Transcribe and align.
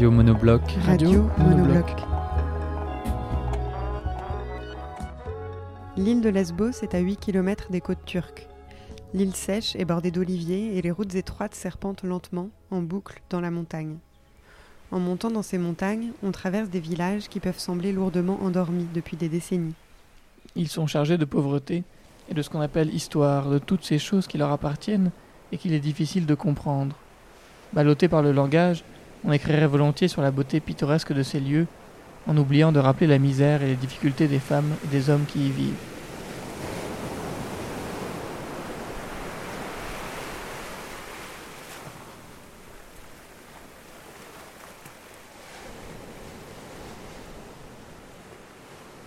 Radio 0.00 0.12
Monobloc. 0.12 0.62
Radio 0.86 1.10
Monobloc. 1.36 1.36
Monobloc. 1.36 1.96
L'île 5.98 6.22
de 6.22 6.30
Lesbos 6.30 6.70
est 6.80 6.94
à 6.94 7.00
8 7.00 7.18
km 7.18 7.66
des 7.70 7.82
côtes 7.82 8.06
turques. 8.06 8.48
L'île 9.12 9.36
sèche 9.36 9.76
est 9.76 9.84
bordée 9.84 10.10
d'oliviers 10.10 10.78
et 10.78 10.80
les 10.80 10.90
routes 10.90 11.14
étroites 11.16 11.54
serpentent 11.54 12.02
lentement, 12.02 12.48
en 12.70 12.80
boucle, 12.80 13.20
dans 13.28 13.42
la 13.42 13.50
montagne. 13.50 13.98
En 14.90 15.00
montant 15.00 15.30
dans 15.30 15.42
ces 15.42 15.58
montagnes, 15.58 16.12
on 16.22 16.32
traverse 16.32 16.70
des 16.70 16.80
villages 16.80 17.28
qui 17.28 17.38
peuvent 17.38 17.58
sembler 17.58 17.92
lourdement 17.92 18.42
endormis 18.42 18.86
depuis 18.94 19.18
des 19.18 19.28
décennies. 19.28 19.74
Ils 20.56 20.68
sont 20.68 20.86
chargés 20.86 21.18
de 21.18 21.26
pauvreté 21.26 21.84
et 22.30 22.32
de 22.32 22.40
ce 22.40 22.48
qu'on 22.48 22.62
appelle 22.62 22.94
histoire, 22.94 23.50
de 23.50 23.58
toutes 23.58 23.84
ces 23.84 23.98
choses 23.98 24.26
qui 24.26 24.38
leur 24.38 24.50
appartiennent 24.50 25.10
et 25.52 25.58
qu'il 25.58 25.74
est 25.74 25.78
difficile 25.78 26.24
de 26.24 26.34
comprendre. 26.34 26.96
Ballotté 27.74 28.08
par 28.08 28.22
le 28.22 28.32
langage, 28.32 28.82
on 29.24 29.32
écrirait 29.32 29.66
volontiers 29.66 30.08
sur 30.08 30.22
la 30.22 30.30
beauté 30.30 30.60
pittoresque 30.60 31.12
de 31.12 31.22
ces 31.22 31.40
lieux, 31.40 31.66
en 32.26 32.36
oubliant 32.36 32.72
de 32.72 32.78
rappeler 32.78 33.06
la 33.06 33.18
misère 33.18 33.62
et 33.62 33.68
les 33.68 33.76
difficultés 33.76 34.28
des 34.28 34.38
femmes 34.38 34.72
et 34.84 34.88
des 34.88 35.10
hommes 35.10 35.24
qui 35.26 35.46
y 35.46 35.50
vivent. 35.50 35.74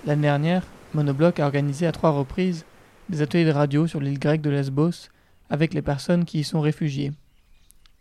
L'année 0.06 0.24
dernière, 0.24 0.64
Monobloc 0.94 1.40
a 1.40 1.46
organisé 1.46 1.88
à 1.88 1.94
trois 1.94 2.12
reprises 2.12 2.66
des 3.10 3.22
ateliers 3.22 3.46
de 3.46 3.52
radio 3.52 3.88
sur 3.88 4.02
l'île 4.02 4.20
grecque 4.20 4.42
de 4.42 4.50
Lesbos 4.50 5.10
avec 5.50 5.74
les 5.74 5.82
personnes 5.82 6.26
qui 6.26 6.40
y 6.40 6.44
sont 6.44 6.60
réfugiées. 6.60 7.14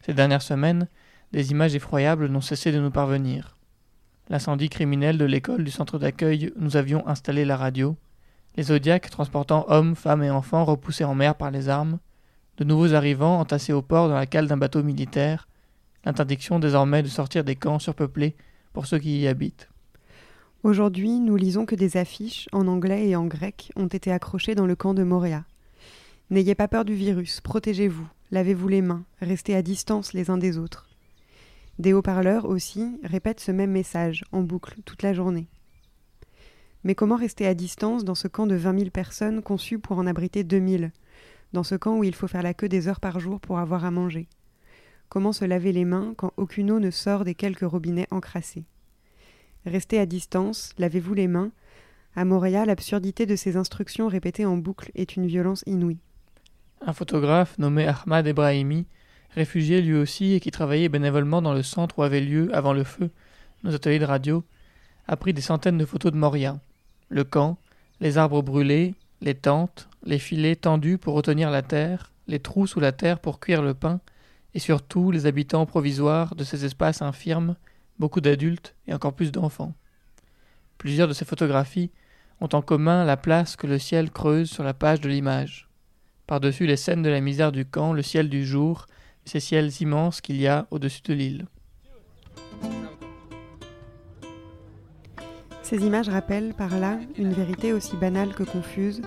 Ces 0.04 0.12
dernières 0.12 0.42
semaines, 0.42 0.88
des 1.33 1.50
images 1.50 1.75
effroyables 1.75 2.28
n'ont 2.28 2.41
cessé 2.41 2.72
de 2.72 2.80
nous 2.80 2.91
parvenir. 2.91 3.56
L'incendie 4.28 4.69
criminel 4.69 5.19
de 5.19 5.25
l'école 5.25 5.64
du 5.64 5.70
centre 5.70 5.98
d'accueil 5.98 6.52
où 6.56 6.62
nous 6.62 6.77
avions 6.77 7.06
installé 7.08 7.44
la 7.44 7.56
radio, 7.56 7.97
les 8.56 8.64
zodiacs 8.64 9.11
transportant 9.11 9.64
hommes, 9.69 9.97
femmes 9.97 10.22
et 10.22 10.30
enfants 10.30 10.64
repoussés 10.64 11.05
en 11.05 11.14
mer 11.14 11.34
par 11.34 11.50
les 11.50 11.69
armes, 11.69 11.98
de 12.58 12.64
nouveaux 12.64 12.94
arrivants 12.94 13.41
entassés 13.41 13.72
au 13.72 13.83
port 13.83 14.08
dans 14.08 14.14
la 14.14 14.27
cale 14.27 14.47
d'un 14.47 14.58
bateau 14.58 14.83
militaire, 14.83 15.48
l'interdiction 16.05 16.58
désormais 16.58 17.03
de 17.03 17.08
sortir 17.08 17.44
des 17.44 17.56
camps 17.56 17.78
surpeuplés 17.78 18.37
pour 18.72 18.87
ceux 18.87 18.99
qui 18.99 19.20
y 19.20 19.28
habitent. 19.28 19.69
Aujourd'hui, 20.62 21.19
nous 21.19 21.37
lisons 21.37 21.66
que 21.66 21.75
des 21.75 21.97
affiches, 21.97 22.49
en 22.53 22.69
anglais 22.69 23.09
et 23.09 23.16
en 23.16 23.26
grec, 23.26 23.72
ont 23.75 23.88
été 23.88 24.12
accrochées 24.12 24.54
dans 24.54 24.66
le 24.66 24.76
camp 24.76 24.94
de 24.94 25.03
Moréa. 25.03 25.44
N'ayez 26.31 26.54
pas 26.54 26.69
peur 26.69 26.84
du 26.84 26.94
virus, 26.94 27.41
protégez-vous, 27.41 28.06
lavez-vous 28.31 28.69
les 28.69 28.82
mains, 28.82 29.04
restez 29.20 29.56
à 29.56 29.62
distance 29.62 30.12
les 30.12 30.31
uns 30.31 30.38
des 30.38 30.59
autres. 30.59 30.91
Des 31.82 31.93
haut-parleurs 31.93 32.44
aussi 32.44 32.97
répètent 33.03 33.41
ce 33.41 33.50
même 33.50 33.72
message 33.72 34.22
en 34.31 34.43
boucle 34.43 34.76
toute 34.84 35.03
la 35.03 35.12
journée. 35.12 35.48
Mais 36.84 36.94
comment 36.94 37.16
rester 37.16 37.44
à 37.44 37.54
distance 37.54 38.04
dans 38.04 38.15
ce 38.15 38.28
camp 38.28 38.47
de 38.47 38.54
20 38.54 38.78
000 38.78 38.91
personnes 38.91 39.43
conçu 39.43 39.81
pour 39.81 39.98
en 39.98 40.06
abriter 40.06 40.44
2000 40.44 40.93
Dans 41.53 41.65
ce 41.65 41.75
camp 41.75 41.97
où 41.98 42.04
il 42.04 42.15
faut 42.15 42.28
faire 42.28 42.44
la 42.44 42.54
queue 42.54 42.69
des 42.69 42.87
heures 42.87 43.00
par 43.00 43.19
jour 43.19 43.41
pour 43.41 43.59
avoir 43.59 43.84
à 43.84 43.91
manger? 43.91 44.28
Comment 45.09 45.32
se 45.32 45.44
laver 45.44 45.72
les 45.72 45.84
mains 45.84 46.15
quand 46.16 46.32
aucune 46.37 46.70
eau 46.70 46.78
ne 46.78 46.93
sort 46.93 47.25
des 47.25 47.34
quelques 47.34 47.69
robinets 47.69 48.06
encrassés? 48.12 48.64
Restez 49.66 49.99
à 49.99 50.06
distance, 50.06 50.75
lavez-vous 50.78 51.14
les 51.14 51.26
mains. 51.26 51.50
À 52.14 52.25
Montréal, 52.25 52.69
l'absurdité 52.69 53.26
de 53.26 53.34
ces 53.34 53.56
instructions 53.56 54.06
répétées 54.06 54.47
en 54.47 54.56
boucle 54.56 54.93
est 54.94 55.16
une 55.16 55.26
violence 55.26 55.64
inouïe. 55.66 55.99
Un 56.81 56.93
photographe 56.93 57.59
nommé 57.59 57.88
Ahmad 57.88 58.25
Ebrahimi, 58.28 58.87
réfugié 59.34 59.82
lui 59.82 59.94
aussi 59.94 60.32
et 60.32 60.41
qui 60.41 60.50
travaillait 60.50 60.88
bénévolement 60.88 61.43
dans 61.43 61.54
le 61.54 61.62
centre 61.62 61.98
où 61.98 62.03
avaient 62.03 62.20
lieu, 62.20 62.50
avant 62.54 62.72
le 62.72 62.84
feu, 62.84 63.10
nos 63.65 63.75
ateliers 63.75 63.98
de 63.98 64.04
radio, 64.04 64.44
a 65.09 65.16
pris 65.16 65.32
des 65.32 65.41
centaines 65.41 65.78
de 65.78 65.84
photos 65.84 66.12
de 66.12 66.16
Moria. 66.16 66.60
Le 67.09 67.25
camp, 67.25 67.59
les 68.00 68.19
arbres 68.19 68.43
brûlés, 68.43 68.94
les 69.20 69.34
tentes, 69.34 69.88
les 70.04 70.19
filets 70.19 70.56
tendus 70.56 70.98
pour 70.98 71.15
retenir 71.15 71.50
la 71.50 71.62
terre, 71.62 72.12
les 72.28 72.41
trous 72.41 72.66
sous 72.66 72.81
la 72.81 72.93
terre 72.93 73.20
pour 73.20 73.41
cuire 73.41 73.62
le 73.62 73.75
pain, 73.75 74.00
et 74.54 74.59
surtout 74.59 75.10
les 75.10 75.26
habitants 75.26 75.66
provisoires 75.66 76.34
de 76.34 76.44
ces 76.44 76.64
espaces 76.64 77.03
infirmes, 77.03 77.56
beaucoup 77.99 78.20
d'adultes 78.20 78.75
et 78.87 78.94
encore 78.94 79.14
plus 79.14 79.32
d'enfants. 79.32 79.75
Plusieurs 80.78 81.09
de 81.09 81.12
ces 81.12 81.25
photographies 81.25 81.91
ont 82.41 82.49
en 82.53 82.62
commun 82.62 83.04
la 83.04 83.16
place 83.16 83.56
que 83.56 83.66
le 83.66 83.78
ciel 83.78 84.10
creuse 84.10 84.50
sur 84.50 84.64
la 84.64 84.75
page 84.75 85.00
de 85.00 85.09
l'image. 85.09 85.69
Par-dessus 86.26 86.66
les 86.66 86.76
scènes 86.76 87.03
de 87.03 87.10
la 87.10 87.20
misère 87.20 87.53
du 87.53 87.64
camp, 87.64 87.93
le 87.93 88.03
ciel 88.03 88.28
du 88.28 88.44
jour, 88.44 88.87
ces 89.25 89.41
ciels 89.41 89.71
immenses 89.81 90.21
qu'il 90.21 90.41
y 90.41 90.47
a 90.47 90.66
au-dessus 90.71 91.03
de 91.03 91.15
l'île. 91.15 91.47
Ces 95.62 95.87
images 95.87 96.09
rappellent 96.09 96.53
par 96.53 96.78
là 96.78 96.99
une 97.16 97.32
vérité 97.32 97.72
aussi 97.72 97.97
banale 97.97 98.34
que 98.34 98.43
confuse. 98.43 99.00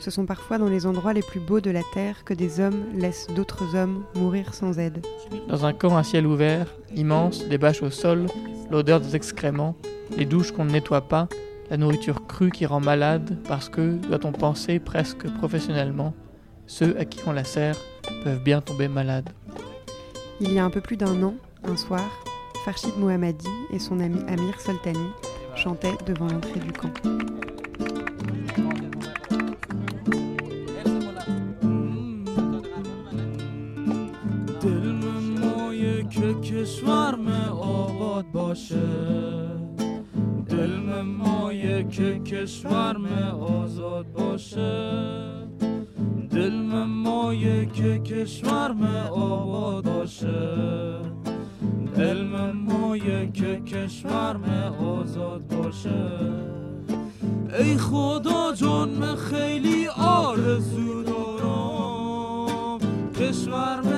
Ce 0.00 0.10
sont 0.10 0.26
parfois 0.26 0.58
dans 0.58 0.68
les 0.68 0.86
endroits 0.86 1.12
les 1.12 1.22
plus 1.22 1.40
beaux 1.40 1.60
de 1.60 1.70
la 1.70 1.82
terre 1.92 2.24
que 2.24 2.34
des 2.34 2.58
hommes 2.58 2.86
laissent 2.94 3.28
d'autres 3.28 3.76
hommes 3.76 4.02
mourir 4.16 4.54
sans 4.54 4.78
aide. 4.78 5.06
Dans 5.46 5.66
un 5.66 5.72
camp 5.72 5.96
à 5.96 6.02
ciel 6.02 6.26
ouvert, 6.26 6.66
immense, 6.96 7.46
des 7.46 7.58
bâches 7.58 7.82
au 7.82 7.90
sol, 7.90 8.26
l'odeur 8.70 9.00
des 9.00 9.14
excréments, 9.14 9.76
les 10.16 10.24
douches 10.24 10.52
qu'on 10.52 10.64
ne 10.64 10.70
nettoie 10.70 11.02
pas, 11.02 11.28
la 11.70 11.76
nourriture 11.76 12.26
crue 12.26 12.50
qui 12.50 12.66
rend 12.66 12.80
malade 12.80 13.38
parce 13.46 13.68
que, 13.68 13.96
doit-on 14.08 14.32
penser 14.32 14.80
presque 14.80 15.30
professionnellement, 15.34 16.14
ceux 16.66 16.96
à 16.98 17.04
qui 17.04 17.20
on 17.26 17.32
la 17.32 17.44
sert 17.44 17.76
peuvent 18.23 18.43
bien 18.43 18.61
tomber 18.61 18.87
malades. 18.87 19.29
Il 20.41 20.51
y 20.51 20.59
a 20.59 20.65
un 20.65 20.69
peu 20.69 20.81
plus 20.81 20.97
d'un 20.97 21.21
an, 21.23 21.35
un 21.63 21.77
soir, 21.77 22.05
Farshid 22.65 22.97
Mohammadi 22.97 23.47
et 23.71 23.79
son 23.79 23.99
ami 23.99 24.19
Amir 24.27 24.59
Soltani 24.59 25.09
chantaient 25.55 25.97
devant 26.05 26.27
l'entrée 26.27 26.59
du 26.59 26.71
camp. 26.71 26.91
دل 34.61 35.01
مایه 35.39 36.03
که 36.09 36.33
کشورم 36.33 37.27
آباد 37.51 38.31
باشه 38.31 38.87
دل 40.49 41.01
مایه 41.01 41.83
که 41.83 42.19
کشورم 42.19 43.05
آزاد 43.39 44.11
باشه 44.13 45.38
دل 46.30 46.84
مایه 46.84 47.66
که 47.66 47.98
کشورم 47.98 48.82
آباد 49.12 49.84
باشه. 49.84 51.00
دل 51.96 52.22
مایه 52.54 53.30
که 53.32 53.60
کشورم 53.60 54.44
آزاد 54.80 55.46
باشه. 55.46 56.08
ای 57.58 57.76
خدا 57.76 58.52
جان 58.54 59.16
خیلی 59.16 59.88
آرزو 59.88 61.02
دارم. 61.02 62.78
کشورم 63.20 63.89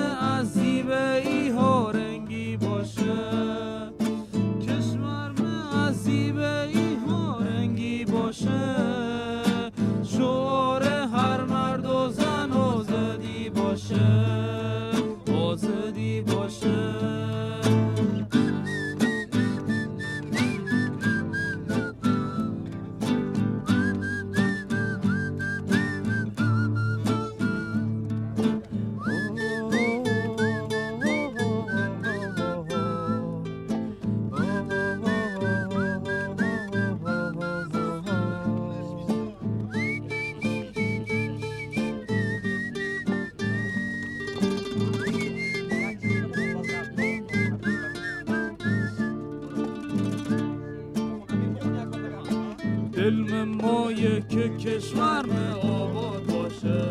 کشورم 54.63 55.59
آباد 55.63 56.27
باشه. 56.27 56.85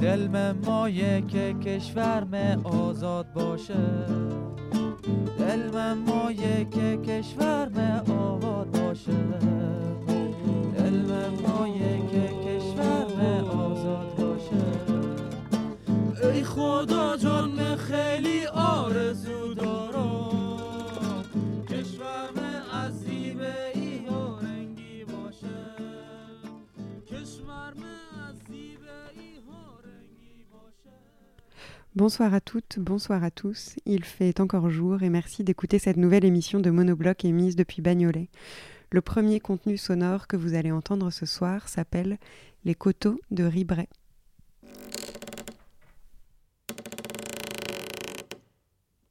دل 0.00 0.28
من 0.28 0.58
مایه 0.66 1.22
که 1.28 1.54
کشورم 1.64 2.60
آزاد 2.64 3.32
باشه. 3.32 3.84
دل 5.38 5.70
من 5.74 5.98
مایه 5.98 6.66
که 6.70 6.96
کشورم 6.96 8.02
آباد 8.18 8.70
باشه. 8.70 9.12
دل 10.76 10.94
من 10.94 11.30
مایه 11.48 12.02
که 12.12 12.28
کشورم 12.46 13.44
آزاد 13.44 14.16
باشه. 14.16 14.64
ای 16.32 16.44
خدا 16.44 17.16
جان 17.16 17.50
من 17.50 17.76
Bonsoir 31.94 32.32
à 32.32 32.40
toutes, 32.40 32.78
bonsoir 32.78 33.22
à 33.22 33.30
tous. 33.30 33.76
Il 33.84 34.02
fait 34.02 34.40
encore 34.40 34.70
jour 34.70 35.02
et 35.02 35.10
merci 35.10 35.44
d'écouter 35.44 35.78
cette 35.78 35.98
nouvelle 35.98 36.24
émission 36.24 36.58
de 36.58 36.70
Monobloc 36.70 37.26
émise 37.26 37.54
depuis 37.54 37.82
Bagnolet. 37.82 38.30
Le 38.90 39.02
premier 39.02 39.40
contenu 39.40 39.76
sonore 39.76 40.26
que 40.26 40.38
vous 40.38 40.54
allez 40.54 40.72
entendre 40.72 41.10
ce 41.10 41.26
soir 41.26 41.68
s'appelle 41.68 42.16
Les 42.64 42.74
coteaux 42.74 43.20
de 43.30 43.44
Ribray. 43.44 43.90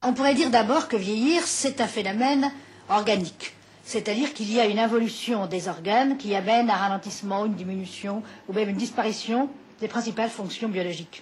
On 0.02 0.14
pourrait 0.16 0.34
dire 0.34 0.50
d'abord 0.50 0.88
que 0.88 0.98
vieillir, 0.98 1.44
c'est 1.44 1.82
un 1.82 1.88
phénomène 1.88 2.52
organique. 2.90 3.54
C'est-à-dire 3.84 4.34
qu'il 4.34 4.52
y 4.52 4.60
a 4.60 4.66
une 4.66 4.80
involution 4.80 5.46
des 5.46 5.68
organes 5.68 6.18
qui 6.18 6.34
amène 6.34 6.72
un 6.72 6.78
ralentissement, 6.78 7.46
une 7.46 7.54
diminution 7.54 8.24
ou 8.50 8.54
même 8.54 8.70
une 8.70 8.78
disparition 8.78 9.52
des 9.80 9.88
principales 9.88 10.32
fonctions 10.32 10.68
biologiques. 10.68 11.22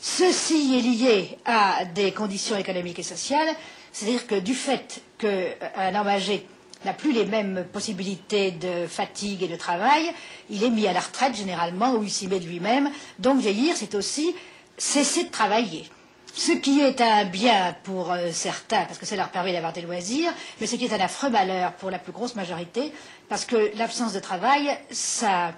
Ceci 0.00 0.74
est 0.76 0.82
lié 0.82 1.38
à 1.44 1.84
des 1.84 2.12
conditions 2.12 2.56
économiques 2.56 2.98
et 2.98 3.02
sociales, 3.04 3.48
c'est-à-dire 3.92 4.26
que 4.26 4.34
du 4.34 4.54
fait 4.54 5.02
qu'un 5.18 5.94
homme 5.94 6.08
âgé 6.08 6.46
n'a 6.84 6.92
plus 6.92 7.12
les 7.12 7.24
mêmes 7.24 7.64
possibilités 7.72 8.50
de 8.50 8.86
fatigue 8.86 9.42
et 9.42 9.48
de 9.48 9.56
travail, 9.56 10.12
il 10.50 10.64
est 10.64 10.70
mis 10.70 10.86
à 10.88 10.92
la 10.92 11.00
retraite 11.00 11.36
généralement 11.36 11.94
ou 11.94 12.02
il 12.02 12.10
s'y 12.10 12.26
met 12.26 12.40
de 12.40 12.46
lui-même. 12.46 12.90
Donc 13.18 13.38
vieillir, 13.40 13.76
c'est 13.76 13.94
aussi 13.94 14.34
cesser 14.76 15.24
de 15.24 15.30
travailler. 15.30 15.88
Ce 16.34 16.52
qui 16.52 16.80
est 16.80 17.00
un 17.02 17.26
bien 17.26 17.76
pour 17.84 18.10
euh, 18.10 18.30
certains, 18.32 18.84
parce 18.86 18.98
que 18.98 19.04
ça 19.04 19.16
leur 19.16 19.28
permet 19.28 19.52
d'avoir 19.52 19.72
des 19.74 19.82
loisirs, 19.82 20.32
mais 20.60 20.66
ce 20.66 20.76
qui 20.76 20.86
est 20.86 20.92
un 20.94 21.00
affreux 21.00 21.28
malheur 21.28 21.72
pour 21.74 21.90
la 21.90 21.98
plus 21.98 22.12
grosse 22.12 22.34
majorité, 22.36 22.90
parce 23.28 23.44
que 23.44 23.70
l'absence 23.76 24.14
de 24.14 24.18
travail, 24.20 24.70
ça 24.90 25.52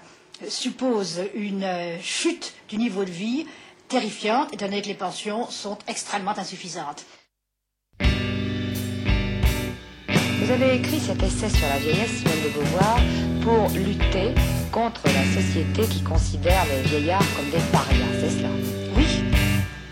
suppose 0.49 1.21
une 1.33 1.63
euh, 1.63 1.97
chute 2.01 2.53
du 2.67 2.75
niveau 2.77 3.05
de 3.05 3.09
vie 3.11 3.45
terrifiante, 3.87 4.53
étant 4.53 4.65
donné 4.65 4.81
que 4.81 4.87
les 4.87 4.93
pensions 4.93 5.49
sont 5.49 5.77
extrêmement 5.87 6.37
insuffisantes. 6.37 7.05
Vous 10.45 10.51
avez 10.51 10.75
écrit 10.75 10.99
cet 10.99 11.23
essai 11.23 11.49
sur 11.49 11.67
la 11.67 11.79
vieillesse, 11.79 12.17
Simone 12.17 12.43
de 12.43 12.49
Beauvoir, 12.49 12.99
pour 13.41 13.69
lutter 13.79 14.35
contre 14.71 15.01
la 15.05 15.41
société 15.41 15.87
qui 15.87 16.03
considère 16.03 16.65
les 16.65 16.83
vieillards 16.89 17.25
comme 17.35 17.49
des 17.49 17.65
parias, 17.71 18.13
c'est 18.19 18.29
cela? 18.29 18.49
Oui, 18.95 19.05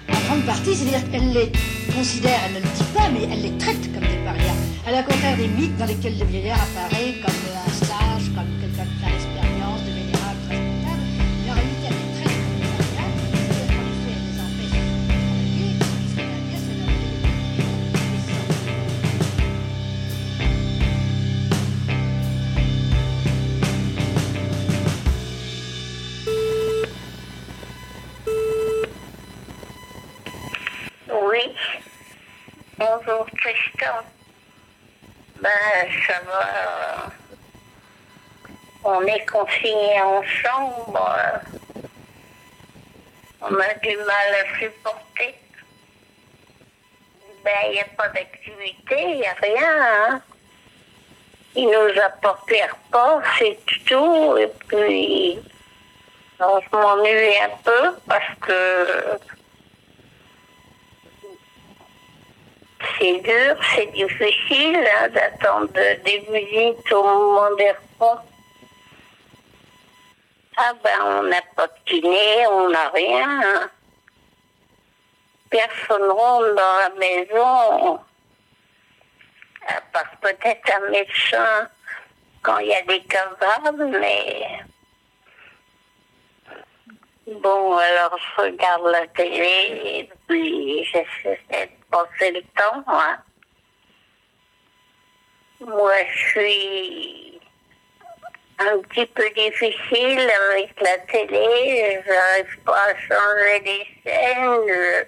en 0.10 0.20
grande 0.28 0.46
partie, 0.46 0.76
c'est-à-dire 0.76 1.10
qu'elle 1.10 1.34
les 1.34 1.52
considère, 1.96 2.40
elle 2.46 2.54
ne 2.54 2.60
le 2.60 2.70
dit 2.76 2.84
pas, 2.94 3.10
mais 3.10 3.24
elle 3.32 3.42
les 3.42 3.58
traite 3.58 3.82
comme 3.94 4.04
des 4.04 4.24
parias. 4.24 4.54
À 4.86 4.92
la 4.92 5.02
contraire 5.02 5.38
des 5.38 5.48
mythes 5.48 5.78
dans 5.78 5.86
lesquels 5.86 6.20
le 6.20 6.26
vieillard 6.26 6.60
apparaît 6.62 7.16
comme 7.26 7.34
un 7.68 7.73
Bonjour 32.78 33.26
Tristan. 33.38 34.00
Ben, 35.42 35.50
ça 36.08 36.20
va. 36.26 37.12
On 38.84 39.02
est 39.02 39.26
confinés 39.26 40.02
en 40.02 40.24
chambre. 40.24 41.16
On 43.42 43.56
a 43.56 43.74
du 43.76 43.98
mal 43.98 44.36
à 44.42 44.60
supporter. 44.60 45.36
Ben, 47.44 47.52
il 47.66 47.72
n'y 47.72 47.80
a 47.82 47.86
pas 47.98 48.08
d'activité, 48.10 49.02
il 49.02 49.18
n'y 49.18 49.28
a 49.28 49.34
rien. 49.34 50.10
Hein. 50.10 50.22
Il 51.56 51.66
nous 51.66 52.02
apporte 52.02 52.50
les 52.50 52.64
repas, 52.64 53.22
c'est 53.38 53.60
tout. 53.86 54.38
Et 54.38 54.48
puis, 54.68 55.40
on 56.40 56.62
m'ennuie 56.72 57.38
un 57.40 57.58
peu 57.64 57.96
parce 58.08 58.34
que 58.42 59.20
c'est 62.98 63.20
dur, 63.20 63.56
c'est 63.76 63.92
difficile 63.92 64.88
hein, 64.98 65.10
d'attendre 65.10 65.68
des 65.74 66.20
visites 66.30 66.92
au 66.92 67.04
moment 67.04 67.56
des 67.56 67.72
repas. 67.72 68.24
Ah 70.58 70.74
ben, 70.84 71.00
on 71.06 71.24
n'a 71.24 71.42
pas 71.56 71.68
de 71.68 71.74
kiné, 71.86 72.46
on 72.48 72.70
n'a 72.70 72.90
rien. 72.90 73.42
hein. 73.42 73.70
Personne 75.50 76.10
rentre 76.10 76.56
dans 76.56 76.78
la 76.80 76.90
maison, 76.98 78.00
à 79.68 79.82
part 79.92 80.18
peut-être 80.22 80.74
un 80.76 80.90
médecin 80.90 81.70
quand 82.42 82.58
il 82.58 82.68
y 82.68 82.74
a 82.74 82.82
des 82.84 83.02
cas 83.04 83.30
graves, 83.40 83.88
mais... 84.00 84.60
Bon, 87.26 87.78
alors 87.78 88.18
je 88.18 88.42
regarde 88.42 88.86
la 88.88 89.08
télé 89.08 89.82
et 89.86 90.10
puis 90.28 90.84
j'essaie 90.84 91.72
passer 91.94 92.32
le 92.32 92.42
temps. 92.42 92.84
hein. 92.88 93.18
Moi, 95.62 95.94
je 96.12 96.28
suis 96.30 97.40
un 98.60 98.80
petit 98.80 99.06
peu 99.06 99.30
difficile 99.30 100.30
avec 100.50 100.80
la 100.82 100.98
télé. 101.12 102.02
Je 102.06 102.10
n'arrive 102.12 102.60
pas 102.66 102.84
à 102.90 102.96
changer 102.96 103.60
les 103.66 103.88
scènes. 104.04 104.68
je- 104.68 105.06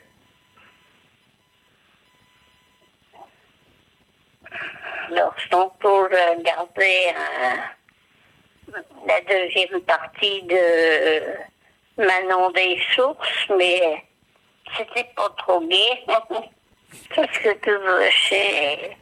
tantôt, 5.50 6.08
j'ai 6.12 6.36
regardé 6.36 7.14
euh, 7.16 8.78
la 9.08 9.22
deuxième 9.22 9.82
partie 9.82 10.42
de 10.44 12.04
Manon 12.04 12.50
des 12.52 12.82
sources, 12.94 13.48
mais 13.58 14.04
c'était 14.78 15.10
pas 15.16 15.30
trop 15.38 15.62
gai. 15.62 16.06
Qu'est-ce 17.14 17.40
que 17.40 17.54
tu 17.64 17.72
veux, 17.72 18.10
c'est... 18.30 18.98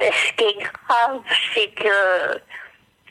Ce 0.00 0.32
qui 0.32 0.44
est 0.44 0.58
grave, 0.58 1.22
c'est 1.52 1.70
que 1.74 2.40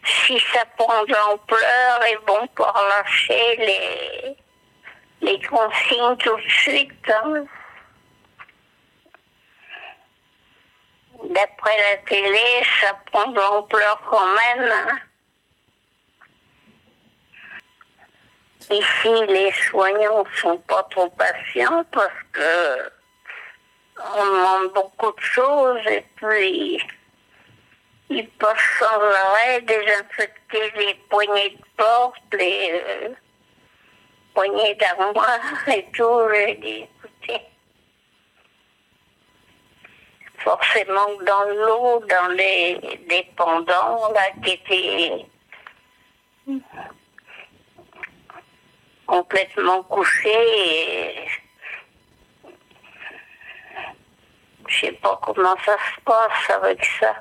si 0.04 0.40
ça 0.54 0.66
prend 0.78 1.04
de 1.04 1.14
l'ampleur, 1.14 2.00
ils 2.10 2.20
vont 2.28 2.48
pas 2.48 2.72
relâcher 2.72 3.56
les, 3.58 4.38
les 5.22 5.42
consignes 5.42 6.18
tout 6.18 6.36
de 6.36 6.50
suite. 6.50 7.10
hein? 7.10 7.46
D'après 11.26 11.78
la 11.78 11.98
télé, 12.08 12.64
ça 12.82 12.98
prend 13.12 13.28
de 13.28 13.40
l'ampleur 13.40 14.02
quand 14.10 14.28
même. 14.36 14.72
hein? 14.72 15.00
Ici, 18.72 19.26
les 19.28 19.52
soignants 19.52 20.24
sont 20.36 20.58
pas 20.60 20.84
trop 20.84 21.10
patients 21.10 21.84
parce 21.92 22.24
que 22.32 22.92
on 24.16 24.26
demande 24.26 24.74
beaucoup 24.74 25.12
de 25.12 25.22
choses 25.22 25.86
et 25.88 26.04
puis 26.16 26.82
ils 28.10 28.28
peuvent 28.30 28.58
sans 28.80 29.02
arrêt 29.02 29.62
désinfecter 29.62 30.72
les 30.78 30.94
poignées 31.10 31.50
de 31.50 31.64
porte, 31.78 32.24
les 32.34 32.72
euh, 32.74 33.10
poignées 34.34 34.76
d'armoire 34.76 35.68
et 35.68 35.86
tout. 35.94 36.22
J'ai 36.34 36.56
dit, 36.56 36.88
écoutez, 37.04 37.42
forcément 40.40 41.10
dans 41.26 41.44
l'eau, 41.44 42.04
dans 42.08 42.34
les 42.34 42.80
dépendants, 43.08 44.12
là, 44.14 44.32
qui 44.44 44.52
étaient 44.54 45.26
complètement 49.06 49.84
couchés 49.84 50.30
et 50.30 51.28
je 54.70 54.86
sais 54.86 54.92
pas 54.94 55.20
comment 55.24 55.56
ça 55.66 55.76
se 55.78 56.02
passe 56.06 56.50
avec 56.62 56.86
ça. 57.00 57.16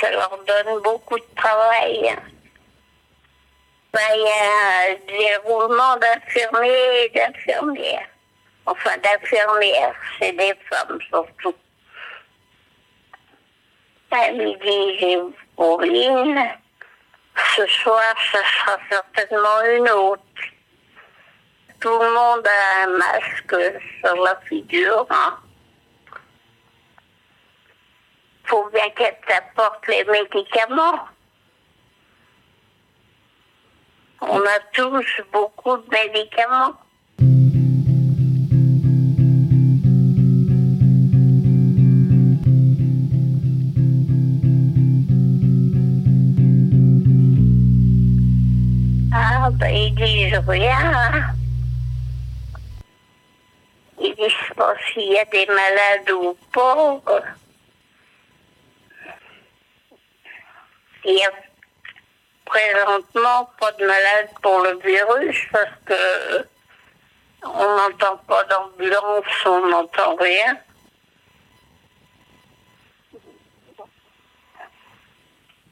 Ça 0.00 0.10
leur 0.10 0.38
donne 0.46 0.82
beaucoup 0.82 1.18
de 1.18 1.34
travail. 1.36 2.16
ben, 3.92 4.00
il 4.14 4.20
y 4.20 4.28
a 4.28 4.92
un 4.92 4.96
déroulement 5.06 5.96
d'infirmiers 5.96 7.04
et 7.04 7.08
d'infirmières. 7.10 8.08
Enfin, 8.66 8.96
d'infirmières, 8.98 9.94
c'est 10.18 10.32
des 10.32 10.54
femmes 10.70 10.98
surtout. 11.08 11.54
À 14.10 14.30
midi, 14.30 14.98
j'ai 14.98 15.18
Pauline. 15.56 16.40
Ce 17.56 17.66
soir, 17.66 18.14
ce 18.32 18.38
sera 18.38 18.78
certainement 18.90 19.62
une 19.76 19.90
autre. 19.90 20.22
Tout 21.80 21.98
le 21.98 22.12
monde 22.12 22.46
a 22.46 22.84
un 22.84 22.98
masque 22.98 23.80
sur 24.00 24.16
la 24.24 24.36
figure. 24.48 25.06
Hein. 25.10 25.38
Faut 28.48 28.68
bien 28.72 28.88
qu'elle 28.96 29.16
t'apporte 29.26 29.86
les 29.88 30.04
médicaments. 30.04 31.06
On 34.22 34.40
a 34.40 34.58
tous 34.72 35.04
beaucoup 35.32 35.76
de 35.76 35.90
médicaments. 35.90 36.74
Ah, 49.12 49.50
ben 49.52 49.74
ils 49.74 49.94
disent 49.94 50.38
rien. 50.46 50.76
hein. 50.94 51.34
Ils 54.00 54.14
disent 54.14 54.54
pas 54.56 54.74
s'il 54.92 55.12
y 55.12 55.18
a 55.18 55.24
des 55.26 55.46
malades 55.46 56.10
ou 56.12 56.36
pas. 56.52 57.00
Il 61.04 61.14
y 61.14 61.24
a 61.24 61.30
présentement 62.44 63.50
pas 63.60 63.72
de 63.72 63.86
malades 63.86 64.30
pour 64.42 64.60
le 64.60 64.78
virus 64.78 65.36
parce 65.52 65.70
que 65.86 66.46
on 67.44 67.76
n'entend 67.76 68.16
pas 68.26 68.44
d'ambulance, 68.44 69.24
on 69.46 69.68
n'entend 69.68 70.16
rien. 70.16 70.58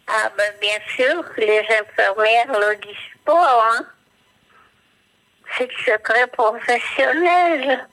Ah 0.07 0.31
ben 0.37 0.55
bien 0.61 0.79
sûr, 0.95 1.25
les 1.37 1.67
infirmières 1.81 2.61
le 2.61 2.77
disent 2.77 3.21
pas, 3.25 3.65
hein. 3.71 3.87
C'est 5.57 5.67
le 5.67 5.93
secret 5.93 6.27
professionnel. 6.29 7.89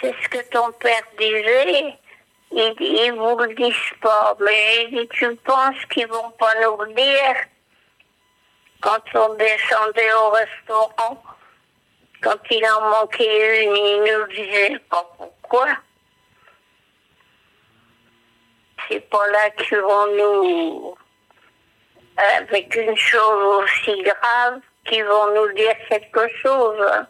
C'est 0.00 0.14
ce 0.22 0.28
que 0.28 0.50
ton 0.50 0.70
père 0.72 1.02
disait. 1.18 1.98
Ils, 2.56 3.12
vous 3.16 3.36
le 3.36 3.52
disent 3.54 3.98
pas, 4.00 4.36
mais 4.38 5.08
tu 5.08 5.34
penses 5.36 5.84
qu'ils 5.90 6.06
vont 6.06 6.30
pas 6.38 6.54
nous 6.62 6.84
le 6.84 6.94
dire 6.94 7.36
quand 8.80 9.02
on 9.14 9.34
descendait 9.34 10.12
au 10.12 10.28
restaurant, 10.30 11.22
quand 12.22 12.38
il 12.50 12.64
en 12.66 12.90
manquait 12.90 13.64
une, 13.64 13.76
ils 13.76 14.12
nous 14.12 14.26
disaient 14.28 14.78
pas 14.88 15.04
pourquoi. 15.16 15.66
C'est 18.88 19.08
pas 19.10 19.26
là 19.28 19.50
qu'ils 19.50 19.78
vont 19.78 20.06
nous, 20.16 20.96
avec 22.16 22.76
une 22.76 22.96
chose 22.96 23.64
aussi 23.64 24.00
grave, 24.02 24.60
qu'ils 24.84 25.04
vont 25.04 25.34
nous 25.34 25.52
dire 25.54 25.74
quelque 25.88 26.28
chose. 26.40 27.06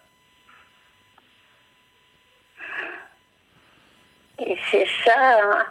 Et 4.39 4.57
c'est 4.71 4.87
ça. 5.05 5.13
hein. 5.43 5.65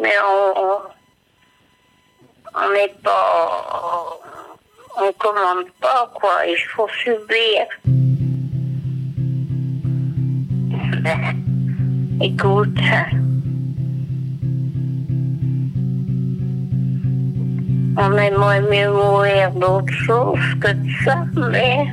Mais 0.00 0.12
on 2.54 2.72
n'est 2.72 2.94
pas. 3.02 4.20
On 4.96 5.12
commande 5.14 5.66
pas, 5.80 6.10
quoi. 6.14 6.46
Il 6.46 6.56
faut 6.56 6.88
subir. 7.02 7.66
Ben, 11.02 11.36
écoute. 12.20 12.78
On 17.96 18.12
aimerait 18.16 18.62
mieux 18.62 18.90
mourir 18.90 19.50
d'autre 19.52 19.92
chose 19.92 20.40
que 20.60 20.72
de 20.72 20.90
ça, 21.04 21.24
mais. 21.36 21.86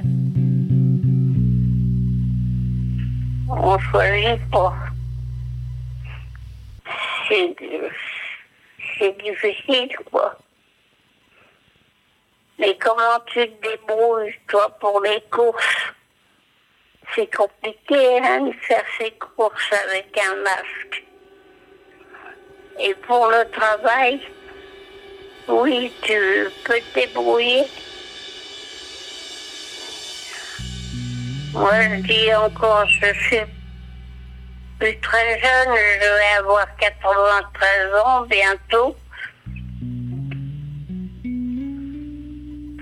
On 3.49 3.77
choisit 3.79 4.39
pas. 4.51 4.73
C'est 8.99 9.17
difficile, 9.23 9.95
quoi. 10.11 10.37
Mais 12.59 12.77
comment 12.77 13.19
tu 13.27 13.49
te 13.49 13.69
débrouilles, 13.69 14.35
toi, 14.49 14.69
pour 14.79 14.99
les 14.99 15.21
courses? 15.31 15.93
C'est 17.15 17.33
compliqué, 17.33 18.19
hein, 18.19 18.41
de 18.41 18.51
faire 18.51 18.83
ces 18.99 19.11
courses 19.11 19.71
avec 19.85 20.17
un 20.17 20.35
masque. 20.35 21.03
Et 22.79 22.93
pour 22.95 23.27
le 23.27 23.49
travail, 23.51 24.21
oui, 25.47 25.91
tu 26.01 26.49
peux 26.65 26.79
te 26.79 26.99
débrouiller. 26.99 27.63
Moi, 31.53 31.81
je 31.81 31.95
dis 32.01 32.33
encore, 32.33 32.87
je 32.87 33.13
suis 34.81 34.93
plus 34.93 34.99
très 35.01 35.39
jeune, 35.39 35.75
je 35.75 35.99
vais 35.99 36.37
avoir 36.39 36.67
93 36.77 37.93
ans 38.05 38.25
bientôt. 38.29 38.95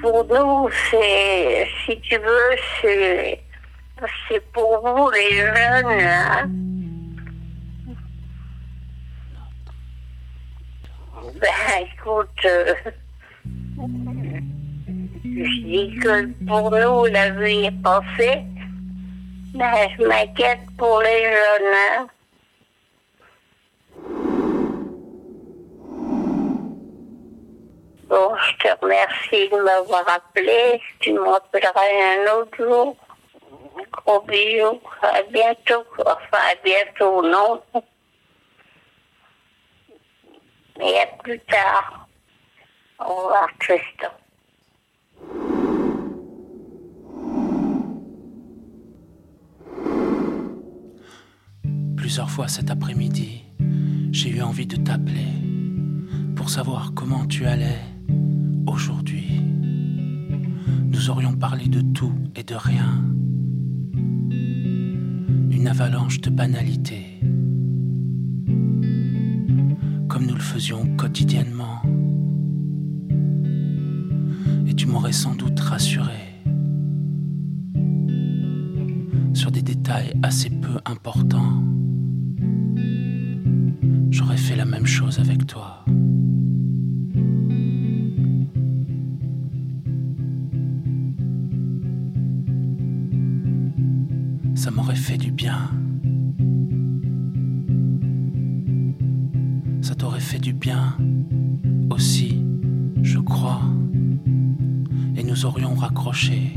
Pour 0.01 0.25
nous, 0.25 0.69
c'est, 0.89 1.67
si 1.85 1.99
tu 2.01 2.17
veux, 2.17 2.55
c'est, 2.81 3.41
c'est 4.27 4.51
pour 4.53 4.79
vous 4.81 5.09
les 5.11 5.31
jeunes. 5.35 5.99
hein. 6.01 6.49
Ben, 11.41 11.85
écoute, 11.93 12.45
euh, 12.45 12.73
je 15.23 15.63
dis 15.63 15.99
que 16.01 16.45
pour 16.45 16.71
nous, 16.71 17.05
la 17.11 17.29
vie 17.31 17.65
est 17.65 17.83
passée. 17.83 18.43
Ben, 19.53 19.89
je 19.97 20.03
m'inquiète 20.05 20.59
pour 20.77 21.01
les 21.01 21.23
jeunes. 21.23 21.73
hein. 21.73 22.07
Bon, 28.07 28.35
je 28.35 28.57
te 28.57 28.79
remercie 28.81 29.49
de 29.49 29.57
m'avoir 29.61 30.07
appelé. 30.09 30.81
Tu 30.99 31.13
m'appelleras 31.13 31.81
un 31.83 32.37
autre 32.39 32.57
jour. 32.57 32.95
Gros 33.91 34.21
bisous. 34.21 34.81
À 35.01 35.21
bientôt. 35.23 35.85
Enfin, 35.99 36.43
à 36.51 36.55
bientôt, 36.63 37.21
non. 37.21 37.61
Mais 40.77 40.99
à 41.01 41.07
plus 41.23 41.39
tard. 41.41 42.07
Au 42.99 43.13
revoir, 43.13 43.47
Tristan. 43.59 44.09
Plusieurs 52.09 52.31
fois 52.31 52.47
cet 52.47 52.71
après-midi, 52.71 53.43
j'ai 54.11 54.35
eu 54.35 54.41
envie 54.41 54.65
de 54.65 54.77
t'appeler 54.77 55.27
pour 56.35 56.49
savoir 56.49 56.93
comment 56.95 57.27
tu 57.27 57.45
allais 57.45 57.77
aujourd'hui. 58.65 59.39
Nous 60.91 61.11
aurions 61.11 61.33
parlé 61.33 61.67
de 61.67 61.81
tout 61.81 62.15
et 62.35 62.41
de 62.41 62.55
rien. 62.55 63.05
Une 65.51 65.67
avalanche 65.67 66.19
de 66.19 66.31
banalités. 66.31 67.19
Comme 70.07 70.25
nous 70.25 70.33
le 70.33 70.41
faisions 70.41 70.87
quotidiennement. 70.97 71.83
Et 74.65 74.73
tu 74.73 74.87
m'aurais 74.87 75.11
sans 75.11 75.35
doute 75.35 75.59
rassuré 75.59 76.41
sur 79.35 79.51
des 79.51 79.61
détails 79.61 80.11
assez 80.23 80.49
peu 80.49 80.79
importants. 80.85 81.61
J'aurais 84.11 84.37
fait 84.37 84.55
la 84.55 84.65
même 84.65 84.85
chose 84.85 85.19
avec 85.19 85.45
toi. 85.45 85.85
Ça 94.55 94.71
m'aurait 94.71 94.95
fait 94.95 95.17
du 95.17 95.31
bien. 95.31 95.69
Ça 99.81 99.95
t'aurait 99.95 100.19
fait 100.19 100.39
du 100.39 100.53
bien 100.53 100.97
aussi, 101.89 102.43
je 103.01 103.19
crois. 103.19 103.61
Et 105.15 105.23
nous 105.23 105.45
aurions 105.45 105.75
raccroché 105.75 106.53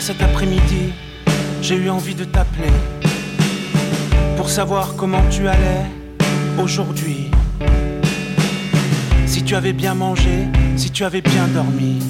Cet 0.00 0.22
après-midi, 0.22 0.92
j'ai 1.62 1.76
eu 1.76 1.88
envie 1.88 2.14
de 2.14 2.24
t'appeler 2.24 2.72
pour 4.36 4.50
savoir 4.50 4.96
comment 4.96 5.22
tu 5.30 5.48
allais 5.48 5.86
aujourd'hui. 6.60 7.30
Si 9.24 9.44
tu 9.44 9.54
avais 9.54 9.72
bien 9.72 9.94
mangé, 9.94 10.48
si 10.76 10.90
tu 10.90 11.04
avais 11.04 11.22
bien 11.22 11.46
dormi, 11.48 12.00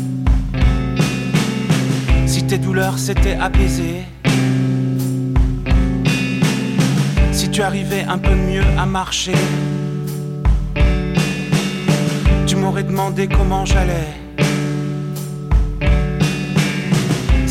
si 2.27 2.45
tes 2.45 2.59
douleurs 2.59 2.99
s'étaient 2.99 3.37
apaisées, 3.37 4.03
si 7.33 7.49
tu 7.51 7.63
arrivais 7.63 8.05
un 8.09 8.19
peu 8.19 8.35
mieux 8.35 8.65
à 8.77 8.87
marcher, 8.87 9.37
tu 12.47 12.57
m'aurais 12.57 12.85
demandé 12.85 13.29
comment 13.29 13.65
j'allais. 13.65 14.24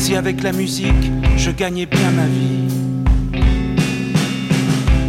Si 0.04 0.14
avec 0.16 0.42
la 0.42 0.52
musique, 0.52 1.10
je 1.38 1.50
gagnais 1.50 1.86
bien 1.86 2.10
ma 2.10 2.26
vie. 2.26 2.68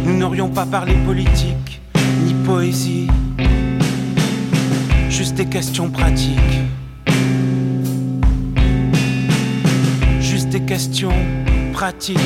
Nous 0.06 0.16
n'aurions 0.16 0.48
pas 0.48 0.64
parlé 0.64 0.94
politique, 1.04 1.82
ni 2.24 2.32
poésie, 2.32 3.06
juste 5.10 5.34
des 5.34 5.44
questions 5.44 5.90
pratiques. 5.90 6.62
Juste 10.18 10.48
des 10.48 10.62
questions 10.62 11.12
pratiques. 11.74 12.16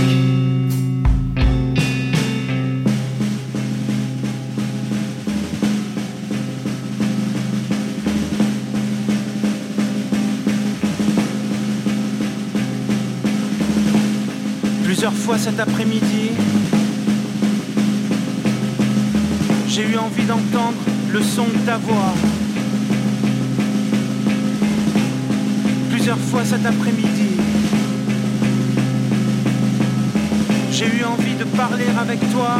Cet 15.40 15.58
après-midi, 15.58 16.32
j'ai 19.68 19.88
eu 19.90 19.96
envie 19.96 20.24
d'entendre 20.24 20.76
le 21.14 21.22
son 21.22 21.44
de 21.44 21.58
ta 21.64 21.78
voix. 21.78 22.12
Plusieurs 25.90 26.18
fois 26.18 26.44
cet 26.44 26.66
après-midi, 26.66 27.30
j'ai 30.72 30.84
eu 30.84 31.04
envie 31.04 31.34
de 31.36 31.44
parler 31.56 31.86
avec 31.98 32.20
toi. 32.32 32.58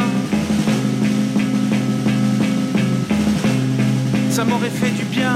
Ça 4.31 4.43
m'aurait 4.43 4.71
fait 4.71 4.89
du 4.89 5.03
bien. 5.03 5.35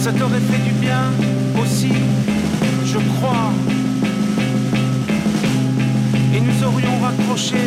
Ça 0.00 0.12
t'aurait 0.12 0.46
fait 0.50 0.64
du 0.64 0.72
bien 0.80 1.02
aussi 1.62 1.92
je 2.92 2.98
crois. 2.98 3.50
Et 6.34 6.40
nous 6.40 6.64
aurions 6.64 6.98
raccroché 7.00 7.64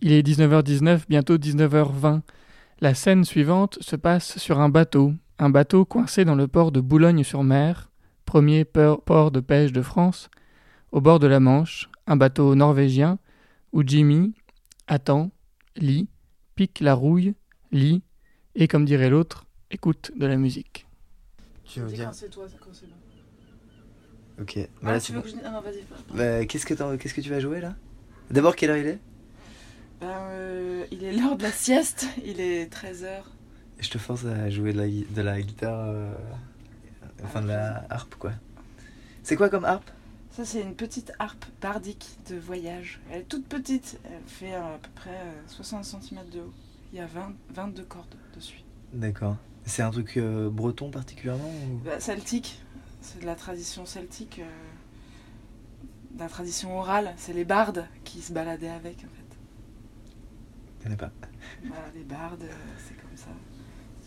Il 0.00 0.12
est 0.12 0.22
19h19, 0.26 1.02
bientôt 1.08 1.36
19h20. 1.38 2.20
La 2.80 2.94
scène 2.94 3.24
suivante 3.24 3.78
se 3.80 3.96
passe 3.96 4.38
sur 4.38 4.60
un 4.60 4.68
bateau, 4.68 5.12
un 5.38 5.50
bateau 5.50 5.84
coincé 5.84 6.24
dans 6.24 6.36
le 6.36 6.46
port 6.46 6.70
de 6.70 6.80
Boulogne-sur-Mer, 6.80 7.90
premier 8.24 8.64
port 8.64 9.30
de 9.32 9.40
pêche 9.40 9.72
de 9.72 9.82
France, 9.82 10.30
au 10.92 11.00
bord 11.00 11.18
de 11.18 11.26
la 11.26 11.40
Manche, 11.40 11.90
un 12.06 12.16
bateau 12.16 12.54
norvégien 12.54 13.18
où 13.72 13.82
Jimmy 13.84 14.34
attend, 14.86 15.30
lit, 15.76 16.08
pique 16.54 16.80
la 16.80 16.94
rouille, 16.94 17.34
lit 17.72 18.02
et, 18.54 18.68
comme 18.68 18.84
dirait 18.84 19.10
l'autre, 19.10 19.46
écoute 19.70 20.12
de 20.16 20.26
la 20.26 20.36
musique. 20.36 20.86
Tu 21.64 21.80
veux 21.80 21.88
dire 21.88 22.10
C'est 22.14 22.30
toi, 22.30 22.46
quand 22.60 22.70
c'est 22.72 22.86
bon. 22.86 22.94
Ok. 24.40 24.58
Ah, 24.58 24.68
bah 24.82 24.92
là, 24.92 25.00
tu 25.00 25.06
c'est 25.06 25.12
veux 25.12 25.18
bon. 25.18 25.24
que 25.24 25.30
je... 25.30 25.36
Ah 25.44 25.50
non, 25.50 25.60
vas-y. 25.60 25.82
pardon. 25.82 26.04
Bah, 26.14 26.46
qu'est-ce 26.46 26.64
que 26.64 26.96
qu'est-ce 26.96 27.14
que 27.14 27.20
tu 27.20 27.30
vas 27.30 27.40
jouer 27.40 27.60
là? 27.60 27.74
D'abord, 28.30 28.54
quelle 28.54 28.70
heure 28.70 28.76
il 28.76 28.86
est? 28.86 29.00
Ben, 30.00 30.06
euh, 30.30 30.86
il 30.92 31.04
est 31.04 31.12
l'heure 31.12 31.36
de 31.36 31.42
la 31.42 31.52
sieste, 31.52 32.06
il 32.24 32.40
est 32.40 32.72
13h. 32.72 33.22
Je 33.80 33.90
te 33.90 33.98
force 33.98 34.24
à 34.24 34.48
jouer 34.50 34.72
de 34.72 34.78
la, 34.78 34.86
de 34.86 35.22
la 35.22 35.40
guitare, 35.40 35.88
euh, 35.88 36.12
enfin 37.24 37.42
de 37.42 37.48
la 37.48 37.84
harpe 37.90 38.14
quoi. 38.16 38.32
C'est 39.22 39.36
quoi 39.36 39.48
comme 39.48 39.64
harpe? 39.64 39.90
Ça, 40.30 40.44
c'est 40.44 40.60
une 40.60 40.74
petite 40.76 41.12
harpe 41.18 41.44
bardique 41.60 42.16
de 42.30 42.36
voyage. 42.36 43.00
Elle 43.10 43.22
est 43.22 43.24
toute 43.24 43.46
petite, 43.46 43.98
elle 44.04 44.22
fait 44.26 44.54
euh, 44.54 44.76
à 44.76 44.78
peu 44.78 44.88
près 44.94 45.10
euh, 45.10 45.42
60 45.48 45.84
cm 45.84 46.20
de 46.32 46.40
haut. 46.40 46.52
Il 46.92 46.98
y 46.98 47.02
a 47.02 47.06
20, 47.06 47.32
22 47.50 47.82
cordes 47.82 48.14
dessus. 48.36 48.62
D'accord. 48.92 49.36
C'est 49.66 49.82
un 49.82 49.90
truc 49.90 50.16
euh, 50.16 50.48
breton 50.48 50.90
particulièrement 50.90 51.50
ou... 51.50 51.78
Bah, 51.84 52.00
celtique, 52.00 52.62
c'est 53.00 53.20
de 53.20 53.26
la 53.26 53.34
tradition 53.34 53.84
celtique, 53.84 54.38
euh, 54.38 56.14
de 56.14 56.20
la 56.20 56.28
tradition 56.28 56.78
orale. 56.78 57.12
C'est 57.16 57.32
les 57.32 57.44
bardes 57.44 57.86
qui 58.04 58.22
se 58.22 58.32
baladaient 58.32 58.70
avec 58.70 58.98
en 58.98 59.08
fait. 59.08 59.17
Je 60.78 60.84
connais 60.84 60.96
pas. 60.96 61.10
Voilà, 61.64 61.84
les 61.94 62.04
bardes, 62.04 62.42
euh, 62.42 62.76
c'est 62.78 62.96
comme 62.96 63.16
ça. 63.16 63.30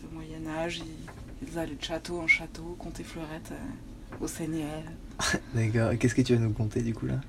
Au 0.04 0.14
Moyen-Âge, 0.14 0.78
ils, 0.78 1.48
ils 1.48 1.58
allaient 1.58 1.76
de 1.76 1.82
château 1.84 2.20
en 2.20 2.26
château, 2.26 2.76
compter 2.78 3.04
fleurettes 3.04 3.52
euh, 3.52 4.20
au 4.24 4.26
Seigneur. 4.26 4.82
D'accord. 5.54 5.92
Qu'est-ce 5.98 6.14
que 6.14 6.22
tu 6.22 6.34
vas 6.34 6.40
nous 6.40 6.52
conter 6.52 6.82
du 6.82 6.94
coup 6.94 7.06
là? 7.06 7.20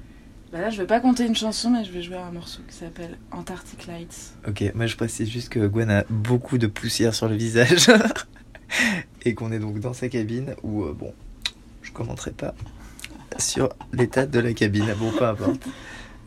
Bah 0.51 0.61
là, 0.61 0.69
je 0.69 0.77
vais 0.77 0.87
pas 0.87 0.99
compter 0.99 1.25
une 1.25 1.35
chanson, 1.35 1.71
mais 1.71 1.83
je 1.83 1.91
vais 1.91 2.03
jouer 2.03 2.17
un 2.17 2.31
morceau 2.31 2.61
qui 2.67 2.75
s'appelle 2.75 3.17
Antarctic 3.31 3.87
Lights. 3.87 4.35
Ok, 4.47 4.63
moi 4.75 4.85
je 4.85 4.95
précise 4.95 5.27
juste 5.27 5.49
que 5.49 5.65
Gwen 5.65 5.89
a 5.89 6.03
beaucoup 6.09 6.59
de 6.59 6.67
poussière 6.67 7.15
sur 7.15 7.27
le 7.27 7.35
visage 7.35 7.89
et 9.25 9.33
qu'on 9.33 9.51
est 9.51 9.57
donc 9.57 9.79
dans 9.79 9.93
sa 9.93 10.09
cabine 10.09 10.53
où, 10.61 10.83
euh, 10.83 10.93
bon, 10.93 11.11
je 11.81 11.91
commenterai 11.91 12.31
pas 12.31 12.53
sur 13.39 13.69
l'état 13.93 14.27
de 14.27 14.39
la 14.39 14.53
cabine. 14.53 14.93
Bon, 14.99 15.11
peu 15.11 15.25
importe. 15.25 15.67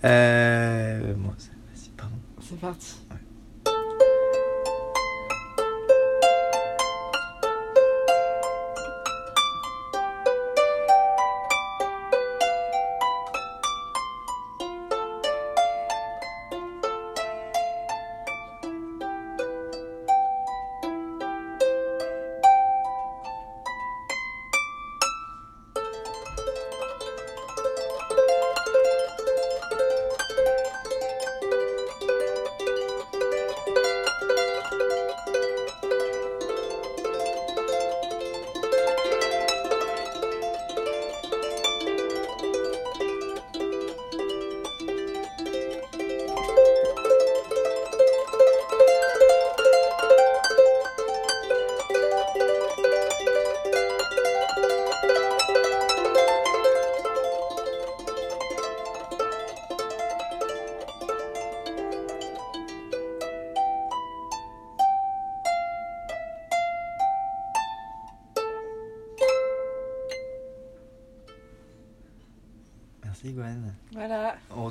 Euh, 0.05 1.15
bon, 1.15 1.31
c'est- 2.49 3.26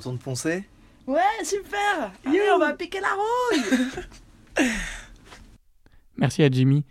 Retourne 0.06 0.20
poncer 0.20 0.64
Ouais, 1.08 1.20
super 1.44 2.12
Allez, 2.28 2.40
on 2.54 2.60
va 2.60 2.74
piquer 2.74 3.00
la 3.00 3.08
rouille 3.16 4.68
Merci 6.18 6.44
à 6.44 6.50
Jimmy. 6.52 6.86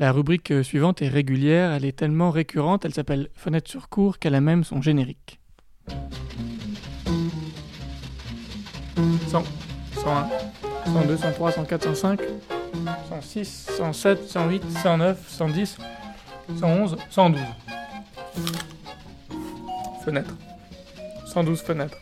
La 0.00 0.10
rubrique 0.10 0.50
euh, 0.50 0.64
suivante 0.64 1.00
est 1.00 1.06
régulière, 1.08 1.70
elle 1.70 1.84
est 1.84 1.96
tellement 1.96 2.32
récurrente, 2.32 2.84
elle 2.84 2.92
s'appelle 2.92 3.28
Fenêtre 3.34 3.70
sur 3.70 3.88
cours 3.88 4.18
qu'elle 4.18 4.34
a 4.34 4.40
même 4.40 4.64
son 4.64 4.82
générique. 4.82 5.38
100, 9.28 9.44
101, 9.94 10.28
102, 10.86 11.16
103, 11.18 11.52
104, 11.52 11.82
105, 11.94 12.20
106, 13.08 13.66
107, 13.76 14.28
108, 14.28 14.62
109, 14.82 15.28
110, 15.28 15.78
111, 16.58 16.96
112. 17.10 17.40
Fenêtre. 20.04 20.34
112 21.26 21.60
fenêtres. 21.60 21.98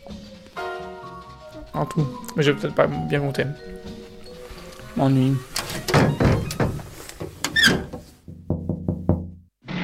En 1.75 1.85
tout. 1.87 2.07
Mais 2.37 2.43
je 2.43 2.51
vais 2.53 2.61
peut-être 2.61 2.75
pas 2.75 2.87
bien 2.87 3.21
compter. 3.21 3.45
M'ennuie. 4.97 5.37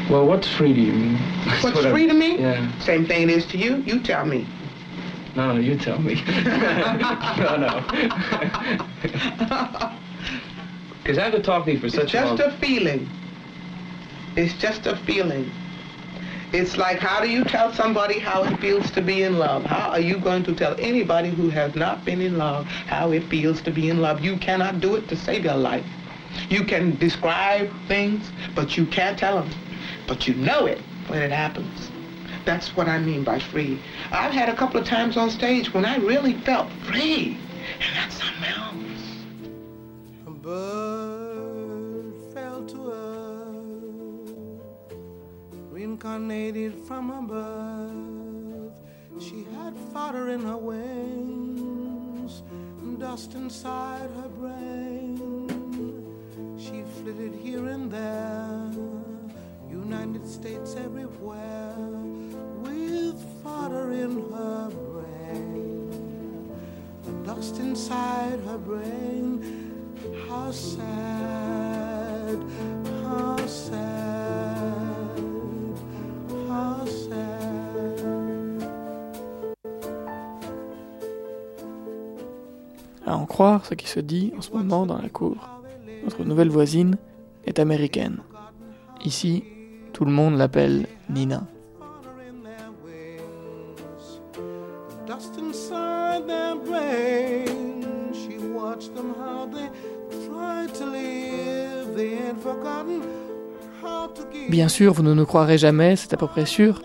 Well, 0.08 0.26
what's 0.26 0.48
free 0.48 0.72
to 0.74 0.80
you? 0.80 1.16
That's 1.46 1.62
What's 1.62 1.76
what 1.76 1.86
I- 1.86 1.90
free 1.92 2.06
to 2.08 2.14
me? 2.14 2.38
Yeah. 2.40 2.66
Same 2.80 3.06
thing 3.06 3.22
it 3.22 3.30
is 3.30 3.46
to 3.46 3.56
you. 3.58 3.76
You 3.86 4.00
tell 4.00 4.24
me. 4.26 4.46
No, 5.36 5.52
no, 5.52 5.60
you 5.60 5.76
tell 5.76 5.98
me. 6.00 6.14
no, 7.38 7.56
no. 7.56 7.82
Because 11.02 11.18
I 11.18 11.30
could 11.30 11.42
talk 11.44 11.64
to 11.64 11.72
you 11.72 11.78
for 11.80 11.88
such 11.88 12.02
It's 12.04 12.12
just 12.12 12.40
a 12.40 12.46
a 12.46 12.48
long... 12.50 12.58
feeling. 12.58 13.08
It's 14.36 14.52
just 14.54 14.86
a 14.86 14.96
feeling. 15.06 15.50
It's 16.52 16.76
like 16.76 16.98
how 16.98 17.20
do 17.20 17.30
you 17.30 17.44
tell 17.44 17.72
somebody 17.72 18.18
how 18.18 18.42
it 18.42 18.58
feels 18.58 18.90
to 18.92 19.00
be 19.00 19.22
in 19.22 19.38
love? 19.38 19.64
How 19.64 19.90
are 19.90 20.00
you 20.00 20.18
going 20.18 20.42
to 20.44 20.54
tell 20.54 20.74
anybody 20.80 21.30
who 21.30 21.48
has 21.50 21.76
not 21.76 22.04
been 22.04 22.20
in 22.20 22.38
love 22.38 22.66
how 22.66 23.12
it 23.12 23.22
feels 23.28 23.62
to 23.62 23.70
be 23.70 23.88
in 23.88 24.00
love? 24.00 24.20
You 24.20 24.36
cannot 24.36 24.80
do 24.80 24.96
it 24.96 25.06
to 25.08 25.16
save 25.16 25.44
your 25.44 25.54
life. 25.54 25.86
You 26.48 26.64
can 26.64 26.96
describe 26.96 27.70
things, 27.86 28.32
but 28.56 28.76
you 28.76 28.86
can't 28.86 29.16
tell 29.16 29.40
them. 29.40 29.50
But 30.08 30.26
you 30.26 30.34
know 30.34 30.66
it 30.66 30.80
when 31.06 31.22
it 31.22 31.30
happens. 31.30 31.90
That's 32.44 32.74
what 32.76 32.88
I 32.88 32.98
mean 32.98 33.22
by 33.22 33.38
free. 33.38 33.80
I've 34.10 34.32
had 34.32 34.48
a 34.48 34.56
couple 34.56 34.80
of 34.80 34.86
times 34.86 35.16
on 35.16 35.30
stage 35.30 35.72
when 35.72 35.84
I 35.84 35.98
really 35.98 36.34
felt 36.34 36.68
free. 36.82 37.38
And 37.78 37.96
that's 37.96 38.16
something 38.16 38.44
else. 38.44 38.70
A 40.26 40.30
reincarnated 46.00 46.74
from 46.86 47.10
above. 47.10 48.72
She 49.20 49.44
had 49.54 49.76
fodder 49.92 50.30
in 50.30 50.40
her 50.40 50.56
wings, 50.56 52.42
dust 52.98 53.34
inside 53.34 54.08
her 54.16 54.28
brain. 54.28 55.48
She 56.58 56.82
flitted 57.00 57.34
here 57.34 57.66
and 57.68 57.90
there, 57.90 58.70
United 59.68 60.26
States 60.26 60.74
everywhere, 60.76 61.74
with 61.76 63.22
fodder 63.42 63.92
in 63.92 64.30
her 64.30 64.70
brain, 64.70 66.50
and 67.06 67.26
dust 67.26 67.58
inside 67.58 68.40
her 68.46 68.58
brain. 68.58 69.42
How 70.28 70.50
sad, 70.50 72.38
how 73.02 73.36
sad, 73.46 73.89
À 83.10 83.16
en 83.16 83.26
croire 83.26 83.66
ce 83.66 83.74
qui 83.74 83.88
se 83.88 83.98
dit 83.98 84.32
en 84.38 84.40
ce 84.40 84.52
moment 84.52 84.86
dans 84.86 85.02
la 85.02 85.08
cour. 85.08 85.34
Notre 86.04 86.22
nouvelle 86.22 86.48
voisine 86.48 86.96
est 87.44 87.58
américaine. 87.58 88.18
Ici, 89.04 89.42
tout 89.92 90.04
le 90.04 90.12
monde 90.12 90.38
l'appelle 90.38 90.86
Nina. 91.08 91.42
Bien 104.48 104.68
sûr, 104.68 104.92
vous 104.92 105.02
ne 105.02 105.14
nous 105.14 105.26
croirez 105.26 105.58
jamais, 105.58 105.96
c'est 105.96 106.14
à 106.14 106.16
peu 106.16 106.28
près 106.28 106.46
sûr, 106.46 106.80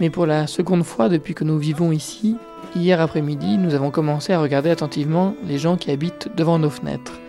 mais 0.00 0.10
pour 0.10 0.26
la 0.26 0.46
seconde 0.46 0.82
fois 0.82 1.08
depuis 1.08 1.32
que 1.32 1.44
nous 1.44 1.56
vivons 1.56 1.92
ici, 1.92 2.36
hier 2.74 3.00
après-midi, 3.00 3.58
nous 3.58 3.74
avons 3.74 3.90
commencé 3.90 4.32
à 4.32 4.40
regarder 4.40 4.70
attentivement 4.70 5.34
les 5.46 5.58
gens 5.58 5.76
qui 5.76 5.90
habitent 5.90 6.28
devant 6.36 6.58
nos 6.58 6.70
fenêtres. 6.70 7.20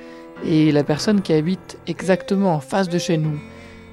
Et 0.45 0.71
la 0.71 0.83
personne 0.83 1.21
qui 1.21 1.33
habite 1.33 1.77
exactement 1.87 2.53
en 2.53 2.59
face 2.59 2.89
de 2.89 2.97
chez 2.97 3.17
nous, 3.17 3.39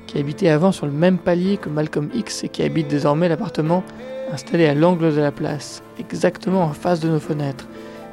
qui 0.07 0.18
habitait 0.18 0.48
avant 0.48 0.72
sur 0.72 0.87
le 0.87 0.92
même 0.92 1.18
palier 1.18 1.57
que 1.57 1.68
Malcolm 1.68 2.09
X 2.14 2.44
et 2.44 2.48
qui 2.48 2.62
habite 2.62 2.88
désormais 2.88 3.29
l'appartement 3.29 3.85
installé 4.33 4.66
à 4.66 4.74
l'angle 4.74 5.14
de 5.14 5.20
la 5.20 5.33
place, 5.33 5.83
exactement 5.98 6.62
en 6.62 6.72
face 6.72 7.00
de 7.00 7.09
nos 7.09 7.20
fenêtres, 7.20 7.68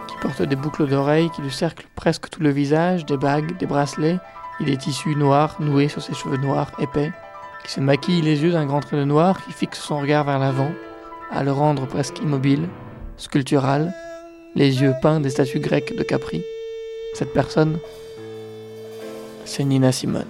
qui 0.07 0.15
porte 0.21 0.41
des 0.41 0.55
boucles 0.55 0.87
d'oreilles 0.87 1.29
qui 1.35 1.41
lui 1.41 1.51
cerclent 1.51 1.87
presque 1.95 2.29
tout 2.29 2.41
le 2.41 2.49
visage, 2.49 3.05
des 3.05 3.17
bagues, 3.17 3.57
des 3.57 3.65
bracelets, 3.65 4.17
et 4.59 4.65
des 4.65 4.77
tissus 4.77 5.15
noirs 5.15 5.57
noués 5.59 5.87
sur 5.87 6.01
ses 6.01 6.13
cheveux 6.13 6.37
noirs 6.37 6.71
épais, 6.79 7.11
qui 7.63 7.71
se 7.71 7.79
maquille 7.79 8.21
les 8.21 8.41
yeux 8.43 8.51
d'un 8.51 8.65
grand 8.65 8.79
trait 8.79 8.97
de 8.97 9.03
noir 9.03 9.43
qui 9.43 9.51
fixe 9.51 9.79
son 9.79 9.99
regard 9.99 10.23
vers 10.23 10.39
l'avant, 10.39 10.71
à 11.31 11.43
le 11.43 11.51
rendre 11.51 11.85
presque 11.85 12.19
immobile, 12.19 12.67
sculptural, 13.17 13.93
les 14.55 14.81
yeux 14.81 14.93
peints 15.01 15.19
des 15.19 15.29
statues 15.29 15.59
grecques 15.59 15.95
de 15.95 16.03
Capri. 16.03 16.43
Cette 17.13 17.33
personne, 17.33 17.79
c'est 19.45 19.63
Nina 19.63 19.91
Simone. 19.91 20.25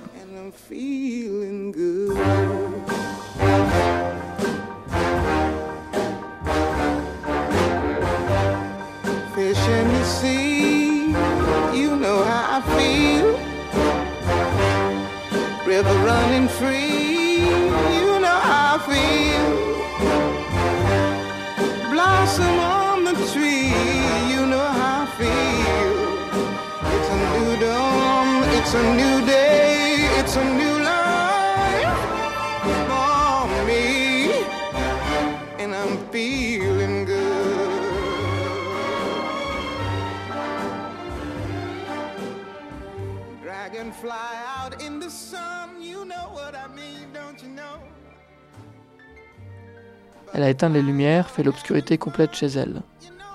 Elle 50.38 50.44
a 50.44 50.52
éteint 50.52 50.70
les 50.70 50.84
lumières, 50.84 51.32
fait 51.32 51.42
l'obscurité 51.42 51.98
complète 51.98 52.36
chez 52.36 52.46
elle. 52.46 52.84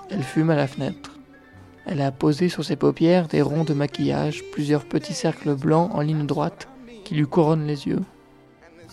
Elle 0.09 0.23
fume 0.23 0.49
à 0.49 0.55
la 0.55 0.67
fenêtre. 0.67 1.11
Elle 1.85 1.99
a 1.99 2.13
posé 2.13 2.47
sur 2.47 2.63
ses 2.63 2.77
paupières 2.77 3.27
des 3.27 3.41
ronds 3.41 3.65
de 3.65 3.73
maquillage, 3.73 4.41
plusieurs 4.53 4.85
petits 4.85 5.13
cercles 5.13 5.53
blancs 5.53 5.91
en 5.93 5.99
ligne 5.99 6.25
droite 6.25 6.69
qui 7.03 7.15
lui 7.15 7.25
couronnent 7.25 7.67
les 7.67 7.87
yeux. 7.87 7.99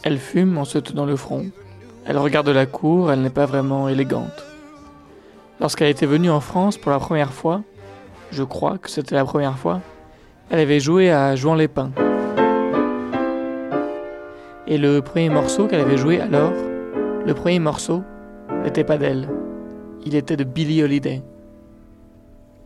Elle 0.03 0.19
fume 0.19 0.59
en 0.59 0.65
se 0.65 0.79
tenant 0.79 1.07
le 1.07 1.15
front. 1.15 1.47
Elle 2.05 2.19
regarde 2.19 2.49
la 2.49 2.67
cour, 2.67 3.13
elle 3.13 3.23
n'est 3.23 3.31
pas 3.31 3.47
vraiment 3.47 3.89
élégante. 3.89 4.45
Lorsqu'elle 5.61 5.91
était 5.91 6.05
venue 6.05 6.31
en 6.31 6.41
France 6.41 6.79
pour 6.79 6.91
la 6.91 6.99
première 6.99 7.33
fois, 7.33 7.63
je 8.33 8.43
crois 8.43 8.79
que 8.79 8.91
c'était 8.91 9.15
la 9.15 9.25
première 9.25 9.57
fois, 9.57 9.83
elle 10.51 10.59
avait 10.59 10.81
joué 10.81 11.13
à 11.13 11.37
Jouant 11.37 11.55
les 11.55 11.69
Pins. 11.69 11.93
Et 14.67 14.79
le 14.79 15.01
premier 15.01 15.29
morceau 15.29 15.69
qu'elle 15.69 15.83
avait 15.83 15.97
joué 15.97 16.21
alors, 16.21 16.53
le 17.27 17.35
premier 17.35 17.59
morceau, 17.59 18.03
n'était 18.63 18.85
pas 18.85 18.99
d'elle. 18.99 19.29
Il 20.05 20.15
était 20.15 20.37
de 20.37 20.45
Billie 20.45 20.83
Holiday. 20.83 21.23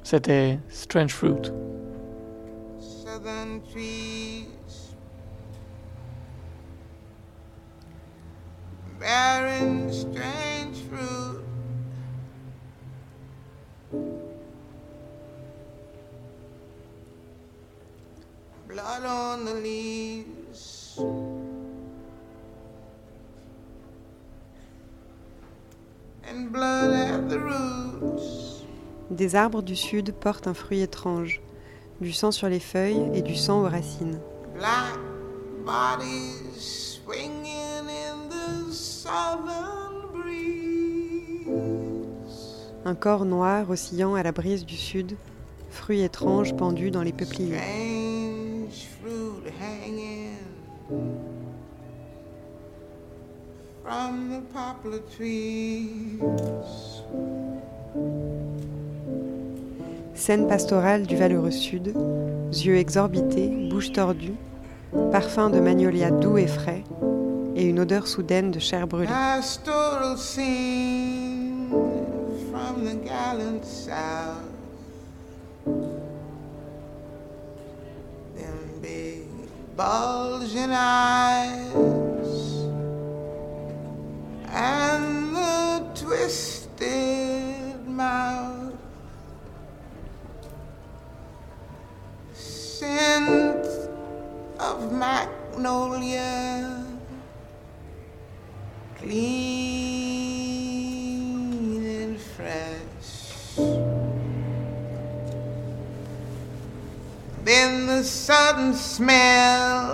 C'était 0.02 0.58
Strange 0.68 1.12
Fruit. 1.12 1.50
Blood 18.66 19.04
on 19.06 19.44
the 19.44 19.54
leaves. 19.62 21.23
Des 29.10 29.36
arbres 29.36 29.62
du 29.62 29.76
sud 29.76 30.12
portent 30.12 30.48
un 30.48 30.54
fruit 30.54 30.80
étrange, 30.80 31.40
du 32.00 32.12
sang 32.12 32.32
sur 32.32 32.48
les 32.48 32.60
feuilles 32.60 33.10
et 33.14 33.22
du 33.22 33.36
sang 33.36 33.60
aux 33.62 33.68
racines. 33.68 34.18
Black 34.54 34.98
bodies 35.64 36.42
swinging 36.58 37.86
in 37.88 38.28
the 38.28 38.72
southern 38.72 40.10
breeze. 40.12 41.46
Un 42.84 42.94
corps 42.94 43.24
noir 43.24 43.70
oscillant 43.70 44.14
à 44.14 44.22
la 44.22 44.32
brise 44.32 44.66
du 44.66 44.76
sud, 44.76 45.16
fruit 45.70 46.02
étrange 46.02 46.56
pendu 46.56 46.90
dans 46.90 47.02
les 47.02 47.12
peupliers. 47.12 47.56
From 54.04 54.28
the 54.28 54.40
poplar 54.52 55.00
trees. 55.16 56.20
Scène 60.14 60.46
pastorale 60.46 61.06
du 61.06 61.16
valeureux 61.16 61.50
sud, 61.50 61.94
yeux 62.52 62.76
exorbités, 62.76 63.68
bouche 63.70 63.92
tordue, 63.92 64.36
parfum 65.10 65.50
de 65.50 65.60
magnolia 65.60 66.10
doux 66.10 66.38
et 66.38 66.46
frais, 66.46 66.84
et 67.56 67.64
une 67.64 67.80
odeur 67.80 68.06
soudaine 68.06 68.50
de 68.50 68.58
chair 68.58 68.86
brûlée. 68.86 69.08
Pastoral 69.08 70.16
scene 70.16 71.68
from 72.50 72.84
the 72.84 72.96
gallant 73.04 73.64
south. 73.64 74.50
Them 78.36 78.80
big 78.82 79.26
bulging 79.76 80.70
eyes 80.72 81.93
and 84.54 85.34
the 85.34 85.84
twisted 85.96 87.86
mouth. 87.88 88.72
Scent 92.32 93.66
of 94.60 94.92
magnolia 94.92 96.84
clean 98.96 99.34
and 101.84 102.20
fresh. 102.20 103.58
Then 107.42 107.86
the 107.88 108.04
sudden 108.04 108.72
smell 108.74 109.90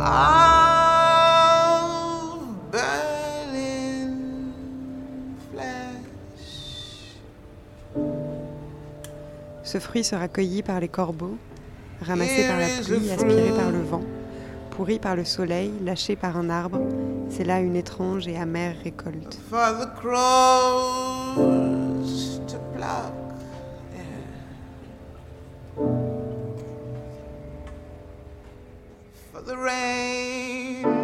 of 0.00 0.49
fruit 9.90 10.04
sera 10.04 10.28
cueilli 10.28 10.62
par 10.62 10.78
les 10.78 10.86
corbeaux, 10.86 11.36
ramassé 12.00 12.46
par 12.46 12.60
la 12.60 12.68
pluie, 12.68 13.10
aspiré 13.10 13.50
par 13.56 13.72
le 13.72 13.80
vent, 13.80 14.04
pourri 14.70 15.00
par 15.00 15.16
le 15.16 15.24
soleil, 15.24 15.72
lâché 15.82 16.14
par 16.14 16.36
un 16.36 16.48
arbre. 16.48 16.78
C'est 17.28 17.42
là 17.42 17.58
une 17.58 17.74
étrange 17.74 18.28
et 18.28 18.36
amère 18.36 18.76
récolte. 18.84 19.40
for 19.50 19.80
the 19.80 19.88
crows 19.96 21.34
to 22.46 22.56
pluck. 22.72 23.12
For 29.32 29.42
the 29.42 29.56
rain 29.56 30.99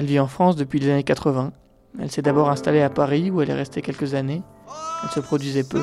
Elle 0.00 0.06
vit 0.06 0.18
en 0.18 0.28
France 0.28 0.56
depuis 0.56 0.80
les 0.80 0.88
années 0.88 1.04
80. 1.04 1.52
Elle 2.00 2.10
s'est 2.10 2.22
d'abord 2.22 2.48
installée 2.48 2.80
à 2.80 2.88
Paris 2.88 3.30
où 3.30 3.42
elle 3.42 3.50
est 3.50 3.54
restée 3.54 3.82
quelques 3.82 4.14
années. 4.14 4.40
Elle 5.02 5.10
se 5.10 5.20
produisait 5.20 5.62
peu. 5.62 5.82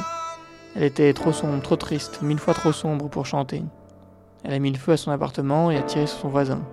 Elle 0.75 0.85
était 0.85 1.13
trop 1.13 1.31
sombre, 1.31 1.61
trop 1.61 1.75
triste, 1.75 2.23
mille 2.23 2.39
fois 2.39 2.55
trop 2.55 2.71
sombre 2.71 3.09
pour 3.09 3.27
chanter. 3.27 3.63
Elle 4.43 4.55
a 4.55 4.57
mis 4.57 4.71
le 4.71 4.79
feu 4.79 4.93
à 4.93 4.97
son 4.97 5.11
appartement 5.11 5.69
et 5.69 5.77
a 5.77 5.83
tiré 5.83 6.07
sur 6.07 6.17
son 6.17 6.29
voisin. 6.29 6.63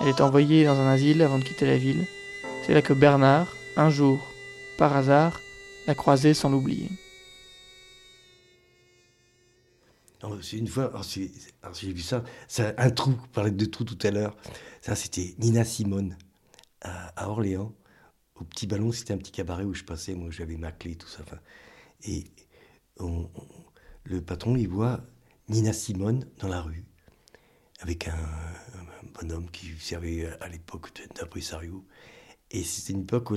Elle 0.00 0.08
est 0.08 0.20
envoyée 0.20 0.64
dans 0.64 0.74
un 0.80 0.88
asile 0.88 1.22
avant 1.22 1.38
de 1.38 1.44
quitter 1.44 1.64
la 1.64 1.76
ville. 1.76 2.04
C'est 2.64 2.74
là 2.74 2.82
que 2.82 2.92
Bernard, 2.92 3.46
un 3.76 3.90
jour, 3.90 4.18
par 4.78 4.96
hasard, 4.96 5.38
l'a 5.86 5.94
croisée 5.94 6.34
sans 6.34 6.50
l'oublier. 6.50 6.90
C'est 10.42 10.58
une 10.58 10.68
fois, 10.68 10.86
alors 10.86 11.04
j'ai 11.04 11.92
vu 11.92 12.00
ça, 12.00 12.24
un 12.58 12.90
trou, 12.90 13.12
on 13.22 13.28
parlait 13.28 13.50
de 13.50 13.64
trou 13.64 13.84
tout 13.84 13.98
à 14.02 14.10
l'heure. 14.10 14.36
Ça, 14.80 14.94
c'était 14.94 15.34
Nina 15.38 15.64
Simone 15.64 16.16
à, 16.82 17.28
Orléans. 17.28 17.74
Au 18.36 18.44
Petit 18.44 18.66
Ballon, 18.66 18.92
c'était 18.92 19.14
un 19.14 19.18
petit 19.18 19.32
cabaret 19.32 19.64
où 19.64 19.74
je 19.74 19.84
passais, 19.84 20.14
moi 20.14 20.30
j'avais 20.30 20.56
ma 20.56 20.72
clé, 20.72 20.94
tout 20.96 21.08
ça. 21.08 21.22
et 22.04 22.24
le 24.04 24.20
patron, 24.20 24.56
il 24.56 24.68
voit 24.68 25.00
Nina 25.48 25.72
Simone 25.72 26.26
dans 26.38 26.48
la 26.48 26.60
rue, 26.60 26.84
avec 27.80 28.08
un, 28.08 28.16
bonhomme 29.14 29.50
qui 29.50 29.68
servait 29.78 30.26
à 30.40 30.48
l'époque 30.48 30.90
d'impresario. 31.14 31.84
Et 32.50 32.62
c'était 32.62 32.92
une 32.92 33.02
époque 33.02 33.30
où 33.30 33.36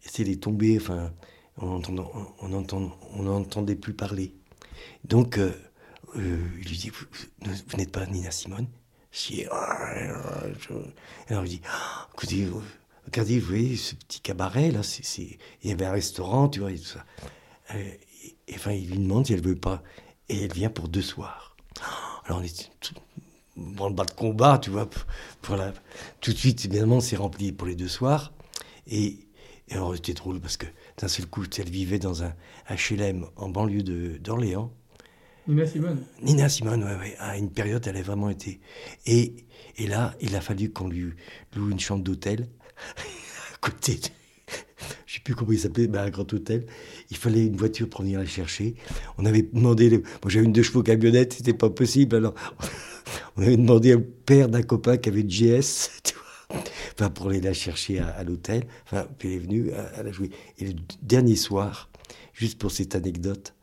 c'est 0.00 0.24
les 0.24 0.38
tombées, 0.38 0.78
enfin, 0.80 1.12
on 1.56 1.78
n'entendait 1.78 2.56
entend- 2.56 2.98
on 3.12 3.74
plus 3.76 3.94
parler. 3.94 4.34
Donc, 5.04 5.38
euh, 5.38 5.52
euh, 6.16 6.38
il 6.60 6.68
lui 6.68 6.76
dit 6.76 6.90
Vous, 6.90 7.76
n'êtes 7.76 7.92
pas 7.92 8.06
Nina 8.06 8.30
Simone 8.30 8.66
Ah, 9.50 9.94
je- 10.60 11.32
Alors 11.32 11.44
il 11.44 11.48
dit 11.50 11.60
Ah, 11.68 12.08
Écoutez, 12.14 12.46
regardez, 13.06 13.38
vous 13.38 13.46
voyez 13.46 13.76
ce 13.76 13.94
petit 13.94 14.20
cabaret 14.20 14.70
là, 14.70 14.80
il 15.18 15.36
y 15.68 15.72
avait 15.72 15.84
un 15.86 15.92
restaurant, 15.92 16.48
tu 16.48 16.60
vois, 16.60 16.72
et 16.72 16.78
tout 16.78 16.84
ça. 16.84 17.04
Euh, 17.74 17.90
et, 18.48 18.54
enfin, 18.54 18.72
il 18.72 18.90
lui 18.90 18.98
demande 18.98 19.26
si 19.26 19.32
elle 19.34 19.42
veut 19.42 19.56
pas. 19.56 19.82
Et 20.28 20.44
elle 20.44 20.52
vient 20.52 20.70
pour 20.70 20.88
deux 20.88 21.02
soirs. 21.02 21.56
Alors 22.24 22.40
on 22.40 22.42
est 22.42 22.70
tout 22.80 22.94
dans 23.56 23.88
le 23.88 23.94
bas 23.94 24.04
de 24.04 24.10
combat, 24.12 24.58
tu 24.58 24.70
vois. 24.70 24.88
Pour, 25.42 25.56
Tout 26.20 26.32
de 26.32 26.36
suite, 26.36 26.64
évidemment, 26.64 27.00
c'est 27.00 27.16
rempli 27.16 27.52
pour 27.52 27.66
les 27.68 27.76
deux 27.76 27.88
soirs. 27.88 28.32
Et, 28.88 29.18
et 29.68 29.74
alors 29.74 29.94
c'était 29.94 30.14
drôle 30.14 30.40
parce 30.40 30.56
que 30.56 30.66
d'un 30.98 31.08
seul 31.08 31.26
coup, 31.26 31.44
elle 31.58 31.70
vivait 31.70 31.98
dans 32.00 32.22
un 32.24 32.34
HLM 32.68 33.26
en 33.36 33.48
banlieue 33.50 33.82
d'Orléans. 34.18 34.72
Nina 35.46 35.66
Simone. 35.66 35.98
Nina 36.22 36.48
Simone, 36.48 36.84
ouais, 36.84 36.94
ouais, 36.96 37.16
à 37.18 37.36
une 37.36 37.50
période, 37.50 37.86
elle 37.86 37.96
a 37.98 38.02
vraiment 38.02 38.30
été. 38.30 38.60
Et, 39.06 39.34
et 39.76 39.86
là, 39.86 40.14
il 40.20 40.34
a 40.36 40.40
fallu 40.40 40.70
qu'on 40.70 40.88
lui 40.88 41.12
loue 41.54 41.70
une 41.70 41.80
chambre 41.80 42.02
d'hôtel 42.02 42.48
à 43.54 43.56
côté. 43.60 43.96
de- 43.96 44.00
Je 45.06 45.14
sais 45.14 45.20
plus 45.20 45.34
comment 45.34 45.52
il 45.52 45.58
s'appelait, 45.58 45.86
mais 45.86 45.98
un 45.98 46.08
grand 46.10 46.30
hôtel. 46.32 46.66
Il 47.10 47.16
fallait 47.18 47.46
une 47.46 47.56
voiture 47.56 47.88
pour 47.90 48.02
venir 48.02 48.18
la 48.20 48.26
chercher. 48.26 48.74
On 49.18 49.26
avait 49.26 49.42
demandé. 49.42 49.90
Moi, 49.90 50.02
j'avais 50.28 50.46
une 50.46 50.52
deux 50.52 50.62
chevaux 50.62 50.82
camionnette, 50.82 51.34
c'était 51.34 51.52
pas 51.54 51.68
possible. 51.70 52.16
Alors, 52.16 52.34
on 53.36 53.42
avait 53.42 53.56
demandé 53.56 53.94
au 53.94 54.00
père 54.00 54.48
d'un 54.48 54.62
copain 54.62 54.96
qui 54.96 55.10
avait 55.10 55.20
une 55.20 55.28
GS, 55.30 55.90
tu 56.04 56.14
vois, 56.14 56.62
enfin, 56.94 57.10
pour 57.10 57.28
aller 57.28 57.40
la 57.42 57.52
chercher 57.52 57.98
à, 57.98 58.08
à 58.08 58.24
l'hôtel. 58.24 58.66
Enfin, 58.86 59.06
puis 59.18 59.28
elle 59.28 59.34
est 59.34 59.38
venue, 59.40 59.68
elle 59.70 59.90
elle 59.98 60.06
a 60.08 60.12
joué. 60.12 60.30
Et 60.58 60.68
le 60.68 60.74
dernier 61.02 61.36
soir, 61.36 61.90
juste 62.32 62.58
pour 62.58 62.70
cette 62.72 62.94
anecdote, 62.94 63.54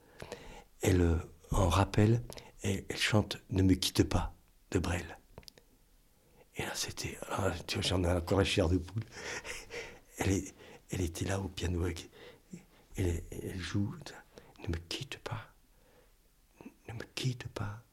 elle, 0.84 1.02
euh, 1.02 1.16
en 1.52 1.70
rappel, 1.70 2.24
elle, 2.64 2.86
chante 2.96 3.38
Ne 3.50 3.64
me 3.64 3.74
quitte 3.76 4.04
pas 4.04 4.34
de 4.72 4.80
Brel. 4.80 5.18
Et 6.56 6.64
là, 6.64 6.74
c'était. 6.76 7.18
vois, 7.30 7.54
J'en 7.82 8.04
ai 8.04 8.12
encore 8.12 8.40
la 8.40 8.44
chair 8.44 8.70
de 8.70 8.78
poule. 8.78 9.04
Elle, 10.18 10.32
est, 10.34 10.56
elle 10.92 11.02
était 11.02 11.26
là 11.26 11.40
au 11.40 11.48
piano. 11.48 11.84
elle 12.96 13.60
joue. 13.60 13.96
Ne 14.64 14.68
me 14.68 14.78
quitte 14.88 15.18
pas. 15.20 15.48
Ne 16.88 16.94
me 16.94 17.04
quitte 17.16 17.48
pas. 17.48 17.84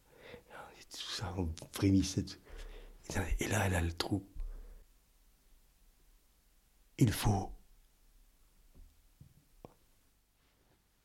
Et 0.79 0.85
tout 0.85 1.11
ça, 1.11 1.33
on 1.39 1.49
frémissait. 1.73 2.27
Et 3.41 3.49
là, 3.49 3.67
elle 3.67 3.75
a 3.75 3.81
le 3.81 3.93
trou. 3.93 4.27
Il 6.99 7.13
faut 7.13 7.51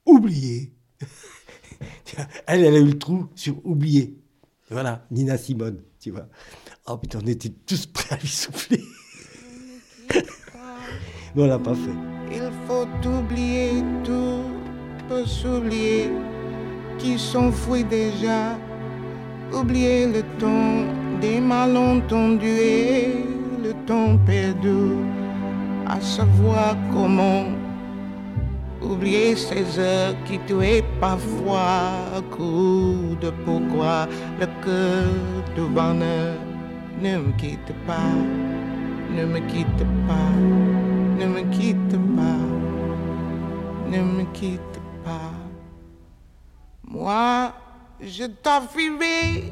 oublier. 0.05 0.73
Elle, 2.47 2.65
elle 2.65 2.75
a 2.75 2.79
eu 2.79 2.85
le 2.85 2.97
trou 2.97 3.27
sur 3.35 3.55
oublier. 3.65 4.17
Voilà, 4.69 5.05
Nina 5.11 5.37
Simone, 5.37 5.81
tu 5.99 6.11
vois. 6.11 6.27
Oh 6.87 6.97
putain, 6.97 7.19
on 7.23 7.27
était 7.27 7.53
tous 7.65 7.85
prêts 7.85 8.15
à 8.15 8.17
lui 8.17 8.27
souffler. 8.27 8.81
Mais 11.35 11.43
on 11.43 11.47
l'a 11.47 11.59
pas 11.59 11.75
fait. 11.75 11.91
Il 12.31 12.51
faut 12.67 12.87
oublier 13.07 13.83
tout, 14.03 14.43
peut 15.07 15.25
s'oublier 15.25 16.09
qui 16.97 17.19
s'enfuit 17.19 17.83
déjà. 17.83 18.57
Oublier 19.53 20.07
le 20.07 20.23
temps 20.39 20.85
des 21.21 21.39
malentendus 21.39 22.47
et 22.47 23.13
le 23.63 23.73
temps 23.85 24.17
perdu, 24.25 24.97
à 25.85 26.01
savoir 26.01 26.75
comment 26.91 27.45
Oublier 28.83 29.35
ces 29.35 29.79
heures 29.79 30.15
qui 30.25 30.37
tuaient 30.39 30.83
parfois 30.99 32.21
coup 32.31 33.15
de 33.21 33.31
pourquoi 33.45 34.07
le 34.39 34.47
cœur 34.63 35.07
du 35.55 35.61
bonheur 35.73 36.35
ne 37.01 37.17
me 37.17 37.31
quitte 37.37 37.73
pas, 37.87 38.13
ne 39.15 39.25
me 39.25 39.39
quitte 39.51 39.85
pas, 40.07 40.33
ne 41.19 41.25
me 41.25 41.41
quitte 41.51 41.97
pas, 42.15 42.43
ne 43.89 44.01
me 44.01 44.23
quitte 44.33 44.79
pas. 45.03 45.31
Moi, 46.83 47.53
je 48.01 48.25
t'offrirai 48.25 49.51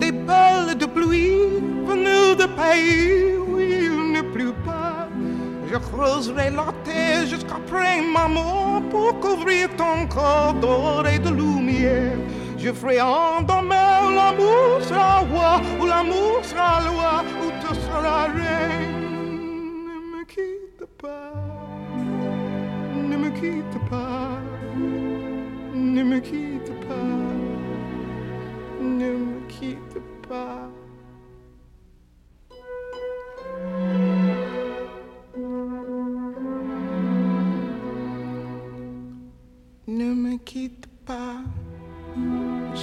des 0.00 0.12
perles 0.12 0.74
de 0.76 0.86
pluie 0.86 1.60
venues 1.86 2.36
de 2.36 2.46
pays 2.60 3.36
où 3.36 3.58
il 3.60 4.12
ne 4.12 4.22
pleut 4.32 4.54
pas. 4.64 4.81
Je 5.72 5.78
creuserai 5.78 6.50
la 6.50 6.66
terre 6.84 7.26
jusqu'après 7.26 8.02
ma 8.02 8.28
mort 8.28 8.82
pour 8.90 9.18
couvrir 9.20 9.70
ton 9.74 10.06
corps 10.06 10.52
d'or 10.60 11.06
et 11.08 11.18
de 11.18 11.30
lumière. 11.30 12.18
Je 12.58 12.70
ferai 12.72 13.00
endormir 13.00 14.02
où 14.06 14.10
l'amour 14.10 14.82
sera 14.82 15.20
roi, 15.20 15.62
où 15.80 15.86
l'amour 15.86 16.40
sera 16.42 16.82
loi, 16.82 17.24
où 17.42 17.50
tu 17.62 17.74
seras 17.86 18.26
reine. 18.26 19.00
Ne 19.86 20.18
me 20.18 20.24
quitte 20.26 20.84
pas, 21.00 21.32
ne 23.08 23.16
me 23.16 23.30
quitte 23.30 23.78
pas, 23.88 24.28
ne 25.74 26.02
me 26.02 26.20
quitte 26.20 26.72
pas, 26.86 27.18
ne 28.78 29.10
me 29.24 29.48
quitte 29.48 30.02
pas. 30.28 30.68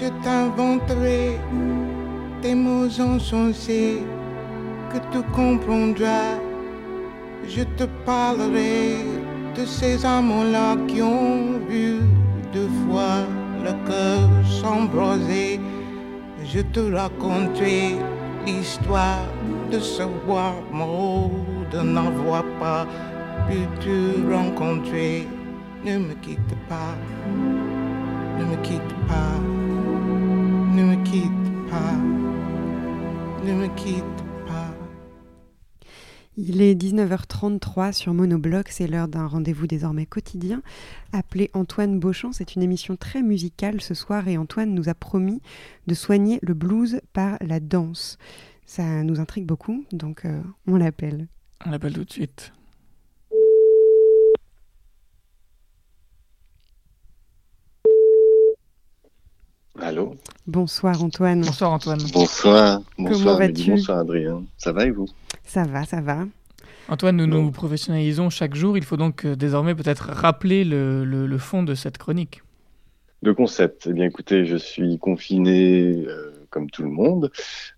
Je 0.10 0.24
t'inventerai 0.24 1.38
des 2.42 2.56
mots 2.56 3.00
insensés 3.00 4.04
que 4.92 4.98
tu 5.12 5.22
comprendras. 5.36 6.38
Je 7.48 7.64
te 7.78 7.84
parlerai 8.06 8.98
de 9.56 9.66
ces 9.66 10.06
amants-là 10.06 10.78
qui 10.88 11.02
ont 11.02 11.60
vu 11.70 12.00
deux 12.54 12.70
fois 12.82 13.20
le 13.64 13.74
cœur 13.88 14.30
s'embraser. 14.60 15.60
Je 16.44 16.62
te 16.62 16.80
raconterai 16.80 17.96
l'histoire 18.46 19.28
de 19.72 19.80
ce 19.80 20.04
bois 20.26 20.56
mort 20.72 21.32
de 21.72 21.82
n'avoir 21.82 22.44
pas 22.60 22.88
pu 23.48 23.58
te 23.84 24.34
rencontrer. 24.34 25.28
Ne 25.86 25.98
me 26.00 26.14
quitte 26.16 26.54
Il 36.52 36.64
est 36.64 36.74
19h33 36.74 37.94
sur 37.94 38.12
Monobloc, 38.16 38.70
c'est 38.70 38.88
l'heure 38.88 39.08
d'un 39.08 39.28
rendez-vous 39.28 39.68
désormais 39.68 40.08
quotidien 40.08 40.64
appelé 41.14 41.52
Antoine 41.54 42.00
Beauchamp. 42.00 42.32
C'est 42.32 42.56
une 42.56 42.64
émission 42.64 42.96
très 42.96 43.22
musicale 43.22 43.82
ce 43.82 43.94
soir 43.94 44.28
et 44.28 44.36
Antoine 44.36 44.74
nous 44.74 44.90
a 44.90 44.96
promis 44.96 45.44
de 45.86 45.94
soigner 45.94 46.40
le 46.42 46.56
blues 46.56 47.02
par 47.14 47.38
la 47.42 47.60
danse. 47.60 48.18
Ça 48.66 49.04
nous 49.04 49.20
intrigue 49.20 49.46
beaucoup, 49.46 49.86
donc 49.92 50.26
euh, 50.26 50.42
on 50.66 50.76
l'appelle. 50.76 51.28
On 51.68 51.70
l'appelle 51.70 51.94
tout 51.94 52.04
de 52.04 52.12
suite. 52.12 52.52
Allô? 59.80 60.16
Bonsoir 60.48 61.04
Antoine. 61.04 61.42
Bonsoir 61.42 61.74
Antoine. 61.74 62.02
Bonsoir. 62.12 62.82
Bonsoir, 62.98 63.20
Comment 63.20 63.38
vas-tu? 63.38 63.70
Bonsoir 63.70 64.00
Adrien. 64.00 64.44
Ça 64.58 64.72
va 64.72 64.88
et 64.88 64.90
vous? 64.90 65.08
Ça 65.46 65.64
va, 65.64 65.86
ça 65.86 66.02
va. 66.02 66.26
Antoine, 66.90 67.18
nous 67.18 67.28
nous 67.28 67.52
professionnalisons 67.52 68.30
chaque 68.32 68.56
jour. 68.56 68.76
Il 68.78 68.84
faut 68.84 68.98
donc 68.98 69.24
euh, 69.26 69.36
désormais 69.36 69.76
peut-être 69.76 70.10
rappeler 70.12 70.64
le, 70.64 71.06
le- 71.06 71.28
le 71.28 71.38
fond 71.38 71.62
de 71.62 71.76
cette 71.76 71.98
chronique. 72.00 72.42
Le 73.22 73.34
concept. 73.34 73.86
Eh 73.88 73.94
bien 73.94 74.06
écoutez, 74.06 74.46
je 74.46 74.56
suis 74.56 74.98
confiné 74.98 76.06
euh, 76.08 76.32
comme 76.50 76.70
tout 76.70 76.84
le 76.84 76.90
monde 76.90 77.32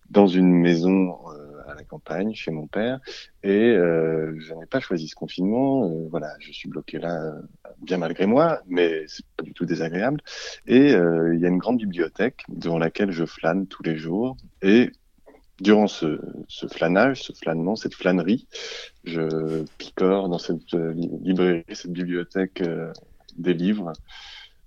dans 0.09 0.27
une 0.27 0.51
maison 0.53 1.17
euh, 1.29 1.69
à 1.69 1.73
la 1.75 1.83
campagne 1.83 2.33
chez 2.33 2.51
mon 2.51 2.67
père 2.67 2.99
et 3.43 3.49
euh, 3.71 4.33
je 4.39 4.53
n'ai 4.53 4.65
pas 4.65 4.79
choisi 4.79 5.07
ce 5.09 5.15
confinement. 5.15 5.89
Voilà, 6.09 6.33
je 6.39 6.51
suis 6.53 6.69
bloqué 6.69 6.97
là 6.99 7.33
bien 7.81 7.97
malgré 7.97 8.27
moi, 8.27 8.61
mais 8.67 9.03
c'est 9.07 9.25
pas 9.35 9.43
du 9.43 9.51
tout 9.53 9.65
désagréable. 9.65 10.21
Et 10.67 10.91
il 10.91 11.39
y 11.39 11.45
a 11.45 11.49
une 11.49 11.57
grande 11.57 11.79
bibliothèque 11.79 12.43
devant 12.49 12.77
laquelle 12.77 13.11
je 13.11 13.25
flâne 13.25 13.67
tous 13.67 13.83
les 13.83 13.97
jours 13.97 14.37
et 14.61 14.91
Durant 15.61 15.87
ce, 15.87 16.19
ce 16.47 16.65
flânage, 16.67 17.21
ce 17.21 17.33
flânement, 17.33 17.75
cette 17.75 17.93
flânerie, 17.93 18.47
je 19.03 19.63
picore 19.77 20.27
dans 20.27 20.39
cette 20.39 20.73
euh, 20.73 20.91
li- 20.93 21.11
librairie, 21.21 21.63
cette 21.71 21.91
bibliothèque 21.91 22.61
euh, 22.61 22.91
des 23.37 23.53
livres 23.53 23.93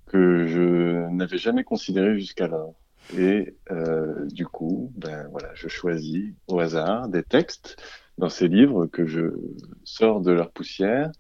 que 0.07 0.47
je 0.47 1.09
n'avais 1.11 1.39
jamais 1.39 1.65
considéré 1.65 2.17
jusqu'alors. 2.17 2.77
Et 3.19 3.57
euh, 3.73 4.25
du 4.27 4.47
coup, 4.47 4.93
ben 4.97 5.27
voilà, 5.33 5.51
je 5.55 5.67
choisis 5.67 6.33
au 6.47 6.61
hasard 6.61 7.09
des 7.09 7.25
textes 7.25 7.77
dans 8.17 8.29
ces 8.29 8.47
livres 8.47 8.87
que 8.87 9.05
je 9.05 9.33
sors 9.83 10.21
de 10.21 10.31
leur 10.31 10.53
poussière 10.53 11.11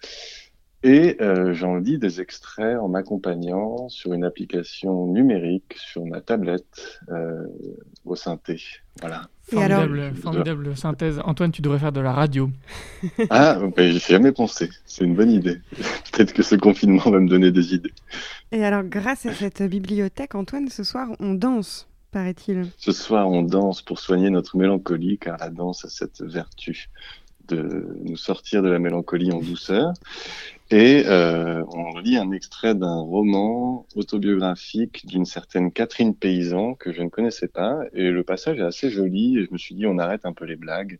et 0.84 1.16
euh, 1.22 1.54
j'en 1.54 1.76
lis 1.76 1.98
des 1.98 2.20
extraits 2.20 2.78
en 2.78 2.88
m'accompagnant 2.88 3.88
sur 3.88 4.12
une 4.12 4.22
application 4.22 5.06
numérique 5.06 5.76
sur 5.78 6.04
ma 6.04 6.20
tablette 6.20 7.00
euh, 7.08 7.46
au 8.04 8.14
synthé. 8.14 8.62
Voilà. 9.00 9.22
Formidable, 9.44 10.12
formidable 10.14 10.76
synthèse. 10.76 11.20
Antoine, 11.24 11.52
tu 11.52 11.62
devrais 11.62 11.78
faire 11.78 11.92
de 11.92 12.00
la 12.00 12.12
radio. 12.12 12.50
Ah, 13.30 13.58
ben, 13.74 13.90
j'y 13.90 13.96
ai 13.96 14.00
jamais 14.00 14.32
pensé. 14.32 14.68
C'est 14.84 15.04
une 15.04 15.14
bonne 15.14 15.30
idée. 15.30 15.58
Peut-être 16.12 16.34
que 16.34 16.42
ce 16.42 16.54
confinement 16.54 17.10
va 17.10 17.18
me 17.18 17.28
donner 17.28 17.50
des 17.50 17.74
idées. 17.74 17.92
Et 18.52 18.62
alors, 18.62 18.82
grâce 18.84 19.24
à 19.24 19.32
cette 19.32 19.62
bibliothèque, 19.62 20.34
Antoine, 20.34 20.68
ce 20.68 20.84
soir, 20.84 21.08
on 21.18 21.32
danse, 21.32 21.88
paraît-il. 22.10 22.66
Ce 22.76 22.92
soir, 22.92 23.28
on 23.28 23.42
danse 23.42 23.80
pour 23.80 23.98
soigner 23.98 24.28
notre 24.28 24.58
mélancolie, 24.58 25.16
car 25.18 25.38
la 25.38 25.48
danse 25.48 25.86
a 25.86 25.88
cette 25.88 26.20
vertu 26.22 26.90
de 27.48 27.98
nous 28.02 28.16
sortir 28.16 28.62
de 28.62 28.68
la 28.68 28.78
mélancolie 28.78 29.32
en 29.32 29.40
douceur. 29.40 29.92
Et 30.70 31.04
euh, 31.06 31.62
on 31.72 31.98
lit 31.98 32.16
un 32.16 32.30
extrait 32.32 32.74
d'un 32.74 33.00
roman 33.00 33.86
autobiographique 33.94 35.06
d'une 35.06 35.26
certaine 35.26 35.70
Catherine 35.70 36.14
Paysan 36.14 36.74
que 36.74 36.92
je 36.92 37.02
ne 37.02 37.08
connaissais 37.08 37.48
pas. 37.48 37.80
Et 37.92 38.10
le 38.10 38.22
passage 38.24 38.58
est 38.58 38.64
assez 38.64 38.90
joli. 38.90 39.38
Et 39.38 39.44
je 39.44 39.52
me 39.52 39.58
suis 39.58 39.74
dit, 39.74 39.86
on 39.86 39.98
arrête 39.98 40.24
un 40.24 40.32
peu 40.32 40.44
les 40.46 40.56
blagues. 40.56 40.98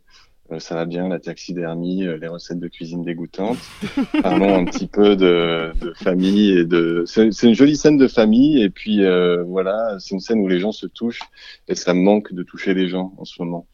Euh, 0.51 0.59
ça 0.59 0.75
va 0.75 0.85
bien, 0.85 1.07
la 1.09 1.19
taxidermie, 1.19 2.05
euh, 2.05 2.17
les 2.17 2.27
recettes 2.27 2.59
de 2.59 2.67
cuisine 2.67 3.03
dégoûtantes. 3.03 3.57
Parlons 4.21 4.55
un 4.55 4.65
petit 4.65 4.85
peu 4.85 5.15
de, 5.15 5.71
de 5.81 5.93
famille 5.93 6.51
et 6.51 6.65
de. 6.65 7.03
C'est 7.07 7.31
c'est 7.31 7.47
une 7.47 7.55
jolie 7.55 7.75
scène 7.75 7.97
de 7.97 8.07
famille 8.07 8.61
et 8.61 8.69
puis 8.69 9.03
euh, 9.03 9.43
voilà, 9.43 9.97
c'est 9.99 10.11
une 10.11 10.19
scène 10.19 10.39
où 10.39 10.47
les 10.47 10.59
gens 10.59 10.71
se 10.71 10.85
touchent 10.85 11.21
et 11.67 11.73
ça 11.73 11.95
me 11.95 12.01
manque 12.01 12.31
de 12.31 12.43
toucher 12.43 12.75
les 12.75 12.87
gens 12.87 13.13
en 13.17 13.25
ce 13.25 13.41
moment 13.41 13.65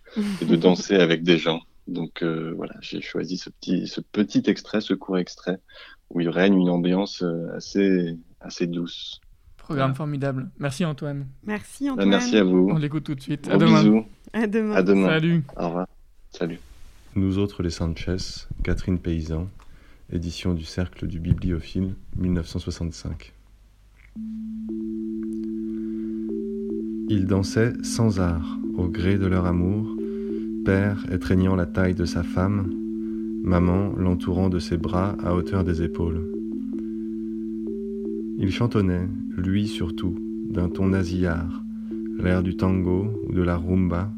et 0.42 0.46
de 0.46 0.56
danser 0.56 0.96
avec 0.96 1.24
des 1.24 1.38
gens. 1.38 1.60
Donc 1.88 2.22
euh, 2.24 2.54
voilà, 2.56 2.74
j'ai 2.82 3.02
choisi 3.02 3.38
ce 3.38 3.50
petit, 3.50 3.88
ce 3.88 4.02
petit 4.02 4.44
extrait, 4.48 4.82
ce 4.82 4.94
court 4.94 5.18
extrait 5.18 5.60
où 6.10 6.20
il 6.22 6.30
règne 6.30 6.60
une 6.60 6.70
ambiance 6.70 7.24
euh, 7.24 7.48
assez, 7.56 8.18
assez 8.40 8.68
douce. 8.68 9.20
Programme 9.58 9.96
formidable. 9.96 10.50
Merci 10.60 10.84
Antoine. 10.86 11.28
Merci 11.46 11.86
Bah, 11.86 11.94
Antoine. 11.94 12.10
merci 12.10 12.38
à 12.38 12.44
vous. 12.44 12.70
On 12.72 12.78
l'écoute 12.78 13.04
tout 13.06 13.16
de 13.16 13.22
suite. 13.22 13.44
Gros 13.46 13.54
à 13.56 13.58
demain. 13.58 13.82
bisous. 13.84 14.06
À 14.34 14.48
demain. 14.48 14.76
À 14.76 14.84
demain. 14.84 15.08
Salut. 15.08 15.44
Au 15.58 15.68
revoir. 15.68 15.88
Salut. 16.32 16.60
Nous 17.16 17.38
autres 17.38 17.62
les 17.64 17.70
Sanchez, 17.70 18.18
Catherine 18.64 19.00
Paysan, 19.00 19.50
édition 20.12 20.54
du 20.54 20.64
Cercle 20.64 21.08
du 21.08 21.20
Bibliophile, 21.20 21.96
1965. 22.16 23.34
Ils 27.10 27.26
dansaient 27.28 27.74
sans 27.84 28.20
art, 28.22 28.58
au 28.76 28.88
gré 28.88 29.18
de 29.18 29.26
leur 29.26 29.46
amour, 29.46 29.88
père 30.64 31.05
étreignant 31.12 31.55
la 31.55 31.66
taille 31.66 31.95
de 31.95 32.05
sa 32.05 32.24
femme, 32.24 32.70
maman 33.43 33.93
l'entourant 33.97 34.49
de 34.49 34.59
ses 34.59 34.78
bras 34.78 35.16
à 35.24 35.34
hauteur 35.34 35.64
des 35.64 35.82
épaules. 35.82 36.22
Il 38.38 38.51
chantonnait, 38.51 39.07
lui 39.38 39.68
surtout, 39.68 40.16
d'un 40.49 40.70
ton 40.70 40.89
nasillard, 40.89 41.64
l'air 42.20 42.43
du 42.43 42.55
tango 42.55 43.07
ou 43.28 43.34
de 43.34 43.41
la 43.41 43.57
rumba 43.57 44.14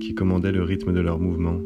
qui 0.00 0.14
commandait 0.14 0.52
le 0.52 0.62
rythme 0.62 0.92
de 0.92 1.00
leurs 1.00 1.18
mouvements. 1.18 1.60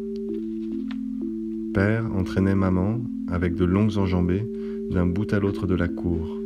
Père 1.74 2.04
entraînait 2.14 2.54
maman 2.54 3.00
avec 3.28 3.54
de 3.54 3.64
longues 3.64 3.98
enjambées 3.98 4.46
d'un 4.90 5.06
bout 5.06 5.32
à 5.32 5.40
l'autre 5.40 5.66
de 5.66 5.74
la 5.74 5.88
cour, 5.88 6.38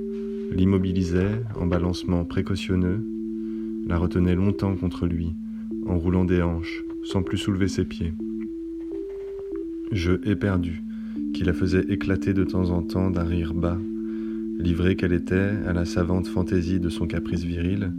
l'immobilisait 0.53 1.43
en 1.61 1.67
balancement 1.67 2.25
précautionneux, 2.25 3.05
la 3.87 3.99
retenait 3.99 4.35
longtemps 4.35 4.77
contre 4.77 5.07
lui, 5.07 5.35
en 5.87 5.99
roulant 5.99 6.25
des 6.25 6.41
hanches, 6.41 6.83
sans 7.05 7.23
plus 7.23 7.39
soulever 7.39 7.69
ses 7.69 7.85
pieds. 7.85 8.13
Jeu 9.93 10.21
éperdu, 10.25 10.83
qui 11.35 11.45
la 11.45 11.53
faisait 11.53 11.85
éclater 11.89 12.35
de 12.35 12.45
temps 12.45 12.71
en 12.71 12.83
temps 12.83 13.11
d'un 13.11 13.25
rire 13.25 13.55
bas, 13.55 13.79
livrée 14.59 14.97
qu'elle 14.97 15.13
était 15.13 15.53
à 15.67 15.73
la 15.73 15.85
savante 15.85 16.27
fantaisie 16.27 16.81
de 16.81 16.89
son 16.89 17.07
caprice 17.07 17.45
viril 17.45 17.93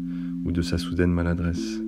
ou 0.46 0.52
de 0.52 0.62
sa 0.62 0.78
soudaine 0.78 1.12
maladresse. 1.12 1.82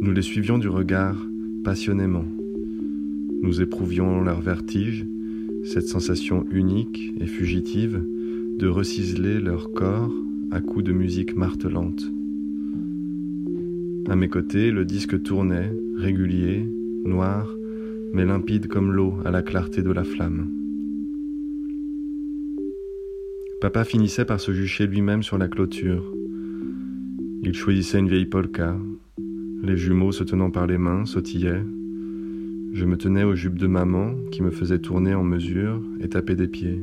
Nous 0.00 0.12
les 0.12 0.22
suivions 0.22 0.58
du 0.58 0.68
regard 0.68 1.16
passionnément. 1.64 2.24
Nous 3.42 3.60
éprouvions 3.60 4.22
leur 4.22 4.40
vertige, 4.40 5.06
cette 5.64 5.88
sensation 5.88 6.46
unique 6.50 7.12
et 7.20 7.26
fugitive 7.26 8.02
de 8.58 8.68
reciseler 8.68 9.40
leur 9.40 9.72
corps 9.72 10.12
à 10.50 10.60
coups 10.60 10.84
de 10.84 10.92
musique 10.92 11.36
martelante. 11.36 12.10
À 14.10 14.16
mes 14.16 14.28
côtés, 14.28 14.70
le 14.70 14.86
disque 14.86 15.22
tournait, 15.22 15.70
régulier, 15.96 16.66
noir, 17.04 17.46
mais 18.14 18.24
limpide 18.24 18.66
comme 18.66 18.92
l'eau 18.92 19.14
à 19.24 19.30
la 19.30 19.42
clarté 19.42 19.82
de 19.82 19.90
la 19.90 20.02
flamme. 20.02 20.48
Papa 23.60 23.84
finissait 23.84 24.24
par 24.24 24.40
se 24.40 24.52
jucher 24.52 24.86
lui-même 24.86 25.22
sur 25.22 25.36
la 25.36 25.48
clôture. 25.48 26.10
Il 27.42 27.54
choisissait 27.54 27.98
une 27.98 28.08
vieille 28.08 28.26
polka. 28.26 28.76
Les 29.62 29.76
jumeaux 29.76 30.12
se 30.12 30.24
tenant 30.24 30.50
par 30.50 30.66
les 30.66 30.78
mains 30.78 31.04
sautillaient. 31.04 31.64
Je 32.72 32.84
me 32.86 32.96
tenais 32.96 33.24
aux 33.24 33.34
jupes 33.34 33.58
de 33.58 33.66
maman 33.66 34.14
qui 34.30 34.42
me 34.42 34.50
faisait 34.50 34.78
tourner 34.78 35.14
en 35.14 35.24
mesure 35.24 35.82
et 36.00 36.08
taper 36.08 36.34
des 36.34 36.48
pieds. 36.48 36.80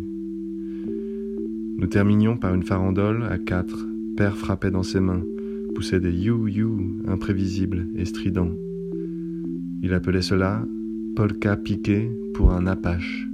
Nous 1.77 1.87
terminions 1.87 2.37
par 2.37 2.53
une 2.53 2.63
farandole 2.63 3.23
à 3.23 3.39
quatre. 3.39 3.85
Père 4.15 4.37
frappait 4.37 4.71
dans 4.71 4.83
ses 4.83 4.99
mains, 4.99 5.23
poussait 5.75 5.99
des 5.99 6.11
you-you 6.11 7.03
imprévisibles 7.05 7.85
et 7.97 8.05
stridents. 8.05 8.53
Il 9.83 9.93
appelait 9.93 10.21
cela 10.21 10.63
polka 11.15 11.57
piqué 11.57 12.09
pour 12.33 12.51
un 12.51 12.65
apache. 12.65 13.27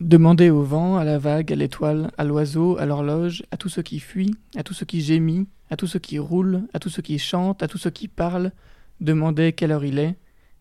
Demandez 0.00 0.50
au 0.50 0.62
vent, 0.62 0.98
à 0.98 1.04
la 1.04 1.18
vague, 1.18 1.50
à 1.50 1.56
l'étoile, 1.56 2.10
à 2.18 2.24
l'oiseau, 2.24 2.76
à 2.78 2.84
l'horloge, 2.84 3.42
à 3.50 3.56
tout 3.56 3.70
ce 3.70 3.80
qui 3.80 4.00
fuit, 4.00 4.34
à 4.54 4.62
tout 4.62 4.74
ce 4.74 4.84
qui 4.84 5.00
gémit, 5.00 5.46
à 5.70 5.76
tout 5.76 5.86
ce 5.86 5.96
qui 5.96 6.18
roule, 6.18 6.62
à 6.74 6.78
tout 6.78 6.90
ce 6.90 7.00
qui 7.00 7.18
chante, 7.18 7.62
à 7.62 7.68
tout 7.68 7.78
ce 7.78 7.88
qui 7.88 8.06
parle, 8.08 8.52
demandez 9.00 9.52
quelle 9.54 9.72
heure 9.72 9.84
il 9.84 9.98
est, 9.98 10.14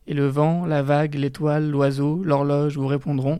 et 0.07 0.13
le 0.13 0.27
vent, 0.27 0.65
la 0.65 0.81
vague, 0.81 1.15
l'étoile, 1.15 1.69
l'oiseau, 1.69 2.21
l'horloge 2.23 2.77
vous 2.77 2.87
répondront. 2.87 3.39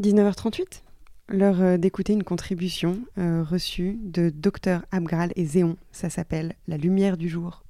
19h38 0.00 0.82
L'heure 1.28 1.60
euh, 1.60 1.76
d'écouter 1.76 2.12
une 2.12 2.22
contribution 2.22 2.98
euh, 3.18 3.42
reçue 3.42 3.98
de 4.04 4.30
Dr 4.30 4.82
Abgral 4.92 5.32
et 5.34 5.44
Zéon. 5.44 5.76
Ça 5.90 6.08
s'appelle 6.08 6.54
La 6.68 6.76
lumière 6.76 7.16
du 7.16 7.28
jour. 7.28 7.64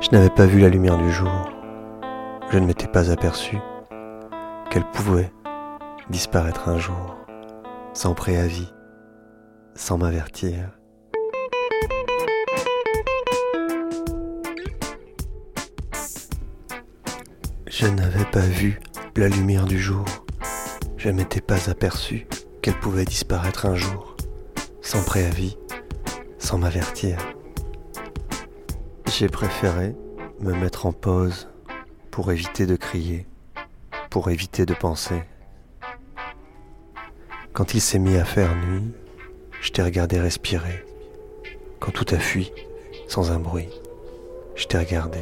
Je 0.00 0.08
n'avais 0.10 0.30
pas 0.30 0.46
vu 0.46 0.60
la 0.60 0.70
lumière 0.70 0.96
du 0.96 1.10
jour. 1.12 1.50
Je 2.50 2.58
ne 2.58 2.66
m'étais 2.66 2.88
pas 2.88 3.10
aperçu 3.10 3.58
qu'elle 4.70 4.88
pouvait 4.92 5.30
disparaître 6.08 6.68
un 6.68 6.78
jour, 6.78 7.16
sans 7.92 8.14
préavis, 8.14 8.72
sans 9.74 9.98
m'avertir. 9.98 10.75
Je 17.78 17.86
n'avais 17.88 18.24
pas 18.24 18.40
vu 18.40 18.80
la 19.16 19.28
lumière 19.28 19.66
du 19.66 19.78
jour. 19.78 20.06
Je 20.96 21.10
m'étais 21.10 21.42
pas 21.42 21.68
aperçu 21.68 22.26
qu'elle 22.62 22.80
pouvait 22.80 23.04
disparaître 23.04 23.66
un 23.66 23.74
jour, 23.74 24.16
sans 24.80 25.04
préavis, 25.04 25.58
sans 26.38 26.56
m'avertir. 26.56 27.18
J'ai 29.12 29.28
préféré 29.28 29.94
me 30.40 30.54
mettre 30.54 30.86
en 30.86 30.92
pause 30.92 31.50
pour 32.10 32.32
éviter 32.32 32.64
de 32.64 32.76
crier, 32.76 33.26
pour 34.08 34.30
éviter 34.30 34.64
de 34.64 34.72
penser. 34.72 35.22
Quand 37.52 37.74
il 37.74 37.82
s'est 37.82 37.98
mis 37.98 38.16
à 38.16 38.24
faire 38.24 38.56
nuit, 38.56 38.90
je 39.60 39.70
t'ai 39.70 39.82
regardé 39.82 40.18
respirer. 40.18 40.82
Quand 41.78 41.92
tout 41.92 42.06
a 42.14 42.18
fui, 42.18 42.52
sans 43.06 43.32
un 43.32 43.38
bruit, 43.38 43.68
je 44.54 44.64
t'ai 44.64 44.78
regardé. 44.78 45.20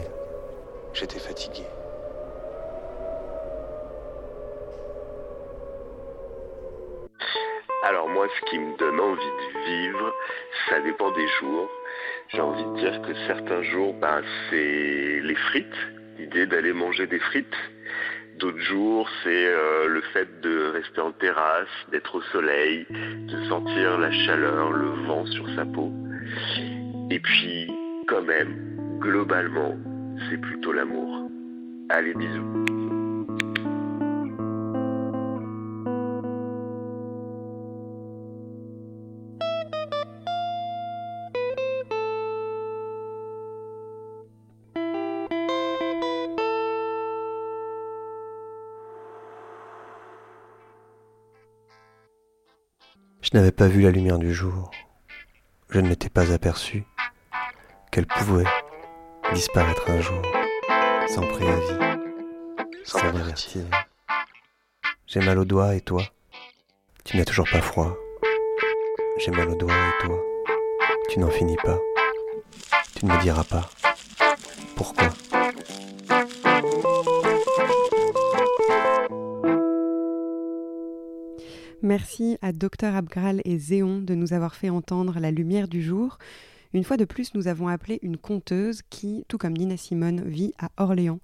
J'étais 0.92 1.18
fatigué. 1.18 1.64
Ce 8.34 8.50
qui 8.50 8.58
me 8.58 8.76
donne 8.76 9.00
envie 9.00 9.20
de 9.20 9.64
vivre, 9.66 10.14
ça 10.68 10.80
dépend 10.80 11.10
des 11.12 11.28
jours. 11.40 11.70
J'ai 12.28 12.40
envie 12.40 12.64
de 12.64 12.76
dire 12.76 13.02
que 13.02 13.14
certains 13.26 13.62
jours, 13.62 13.94
ben, 13.94 14.22
c'est 14.50 15.20
les 15.22 15.34
frites, 15.34 15.66
l'idée 16.18 16.46
d'aller 16.46 16.72
manger 16.72 17.06
des 17.06 17.18
frites. 17.18 17.56
D'autres 18.38 18.60
jours, 18.60 19.08
c'est 19.22 19.46
euh, 19.46 19.86
le 19.86 20.00
fait 20.12 20.40
de 20.40 20.72
rester 20.72 21.00
en 21.00 21.12
terrasse, 21.12 21.68
d'être 21.92 22.16
au 22.16 22.22
soleil, 22.32 22.86
de 22.90 23.44
sentir 23.48 23.98
la 23.98 24.10
chaleur, 24.10 24.72
le 24.72 24.88
vent 25.06 25.24
sur 25.26 25.48
sa 25.54 25.64
peau. 25.64 25.92
Et 27.10 27.20
puis, 27.20 27.70
quand 28.08 28.22
même, 28.22 28.98
globalement, 28.98 29.76
c'est 30.28 30.40
plutôt 30.40 30.72
l'amour. 30.72 31.30
Allez, 31.90 32.14
bisous. 32.14 32.73
Je 53.34 53.40
n'avais 53.40 53.50
pas 53.50 53.66
vu 53.66 53.80
la 53.80 53.90
lumière 53.90 54.20
du 54.20 54.32
jour. 54.32 54.70
Je 55.68 55.80
ne 55.80 55.88
m'étais 55.88 56.08
pas 56.08 56.30
aperçu 56.30 56.84
qu'elle 57.90 58.06
pouvait 58.06 58.44
disparaître 59.32 59.90
un 59.90 60.00
jour, 60.00 60.22
sans 61.08 61.26
préavis, 61.26 61.98
sans 62.84 63.12
m'avertir. 63.12 63.62
J'ai 65.08 65.18
mal 65.18 65.40
au 65.40 65.44
doigt 65.44 65.74
et 65.74 65.80
toi? 65.80 66.04
Tu 67.02 67.16
n'as 67.16 67.24
toujours 67.24 67.48
pas 67.50 67.60
froid. 67.60 67.96
J'ai 69.18 69.32
mal 69.32 69.48
au 69.48 69.56
doigt 69.56 69.74
et 69.74 70.06
toi? 70.06 70.16
Tu 71.08 71.18
n'en 71.18 71.30
finis 71.30 71.56
pas. 71.56 71.80
Tu 72.94 73.04
ne 73.04 73.12
me 73.12 73.20
diras 73.20 73.42
pas. 73.42 73.68
Pourquoi 74.76 75.08
Merci 81.96 82.38
à 82.42 82.50
Dr 82.50 82.96
Abgral 82.96 83.40
et 83.44 83.56
Zéon 83.56 84.00
de 84.00 84.16
nous 84.16 84.32
avoir 84.32 84.56
fait 84.56 84.68
entendre 84.68 85.20
la 85.20 85.30
lumière 85.30 85.68
du 85.68 85.80
jour. 85.80 86.18
Une 86.72 86.82
fois 86.82 86.96
de 86.96 87.04
plus, 87.04 87.34
nous 87.34 87.46
avons 87.46 87.68
appelé 87.68 88.00
une 88.02 88.16
conteuse 88.16 88.82
qui, 88.82 89.24
tout 89.28 89.38
comme 89.38 89.52
Nina 89.52 89.76
Simone, 89.76 90.24
vit 90.24 90.54
à 90.58 90.70
Orléans. 90.76 91.20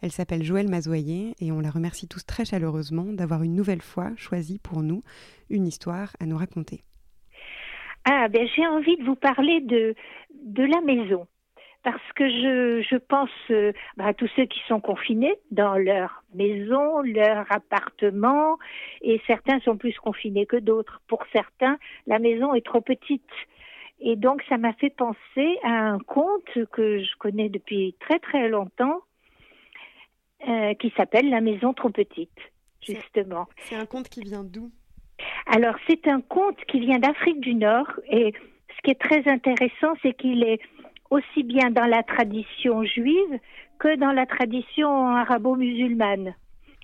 Elle 0.00 0.12
s'appelle 0.12 0.42
Joëlle 0.42 0.70
Mazoyer 0.70 1.34
et 1.42 1.52
on 1.52 1.60
la 1.60 1.70
remercie 1.70 2.08
tous 2.08 2.24
très 2.24 2.46
chaleureusement 2.46 3.04
d'avoir 3.04 3.42
une 3.42 3.54
nouvelle 3.54 3.82
fois 3.82 4.12
choisi 4.16 4.58
pour 4.58 4.82
nous 4.82 5.02
une 5.50 5.66
histoire 5.66 6.16
à 6.20 6.24
nous 6.24 6.38
raconter. 6.38 6.84
Ah, 8.06 8.28
ben 8.28 8.48
j'ai 8.56 8.66
envie 8.66 8.96
de 8.96 9.04
vous 9.04 9.16
parler 9.16 9.60
de, 9.60 9.94
de 10.42 10.62
la 10.62 10.80
maison 10.80 11.26
parce 11.84 12.12
que 12.16 12.28
je, 12.28 12.82
je 12.90 12.96
pense 12.96 13.30
euh, 13.50 13.72
bah, 13.96 14.06
à 14.06 14.14
tous 14.14 14.28
ceux 14.34 14.46
qui 14.46 14.58
sont 14.66 14.80
confinés 14.80 15.34
dans 15.50 15.76
leur 15.76 16.24
maison, 16.34 17.02
leur 17.02 17.46
appartement, 17.50 18.58
et 19.02 19.20
certains 19.26 19.60
sont 19.60 19.76
plus 19.76 19.96
confinés 19.98 20.46
que 20.46 20.56
d'autres. 20.56 21.00
Pour 21.06 21.22
certains, 21.32 21.78
la 22.06 22.18
maison 22.18 22.54
est 22.54 22.64
trop 22.64 22.80
petite. 22.80 23.30
Et 24.00 24.16
donc, 24.16 24.42
ça 24.48 24.56
m'a 24.56 24.72
fait 24.72 24.90
penser 24.90 25.58
à 25.62 25.90
un 25.90 25.98
conte 25.98 26.58
que 26.72 26.98
je 26.98 27.16
connais 27.18 27.50
depuis 27.50 27.94
très 28.00 28.18
très 28.18 28.48
longtemps, 28.48 29.02
euh, 30.48 30.74
qui 30.74 30.92
s'appelle 30.96 31.28
La 31.30 31.42
maison 31.42 31.74
trop 31.74 31.90
petite, 31.90 32.40
justement. 32.80 33.46
C'est 33.58 33.76
un 33.76 33.86
conte 33.86 34.08
qui 34.08 34.22
vient 34.22 34.42
d'où? 34.42 34.70
Alors, 35.46 35.76
c'est 35.86 36.08
un 36.08 36.22
conte 36.22 36.64
qui 36.64 36.80
vient 36.80 36.98
d'Afrique 36.98 37.40
du 37.40 37.54
Nord, 37.54 37.88
et 38.08 38.32
ce 38.74 38.82
qui 38.82 38.90
est 38.90 39.00
très 39.00 39.28
intéressant, 39.28 39.94
c'est 40.02 40.14
qu'il 40.14 40.42
est 40.42 40.60
aussi 41.10 41.42
bien 41.42 41.70
dans 41.70 41.86
la 41.86 42.02
tradition 42.02 42.84
juive 42.84 43.38
que 43.78 43.96
dans 43.96 44.12
la 44.12 44.26
tradition 44.26 45.08
arabo-musulmane. 45.08 46.34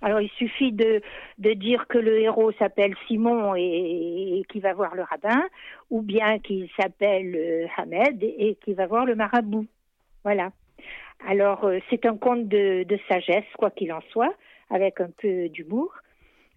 Alors 0.03 0.21
il 0.21 0.31
suffit 0.31 0.73
de, 0.73 1.03
de 1.39 1.53
dire 1.53 1.87
que 1.87 1.99
le 1.99 2.19
héros 2.21 2.53
s'appelle 2.53 2.95
Simon 3.07 3.55
et, 3.55 4.39
et 4.39 4.45
qui 4.51 4.61
va 4.61 4.73
voir 4.73 4.95
le 4.95 5.03
rabbin, 5.03 5.45
ou 5.91 6.01
bien 6.01 6.39
qu'il 6.39 6.69
s'appelle 6.79 7.35
euh, 7.37 7.67
Hamed 7.77 8.23
et, 8.23 8.57
qui 8.65 8.73
va 8.73 8.87
voir 8.87 9.05
le 9.05 9.15
marabout. 9.15 9.67
Voilà. 10.25 10.53
Alors 11.27 11.65
euh, 11.65 11.79
c'est 11.91 12.07
un 12.07 12.17
conte 12.17 12.49
de, 12.49 12.85
de 12.85 12.99
sagesse, 13.09 13.45
quoi 13.59 13.71
qu'il 13.71 13.93
en 13.93 14.01
soit, 14.11 14.35
avec 14.71 15.01
un 15.01 15.11
peu 15.19 15.49
d'humour. 15.51 15.93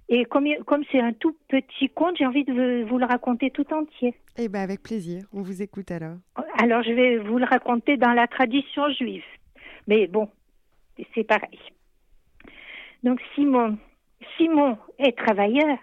Et 0.10 0.26
comme 0.26 0.48
comme 0.66 0.84
c'est 0.92 1.00
un 1.00 1.14
tout 1.14 1.36
petit 1.48 1.90
conte, 1.90 2.18
j'ai 2.18 2.26
envie 2.26 2.44
de 2.44 2.84
vous- 2.84 2.98
le 3.00 3.06
raconter 3.06 3.50
tout 3.52 3.66
entier. 3.74 4.14
Eh 4.38 4.50
ben 4.50 4.62
avec 4.62 4.84
plaisir, 4.84 5.24
on 5.34 5.42
vous 5.42 5.62
écoute 5.62 5.92
alors. 5.92 6.18
Alors, 6.60 6.84
je 6.84 6.92
vais 6.92 7.18
vous 7.18 7.38
le 7.40 7.46
raconter 7.46 7.98
dans 7.98 8.12
la 8.14 8.28
tradition 8.28 8.90
juive. 8.90 9.24
Mais 9.88 10.08
bon, 10.08 10.30
c'est 11.16 11.24
pareil. 11.24 11.60
Donc, 13.04 13.20
Simon, 13.36 13.78
Simon 14.38 14.78
est 15.00 15.18
travailleur, 15.18 15.78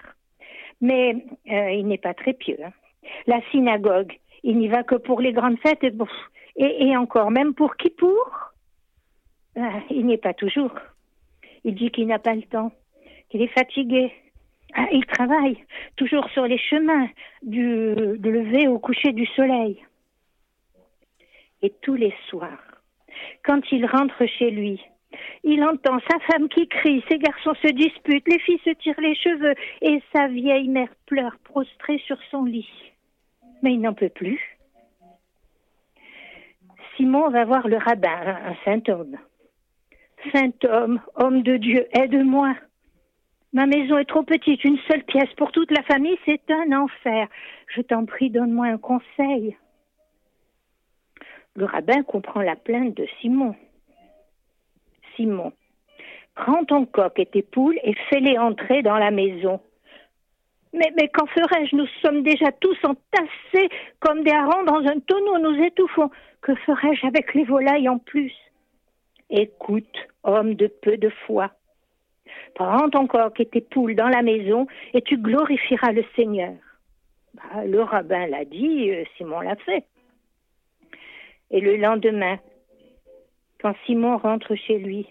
mais 0.81 1.15
euh, 1.51 1.71
il 1.73 1.87
n'est 1.87 1.99
pas 1.99 2.15
très 2.15 2.33
pieux. 2.33 2.59
hein. 2.65 2.73
La 3.27 3.41
synagogue, 3.51 4.13
il 4.43 4.57
n'y 4.59 4.69
va 4.69 4.83
que 4.85 4.95
pour 4.95 5.21
les 5.21 5.33
grandes 5.33 5.59
fêtes 5.59 5.83
et, 5.85 5.91
bon, 5.91 6.07
et, 6.57 6.87
et 6.89 6.97
encore, 6.97 7.31
même 7.31 7.53
pour 7.55 7.77
Kippour, 7.77 8.53
euh, 9.59 9.63
il 9.91 10.07
n'y 10.07 10.15
est 10.15 10.23
pas 10.23 10.35
toujours. 10.35 10.73
Il 11.65 11.75
dit 11.75 11.91
qu'il 11.91 12.07
n'a 12.07 12.19
pas 12.19 12.35
le 12.35 12.43
temps, 12.43 12.73
qu'il 13.31 13.43
est 13.43 13.59
fatigué. 13.59 14.13
Ah, 14.75 14.87
il 14.93 15.05
travaille 15.07 15.65
toujours 15.97 16.29
sur 16.31 16.47
les 16.47 16.59
chemins 16.59 17.09
du, 17.43 17.95
du 18.19 18.31
lever 18.31 18.69
au 18.69 18.79
coucher 18.79 19.13
du 19.13 19.27
soleil. 19.27 19.83
Et 21.63 21.73
tous 21.83 21.95
les 21.95 22.15
soirs, 22.29 22.83
quand 23.45 23.61
il 23.73 23.85
rentre 23.87 24.25
chez 24.27 24.51
lui, 24.51 24.81
il 25.43 25.63
entend 25.65 25.99
sa 26.09 26.19
femme 26.21 26.49
qui 26.49 26.69
crie, 26.69 27.03
ses 27.09 27.19
garçons 27.19 27.55
se 27.63 27.69
disputent, 27.73 28.29
les 28.29 28.39
filles 28.39 28.61
se 28.65 28.71
tirent 28.71 29.01
les 29.01 29.15
cheveux 29.15 29.55
et 29.83 30.03
sa 30.15 30.29
vieille 30.29 30.69
mère 30.69 30.95
pleure 31.07 31.37
prostrée 31.45 31.99
sur 32.07 32.19
son 32.31 32.45
lit. 32.45 32.69
Mais 33.63 33.75
il 33.75 33.81
n'en 33.81 33.95
peut 33.95 34.09
plus. 34.09 34.41
Simon 36.97 37.29
va 37.31 37.45
voir 37.45 37.67
le 37.67 37.77
rabbin, 37.77 38.39
un 38.45 38.55
saint 38.65 38.93
homme. 38.93 39.17
Saint 40.33 40.53
homme, 40.65 41.01
homme 41.17 41.43
de 41.43 41.57
Dieu, 41.57 41.87
aide-moi. 41.93 42.55
Ma 43.53 43.67
maison 43.67 43.99
est 43.99 44.05
trop 44.05 44.23
petite, 44.23 44.63
une 44.65 44.79
seule 44.89 45.03
pièce 45.03 45.33
pour 45.37 45.51
toute 45.51 45.73
la 45.73 45.83
famille, 45.83 46.17
c'est 46.25 46.51
un 46.51 46.73
enfer. 46.73 47.27
Je 47.75 47.83
t'en 47.83 48.07
prie, 48.07 48.31
donne-moi 48.31 48.67
un 48.67 48.79
conseil. 48.79 49.57
Le 51.57 51.65
rabbin 51.65 52.05
comprend 52.05 52.43
la 52.43 52.55
plainte 52.55 52.97
de 52.97 53.09
Simon. 53.21 53.57
Simon, 55.17 55.53
prends 56.37 56.65
ton 56.65 56.87
coq 56.87 57.19
et 57.19 57.27
tes 57.27 57.43
poules 57.43 57.79
et 57.83 57.95
fais-les 58.09 58.39
entrer 58.39 58.83
dans 58.83 58.99
la 58.99 59.11
maison. 59.11 59.61
Mais, 60.73 60.93
mais 60.97 61.09
qu'en 61.09 61.27
ferais-je? 61.27 61.75
Nous 61.75 61.89
sommes 62.03 62.23
déjà 62.23 62.53
tous 62.53 62.79
entassés 62.85 63.69
comme 63.99 64.23
des 64.23 64.31
harengs 64.31 64.65
dans 64.65 64.89
un 64.89 65.01
tonneau, 65.01 65.39
nous 65.39 65.65
étouffons. 65.65 66.11
Que 66.41 66.55
ferais-je 66.55 67.05
avec 67.05 67.35
les 67.35 67.45
volailles 67.45 67.89
en 67.89 67.99
plus? 67.99 68.33
Écoute, 69.29 70.09
homme 70.23 70.55
de 70.55 70.69
peu 70.69 70.97
de 70.97 71.11
foi. 71.27 71.51
Prends 72.55 72.89
ton 72.91 73.07
coq 73.07 73.39
et 73.41 73.47
tes 73.47 73.61
poules 73.61 73.95
dans 73.95 74.09
la 74.09 74.23
maison 74.23 74.67
et 74.95 75.03
tu 75.03 75.17
glorifieras 75.17 75.93
le 75.93 76.05
Seigneur. 76.17 76.55
Bah, 77.35 77.65
le 77.65 77.83
rabbin 77.83 78.27
l'a 78.27 78.45
dit, 78.45 78.91
euh, 78.91 79.05
Simon 79.17 79.41
l'a 79.41 79.57
fait. 79.57 79.85
Et 81.51 81.61
le 81.61 81.77
lendemain, 81.77 82.39
quand 83.61 83.75
Simon 83.87 84.17
rentre 84.17 84.55
chez 84.55 84.79
lui, 84.79 85.07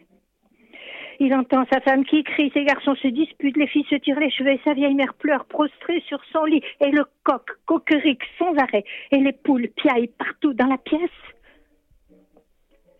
il 1.22 1.34
entend 1.34 1.66
sa 1.72 1.82
femme 1.82 2.06
qui 2.06 2.24
crie, 2.24 2.50
ses 2.54 2.64
garçons 2.64 2.96
se 2.96 3.08
disputent, 3.10 3.58
les 3.58 3.68
filles 3.68 3.86
se 3.90 3.96
tirent 3.96 4.20
les 4.20 4.32
cheveux 4.32 4.58
sa 4.64 4.74
vieille 4.74 4.96
mère 4.96 5.14
pleure 5.16 5.46
prostrée 5.46 6.02
sur 6.08 6.24
son 6.32 6.46
lit 6.46 6.64
et 6.80 6.92
le 6.92 7.04
coq 7.24 7.44
coquerique 7.66 8.24
sans 8.38 8.56
arrêt 8.56 8.86
et 9.12 9.18
les 9.18 9.34
poules 9.34 9.68
piaillent 9.76 10.14
partout 10.18 10.54
dans 10.54 10.68
la 10.68 10.78
pièce. 10.78 11.02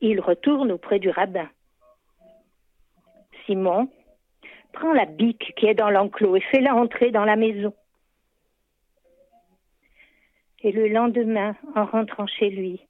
Il 0.02 0.20
retourne 0.20 0.72
auprès 0.72 1.00
du 1.00 1.10
rabbin. 1.10 1.48
Simon, 3.46 3.90
prends 4.74 4.94
la 4.94 5.06
bique 5.06 5.54
qui 5.56 5.66
est 5.66 5.74
dans 5.74 5.90
l'enclos 5.90 6.36
et 6.36 6.42
fais-la 6.52 6.76
entrer 6.76 7.12
dans 7.12 7.26
la 7.26 7.36
maison. 7.36 7.74
Et 10.62 10.72
le 10.72 10.90
lendemain, 10.90 11.56
en 11.76 11.86
rentrant 11.86 12.28
chez 12.28 12.50
lui, 12.50 12.82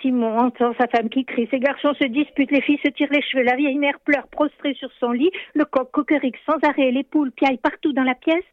Simon 0.00 0.38
entend 0.38 0.74
sa 0.74 0.88
femme 0.88 1.08
qui 1.08 1.24
crie, 1.24 1.46
ses 1.50 1.60
garçons 1.60 1.94
se 1.94 2.06
disputent, 2.06 2.50
les 2.50 2.60
filles 2.60 2.80
se 2.84 2.90
tirent 2.90 3.12
les 3.12 3.22
cheveux, 3.22 3.44
la 3.44 3.56
vieille 3.56 3.78
mère 3.78 4.00
pleure 4.00 4.26
prostrée 4.28 4.74
sur 4.74 4.90
son 4.98 5.12
lit, 5.12 5.30
le 5.54 5.64
coq 5.64 5.90
coquerique 5.92 6.36
sans 6.44 6.58
arrêt, 6.68 6.90
les 6.90 7.04
poules 7.04 7.32
piaillent 7.32 7.58
partout 7.58 7.92
dans 7.92 8.02
la 8.02 8.14
pièce, 8.14 8.44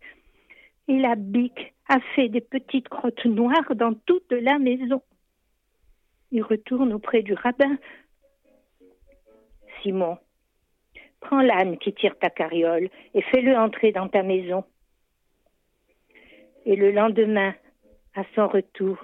et 0.87 0.99
la 0.99 1.15
bique 1.15 1.73
a 1.89 1.99
fait 2.15 2.29
des 2.29 2.41
petites 2.41 2.89
crottes 2.89 3.25
noires 3.25 3.75
dans 3.75 3.93
toute 4.05 4.31
la 4.31 4.59
maison. 4.59 5.01
Il 6.31 6.43
retourne 6.43 6.93
auprès 6.93 7.23
du 7.23 7.33
rabbin. 7.33 7.77
Simon, 9.81 10.17
prends 11.21 11.41
l'âne 11.41 11.77
qui 11.77 11.93
tire 11.93 12.17
ta 12.19 12.29
carriole 12.29 12.89
et 13.13 13.21
fais-le 13.21 13.55
entrer 13.55 13.91
dans 13.91 14.09
ta 14.09 14.23
maison. 14.23 14.65
Et 16.65 16.75
le 16.75 16.91
lendemain, 16.91 17.53
à 18.15 18.23
son 18.35 18.47
retour, 18.47 18.97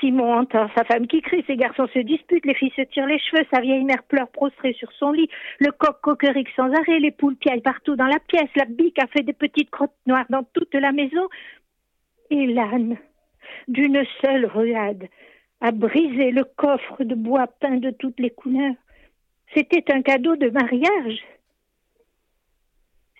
Simon 0.00 0.32
entend 0.32 0.68
sa 0.76 0.84
femme 0.84 1.06
qui 1.06 1.22
crie, 1.22 1.44
ses 1.46 1.56
garçons 1.56 1.88
se 1.92 1.98
disputent, 2.00 2.46
les 2.46 2.54
filles 2.54 2.72
se 2.76 2.82
tirent 2.82 3.06
les 3.06 3.18
cheveux, 3.18 3.44
sa 3.52 3.60
vieille 3.60 3.84
mère 3.84 4.02
pleure 4.04 4.28
prostrée 4.28 4.72
sur 4.74 4.90
son 4.92 5.12
lit, 5.12 5.28
le 5.58 5.72
coq 5.72 6.00
coquerique 6.02 6.50
sans 6.54 6.72
arrêt, 6.72 7.00
les 7.00 7.10
poules 7.10 7.36
piaillent 7.36 7.62
partout 7.62 7.96
dans 7.96 8.06
la 8.06 8.20
pièce, 8.20 8.50
la 8.56 8.64
bique 8.64 8.98
a 9.02 9.06
fait 9.08 9.22
des 9.22 9.32
petites 9.32 9.70
crottes 9.70 9.96
noires 10.06 10.26
dans 10.30 10.44
toute 10.52 10.74
la 10.74 10.92
maison, 10.92 11.28
et 12.30 12.46
l'âne, 12.46 12.96
d'une 13.66 14.04
seule 14.22 14.46
ruade, 14.46 15.08
a 15.60 15.72
brisé 15.72 16.30
le 16.30 16.44
coffre 16.44 17.02
de 17.02 17.14
bois 17.14 17.48
peint 17.60 17.78
de 17.78 17.90
toutes 17.90 18.20
les 18.20 18.30
couleurs. 18.30 18.74
C'était 19.54 19.92
un 19.92 20.02
cadeau 20.02 20.36
de 20.36 20.50
mariage. 20.50 21.20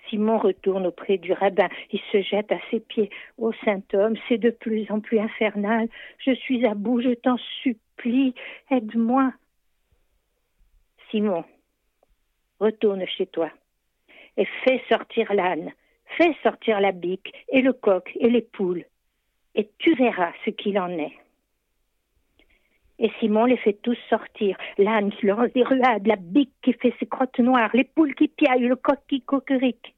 Simon 0.09 0.39
retourne 0.39 0.87
auprès 0.87 1.19
du 1.19 1.33
rabbin. 1.33 1.69
Il 1.93 2.01
se 2.13 2.23
jette 2.23 2.51
à 2.53 2.59
ses 2.71 2.81
pieds. 2.81 3.11
Ô 3.37 3.53
saint 3.65 3.83
homme, 3.93 4.17
c'est 4.29 4.39
de 4.39 4.51
plus 4.51 4.91
en 4.91 5.01
plus 5.01 5.19
infernal. 5.19 5.89
Je 6.19 6.33
suis 6.33 6.65
à 6.67 6.75
bout, 6.75 7.01
je 7.01 7.15
t'en 7.15 7.37
supplie, 7.63 8.35
aide-moi. 8.71 9.33
Simon, 11.11 11.45
retourne 12.61 13.07
chez 13.07 13.27
toi 13.27 13.51
et 14.37 14.47
fais 14.65 14.83
sortir 14.89 15.33
l'âne, 15.33 15.73
fais 16.17 16.35
sortir 16.43 16.81
la 16.81 16.93
bique 16.93 17.33
et 17.49 17.63
le 17.63 17.73
coq 17.73 18.11
et 18.21 18.31
les 18.31 18.43
poules, 18.43 18.85
et 19.55 19.69
tu 19.79 19.95
verras 19.95 20.33
ce 20.45 20.51
qu'il 20.51 20.79
en 20.79 20.91
est. 20.91 21.17
Et 22.99 23.11
Simon 23.21 23.45
les 23.45 23.57
fait 23.57 23.79
tous 23.81 23.97
sortir. 24.11 24.57
L'âne 24.77 25.13
qui 25.13 25.27
lance 25.27 25.53
des 25.53 25.63
ruades, 25.63 26.07
la 26.07 26.17
bique 26.17 26.53
qui 26.63 26.73
fait 26.73 26.95
ses 26.99 27.07
crottes 27.07 27.39
noires, 27.39 27.71
les 27.75 27.85
poules 27.85 28.15
qui 28.15 28.29
piaillent, 28.29 28.67
le 28.67 28.77
coq 28.77 28.99
qui 29.09 29.21
coquerique. 29.21 29.95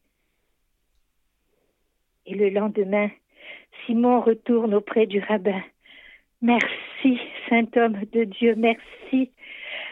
Et 2.26 2.34
le 2.34 2.50
lendemain, 2.50 3.08
Simon 3.86 4.20
retourne 4.20 4.74
auprès 4.74 5.06
du 5.06 5.20
rabbin. 5.20 5.62
Merci, 6.42 7.18
saint 7.48 7.66
homme 7.76 8.00
de 8.12 8.24
Dieu, 8.24 8.54
merci. 8.56 9.30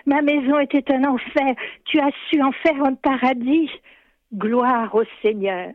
Ma 0.06 0.22
maison 0.22 0.58
était 0.58 0.92
un 0.92 1.04
enfer, 1.04 1.54
tu 1.84 1.98
as 2.00 2.10
su 2.28 2.40
en 2.42 2.52
faire 2.52 2.82
un 2.84 2.94
paradis. 2.94 3.70
Gloire 4.34 4.94
au 4.94 5.04
Seigneur. 5.22 5.72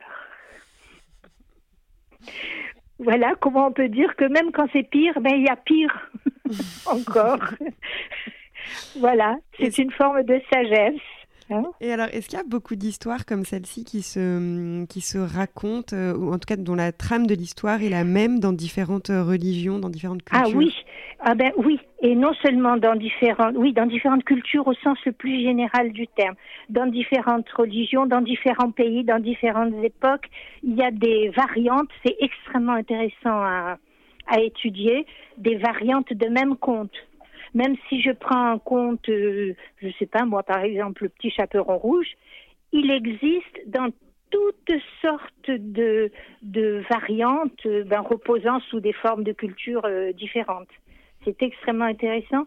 Voilà 2.99 3.33
comment 3.39 3.67
on 3.67 3.71
peut 3.71 3.89
dire 3.89 4.15
que 4.15 4.25
même 4.25 4.51
quand 4.51 4.67
c'est 4.71 4.87
pire, 4.87 5.19
ben 5.19 5.33
il 5.35 5.43
y 5.43 5.49
a 5.49 5.55
pire 5.55 6.11
encore. 6.85 7.39
voilà, 8.97 9.37
c'est 9.59 9.77
une 9.77 9.91
forme 9.91 10.23
de 10.23 10.39
sagesse. 10.51 11.01
hein. 11.49 11.63
Et 11.81 11.91
alors, 11.91 12.07
est-ce 12.11 12.27
qu'il 12.29 12.37
y 12.37 12.41
a 12.41 12.45
beaucoup 12.45 12.75
d'histoires 12.75 13.25
comme 13.25 13.45
celle-ci 13.45 13.83
qui 13.83 14.01
se, 14.01 14.85
qui 14.85 15.01
se 15.01 15.17
racontent, 15.17 15.95
euh, 15.95 16.15
ou 16.15 16.33
en 16.33 16.39
tout 16.39 16.47
cas 16.47 16.55
dont 16.55 16.75
la 16.75 16.91
trame 16.91 17.27
de 17.27 17.35
l'histoire 17.35 17.81
est 17.81 17.89
la 17.89 18.03
même 18.03 18.39
dans 18.39 18.53
différentes 18.53 19.09
religions, 19.09 19.79
dans 19.79 19.89
différentes 19.89 20.23
cultures? 20.23 20.51
Ah 20.53 20.57
oui, 20.57 20.73
ah 21.25 21.35
ben 21.35 21.51
oui, 21.57 21.79
et 22.01 22.15
non 22.15 22.33
seulement 22.41 22.75
dans 22.75 22.95
différentes, 22.95 23.55
oui, 23.57 23.71
dans 23.71 23.85
différentes 23.85 24.25
cultures 24.25 24.67
au 24.67 24.73
sens 24.73 24.97
le 25.05 25.13
plus 25.13 25.41
général 25.41 25.91
du 25.93 26.05
terme, 26.07 26.35
dans 26.69 26.85
différentes 26.85 27.49
religions, 27.51 28.05
dans 28.05 28.19
différents 28.19 28.71
pays, 28.71 29.05
dans 29.05 29.19
différentes 29.19 29.73
époques, 29.83 30.25
il 30.63 30.75
y 30.75 30.83
a 30.83 30.91
des 30.91 31.29
variantes. 31.29 31.87
C'est 32.05 32.17
extrêmement 32.19 32.73
intéressant 32.73 33.13
à, 33.29 33.77
à 34.27 34.39
étudier, 34.39 35.05
des 35.37 35.55
variantes 35.55 36.11
de 36.13 36.27
même 36.27 36.55
conte. 36.55 36.95
Même 37.53 37.75
si 37.87 38.01
je 38.01 38.11
prends 38.11 38.51
un 38.51 38.59
conte, 38.59 39.07
euh, 39.09 39.53
je 39.81 39.89
sais 39.99 40.07
pas 40.07 40.25
moi, 40.25 40.43
par 40.43 40.61
exemple, 40.61 41.03
le 41.03 41.09
petit 41.09 41.29
chaperon 41.29 41.77
rouge, 41.77 42.07
il 42.71 42.89
existe 42.89 43.61
dans 43.67 43.89
toutes 44.31 44.81
sortes 45.01 45.51
de, 45.51 46.11
de 46.41 46.83
variantes, 46.89 47.65
euh, 47.67 47.83
ben, 47.83 48.01
reposant 48.01 48.59
sous 48.61 48.79
des 48.79 48.93
formes 48.93 49.23
de 49.23 49.31
culture 49.31 49.85
euh, 49.85 50.11
différentes. 50.13 50.69
C'est 51.23 51.41
extrêmement 51.43 51.85
intéressant. 51.85 52.45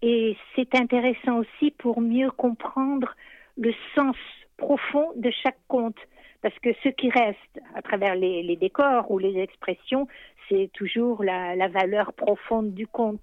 Et 0.00 0.36
c'est 0.54 0.74
intéressant 0.74 1.40
aussi 1.40 1.70
pour 1.78 2.00
mieux 2.00 2.30
comprendre 2.30 3.14
le 3.56 3.72
sens 3.94 4.16
profond 4.56 5.12
de 5.16 5.30
chaque 5.30 5.58
conte. 5.68 5.96
Parce 6.44 6.58
que 6.58 6.74
ce 6.82 6.90
qui 6.90 7.08
reste 7.08 7.58
à 7.74 7.80
travers 7.80 8.14
les, 8.14 8.42
les 8.42 8.56
décors 8.56 9.10
ou 9.10 9.18
les 9.18 9.34
expressions, 9.40 10.06
c'est 10.46 10.68
toujours 10.74 11.24
la, 11.24 11.56
la 11.56 11.68
valeur 11.68 12.12
profonde 12.12 12.74
du 12.74 12.86
conte. 12.86 13.22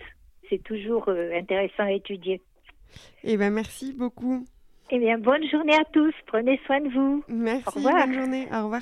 C'est 0.50 0.64
toujours 0.64 1.08
euh, 1.08 1.32
intéressant 1.38 1.84
à 1.84 1.92
étudier. 1.92 2.42
Eh 3.24 3.38
ben 3.38 3.54
merci 3.54 3.94
beaucoup. 3.94 4.44
Eh 4.90 4.98
bien, 4.98 5.20
bonne 5.20 5.48
journée 5.48 5.76
à 5.76 5.86
tous. 5.94 6.16
Prenez 6.26 6.60
soin 6.66 6.82
de 6.82 6.90
vous. 6.90 7.24
Merci, 7.28 7.64
Au 7.68 7.72
revoir. 7.74 8.08
bonne 8.08 8.16
journée. 8.16 8.48
Au 8.52 8.64
revoir. 8.64 8.82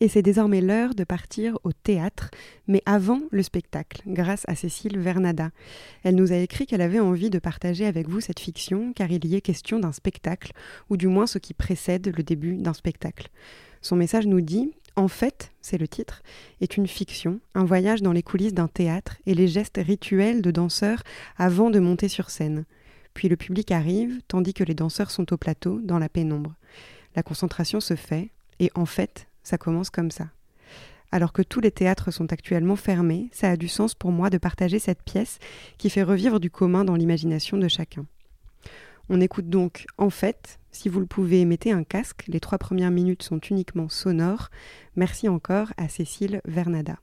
Et 0.00 0.08
c'est 0.08 0.22
désormais 0.22 0.60
l'heure 0.60 0.94
de 0.94 1.04
partir 1.04 1.58
au 1.64 1.72
théâtre, 1.72 2.30
mais 2.66 2.82
avant 2.86 3.20
le 3.30 3.42
spectacle, 3.42 4.02
grâce 4.06 4.44
à 4.46 4.54
Cécile 4.54 4.98
Vernada. 4.98 5.50
Elle 6.04 6.14
nous 6.14 6.32
a 6.32 6.36
écrit 6.36 6.66
qu'elle 6.66 6.80
avait 6.80 7.00
envie 7.00 7.30
de 7.30 7.38
partager 7.38 7.86
avec 7.86 8.08
vous 8.08 8.20
cette 8.20 8.40
fiction, 8.40 8.92
car 8.92 9.10
il 9.10 9.24
y 9.26 9.34
est 9.34 9.40
question 9.40 9.78
d'un 9.78 9.92
spectacle, 9.92 10.52
ou 10.90 10.96
du 10.96 11.08
moins 11.08 11.26
ce 11.26 11.38
qui 11.38 11.54
précède 11.54 12.12
le 12.16 12.22
début 12.22 12.56
d'un 12.56 12.74
spectacle. 12.74 13.28
Son 13.82 13.96
message 13.96 14.26
nous 14.26 14.40
dit 14.40 14.72
En 14.96 15.08
fait, 15.08 15.52
c'est 15.60 15.78
le 15.78 15.88
titre, 15.88 16.22
est 16.60 16.76
une 16.76 16.86
fiction, 16.86 17.40
un 17.54 17.64
voyage 17.64 18.02
dans 18.02 18.12
les 18.12 18.22
coulisses 18.22 18.54
d'un 18.54 18.68
théâtre 18.68 19.16
et 19.26 19.34
les 19.34 19.48
gestes 19.48 19.80
rituels 19.84 20.42
de 20.42 20.50
danseurs 20.50 21.02
avant 21.36 21.70
de 21.70 21.78
monter 21.78 22.08
sur 22.08 22.30
scène. 22.30 22.64
Puis 23.14 23.28
le 23.28 23.36
public 23.36 23.70
arrive, 23.72 24.20
tandis 24.28 24.54
que 24.54 24.64
les 24.64 24.74
danseurs 24.74 25.10
sont 25.10 25.32
au 25.32 25.36
plateau, 25.36 25.80
dans 25.82 25.98
la 25.98 26.08
pénombre. 26.08 26.54
La 27.16 27.22
concentration 27.22 27.80
se 27.80 27.96
fait, 27.96 28.30
et 28.60 28.70
en 28.74 28.86
fait, 28.86 29.27
ça 29.48 29.58
commence 29.58 29.90
comme 29.90 30.10
ça. 30.10 30.28
Alors 31.10 31.32
que 31.32 31.42
tous 31.42 31.60
les 31.60 31.70
théâtres 31.70 32.10
sont 32.10 32.32
actuellement 32.32 32.76
fermés, 32.76 33.30
ça 33.32 33.50
a 33.50 33.56
du 33.56 33.68
sens 33.68 33.94
pour 33.94 34.12
moi 34.12 34.28
de 34.28 34.38
partager 34.38 34.78
cette 34.78 35.02
pièce 35.02 35.38
qui 35.78 35.88
fait 35.88 36.02
revivre 36.02 36.38
du 36.38 36.50
commun 36.50 36.84
dans 36.84 36.94
l'imagination 36.94 37.56
de 37.56 37.66
chacun. 37.66 38.04
On 39.08 39.22
écoute 39.22 39.48
donc 39.48 39.86
En 39.96 40.10
fait, 40.10 40.58
si 40.70 40.90
vous 40.90 41.00
le 41.00 41.06
pouvez, 41.06 41.46
mettez 41.46 41.72
un 41.72 41.82
casque, 41.82 42.24
les 42.28 42.40
trois 42.40 42.58
premières 42.58 42.90
minutes 42.90 43.22
sont 43.22 43.38
uniquement 43.38 43.88
sonores. 43.88 44.50
Merci 44.96 45.28
encore 45.28 45.72
à 45.78 45.88
Cécile 45.88 46.42
Vernada. 46.44 46.98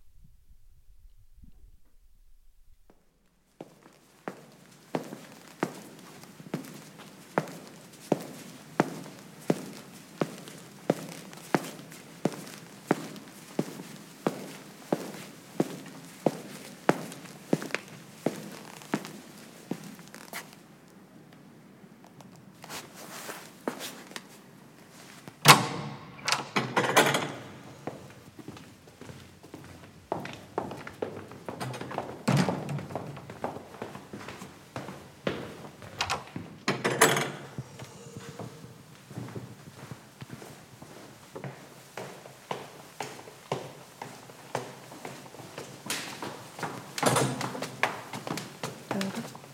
good. 48.99 49.44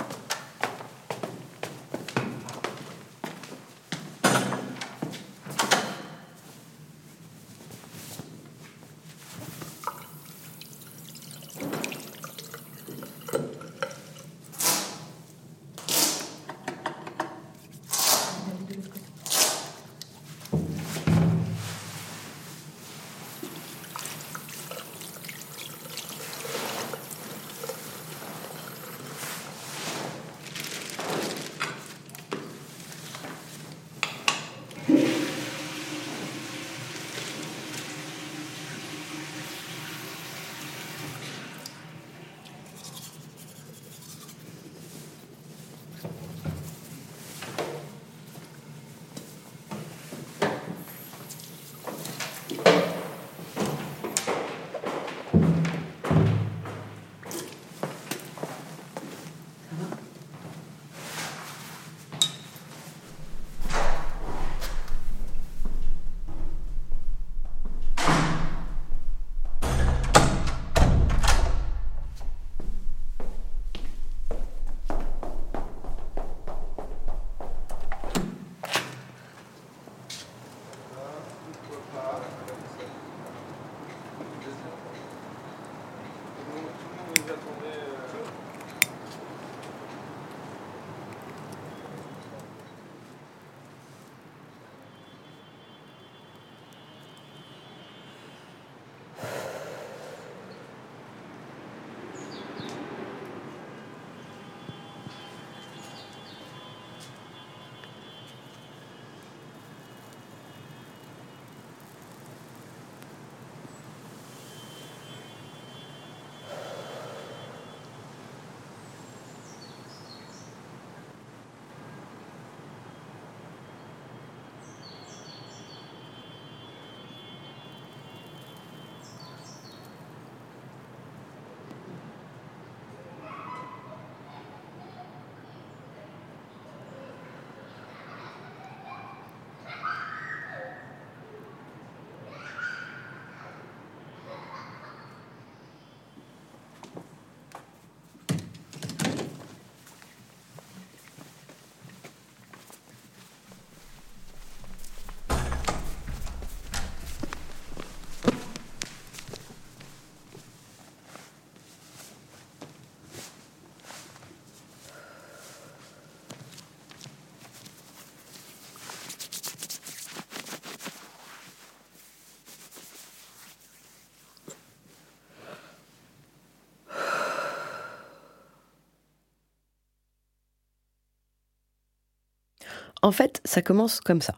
En 183.04 183.12
fait, 183.12 183.41
ça 183.45 183.62
commence 183.62 183.99
comme 183.99 184.22
ça. 184.22 184.36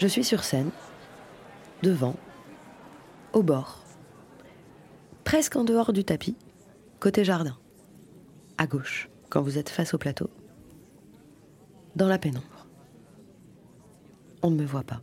Je 0.00 0.08
suis 0.08 0.24
sur 0.24 0.44
scène, 0.44 0.70
devant, 1.82 2.16
au 3.32 3.42
bord, 3.42 3.78
presque 5.22 5.56
en 5.56 5.64
dehors 5.64 5.92
du 5.92 6.04
tapis, 6.04 6.36
côté 7.00 7.24
jardin, 7.24 7.56
à 8.58 8.66
gauche, 8.66 9.08
quand 9.30 9.40
vous 9.40 9.56
êtes 9.56 9.70
face 9.70 9.94
au 9.94 9.98
plateau 9.98 10.28
dans 11.96 12.08
la 12.08 12.18
pénombre. 12.18 12.66
On 14.42 14.50
ne 14.50 14.56
me 14.56 14.66
voit 14.66 14.82
pas. 14.82 15.00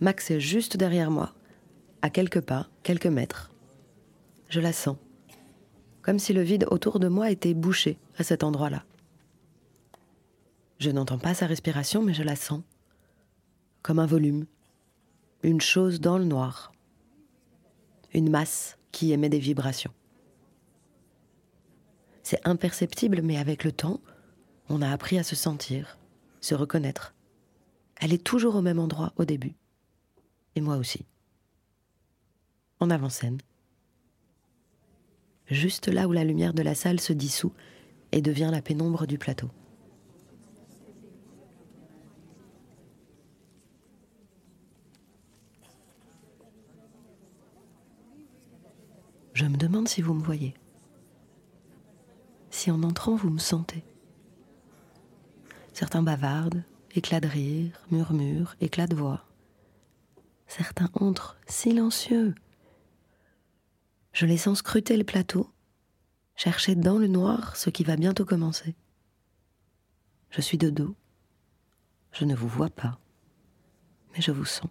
Max 0.00 0.30
est 0.30 0.40
juste 0.40 0.76
derrière 0.76 1.10
moi, 1.10 1.34
à 2.02 2.10
quelques 2.10 2.40
pas, 2.40 2.68
quelques 2.82 3.06
mètres. 3.06 3.52
Je 4.48 4.60
la 4.60 4.72
sens, 4.72 4.96
comme 6.02 6.18
si 6.18 6.32
le 6.32 6.42
vide 6.42 6.66
autour 6.70 7.00
de 7.00 7.08
moi 7.08 7.30
était 7.30 7.54
bouché 7.54 7.98
à 8.18 8.24
cet 8.24 8.44
endroit-là. 8.44 8.84
Je 10.78 10.90
n'entends 10.90 11.18
pas 11.18 11.34
sa 11.34 11.46
respiration, 11.46 12.02
mais 12.02 12.14
je 12.14 12.22
la 12.22 12.36
sens, 12.36 12.62
comme 13.82 13.98
un 13.98 14.06
volume, 14.06 14.46
une 15.42 15.60
chose 15.60 16.00
dans 16.00 16.18
le 16.18 16.24
noir, 16.24 16.72
une 18.12 18.30
masse 18.30 18.78
qui 18.92 19.12
émet 19.12 19.28
des 19.28 19.38
vibrations. 19.38 19.92
C'est 22.22 22.46
imperceptible, 22.46 23.22
mais 23.22 23.36
avec 23.36 23.64
le 23.64 23.72
temps, 23.72 24.00
on 24.68 24.82
a 24.82 24.90
appris 24.90 25.18
à 25.18 25.22
se 25.22 25.36
sentir, 25.36 25.98
se 26.40 26.54
reconnaître. 26.54 27.14
Elle 28.00 28.12
est 28.12 28.24
toujours 28.24 28.56
au 28.56 28.62
même 28.62 28.78
endroit 28.78 29.12
au 29.16 29.24
début. 29.24 29.54
Et 30.56 30.60
moi 30.60 30.76
aussi. 30.76 31.04
En 32.80 32.90
avant-scène. 32.90 33.38
Juste 35.46 35.88
là 35.88 36.08
où 36.08 36.12
la 36.12 36.24
lumière 36.24 36.54
de 36.54 36.62
la 36.62 36.74
salle 36.74 37.00
se 37.00 37.12
dissout 37.12 37.52
et 38.12 38.22
devient 38.22 38.50
la 38.50 38.62
pénombre 38.62 39.06
du 39.06 39.18
plateau. 39.18 39.50
Je 49.34 49.46
me 49.46 49.56
demande 49.56 49.88
si 49.88 50.00
vous 50.00 50.14
me 50.14 50.22
voyez. 50.22 50.54
Si 52.50 52.70
en 52.70 52.82
entrant, 52.84 53.16
vous 53.16 53.30
me 53.30 53.38
sentez. 53.38 53.84
Certains 55.74 56.04
bavardent, 56.04 56.62
éclats 56.94 57.18
de 57.20 57.26
rire, 57.26 57.72
murmures, 57.90 58.54
éclats 58.60 58.86
de 58.86 58.94
voix. 58.94 59.24
Certains 60.46 60.88
entrent 60.94 61.36
silencieux. 61.48 62.32
Je 64.12 64.24
les 64.24 64.36
sens 64.36 64.58
scruter 64.58 64.96
le 64.96 65.02
plateau, 65.02 65.50
chercher 66.36 66.76
dans 66.76 66.96
le 66.96 67.08
noir 67.08 67.56
ce 67.56 67.70
qui 67.70 67.82
va 67.82 67.96
bientôt 67.96 68.24
commencer. 68.24 68.76
Je 70.30 70.40
suis 70.40 70.58
de 70.58 70.70
dos. 70.70 70.94
Je 72.12 72.24
ne 72.24 72.36
vous 72.36 72.48
vois 72.48 72.70
pas, 72.70 73.00
mais 74.14 74.22
je 74.22 74.30
vous 74.30 74.44
sens 74.44 74.70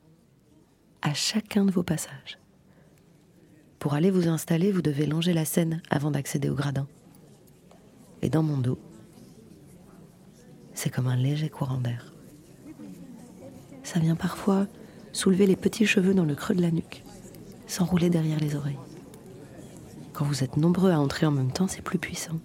à 1.01 1.14
chacun 1.14 1.66
de 1.66 1.72
vos 1.72 1.84
passages. 1.84 2.39
Pour 3.78 3.93
aller 3.93 4.10
vous 4.10 4.30
installer, 4.30 4.72
vous 4.72 4.82
devez 4.82 5.06
longer 5.06 5.34
la 5.34 5.43
scène 5.43 5.82
avant 5.89 6.12
d'accéder 6.12 6.49
au 6.49 6.56
gradin. 6.56 6.88
Et 8.22 8.30
dans 8.30 8.43
mon 8.43 8.58
dos, 8.58 8.80
c'est 10.74 10.89
comme 10.89 11.07
un 11.07 11.15
léger 11.15 11.49
courant 11.49 11.78
d'air. 11.78 12.13
Ça 13.84 13.99
vient 13.99 14.15
parfois 14.15 14.67
soulever 15.11 15.45
les 15.45 15.55
petits 15.55 15.86
cheveux 15.86 16.13
dans 16.13 16.26
le 16.26 16.36
creux 16.36 16.55
de 16.55 16.61
la 16.61 16.71
nuque, 16.71 17.03
s'enrouler 17.67 18.09
derrière 18.09 18.39
les 18.39 18.55
oreilles. 18.55 18.80
Quand 20.13 20.26
vous 20.26 20.43
êtes 20.43 20.57
nombreux 20.57 20.91
à 20.91 20.99
entrer 20.99 21.26
en 21.26 21.32
même 21.32 21.51
temps, 21.51 21.67
c'est 21.67 21.82
plus 21.82 21.99
puissant. 21.99 22.39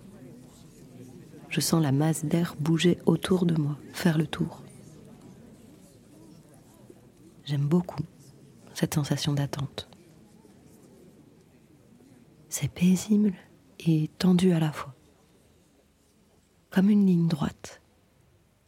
Je 1.49 1.61
sens 1.61 1.83
la 1.83 1.93
masse 1.93 2.25
d'air 2.25 2.57
bouger 2.59 2.99
autour 3.07 3.47
de 3.47 3.55
moi, 3.55 3.79
faire 3.93 4.19
le 4.19 4.27
tour. 4.27 4.63
J'aime 7.45 7.67
beaucoup 7.67 8.03
cette 8.75 8.95
sensation 8.95 9.33
d'attente. 9.33 9.89
C'est 12.49 12.69
paisible 12.69 13.33
et 13.81 14.09
tendu 14.19 14.53
à 14.53 14.61
la 14.61 14.73
fois. 14.73 14.95
Comme 16.71 16.91
une 16.91 17.07
ligne 17.07 17.29
droite 17.29 17.81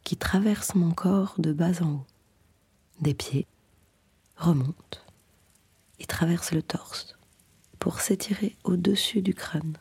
qui 0.03 0.17
traverse 0.17 0.75
mon 0.75 0.91
corps 0.91 1.35
de 1.37 1.53
bas 1.53 1.81
en 1.81 1.91
haut. 1.91 2.07
Des 2.99 3.13
pieds, 3.13 3.47
remonte 4.35 5.05
et 5.99 6.05
traverse 6.05 6.51
le 6.51 6.61
torse 6.61 7.15
pour 7.79 7.99
s'étirer 7.99 8.55
au-dessus 8.63 9.21
du 9.21 9.33
crâne. 9.33 9.77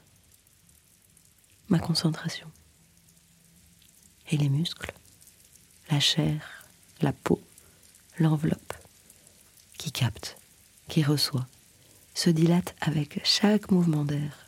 Ma 1.68 1.78
concentration. 1.78 2.50
Et 4.30 4.36
les 4.36 4.48
muscles, 4.48 4.92
la 5.90 6.00
chair, 6.00 6.64
la 7.00 7.12
peau, 7.12 7.40
l'enveloppe, 8.18 8.74
qui 9.78 9.92
capte, 9.92 10.36
qui 10.88 11.02
reçoit, 11.02 11.46
se 12.14 12.30
dilate 12.30 12.74
avec 12.80 13.20
chaque 13.24 13.70
mouvement 13.70 14.04
d'air, 14.04 14.46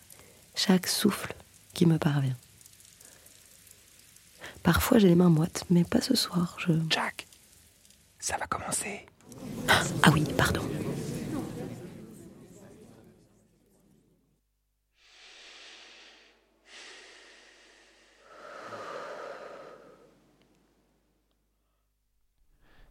chaque 0.54 0.86
souffle 0.86 1.34
qui 1.74 1.86
me 1.86 1.98
parvient. 1.98 2.36
Parfois 4.62 4.98
j'ai 4.98 5.08
les 5.08 5.14
mains 5.14 5.28
moites, 5.28 5.64
mais 5.70 5.84
pas 5.84 6.00
ce 6.00 6.14
soir. 6.14 6.56
Je... 6.58 6.72
Jack, 6.88 7.26
ça 8.18 8.36
va 8.36 8.46
commencer. 8.46 9.06
Ah 9.68 10.10
oui, 10.12 10.24
pardon. 10.36 10.62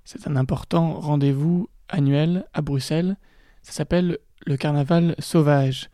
C'est 0.04 0.28
un 0.28 0.36
important 0.36 1.00
rendez-vous 1.00 1.70
annuel 1.88 2.46
à 2.54 2.62
Bruxelles. 2.62 3.16
Ça 3.62 3.72
s'appelle 3.72 4.18
le 4.46 4.58
carnaval 4.58 5.16
sauvage. 5.20 5.90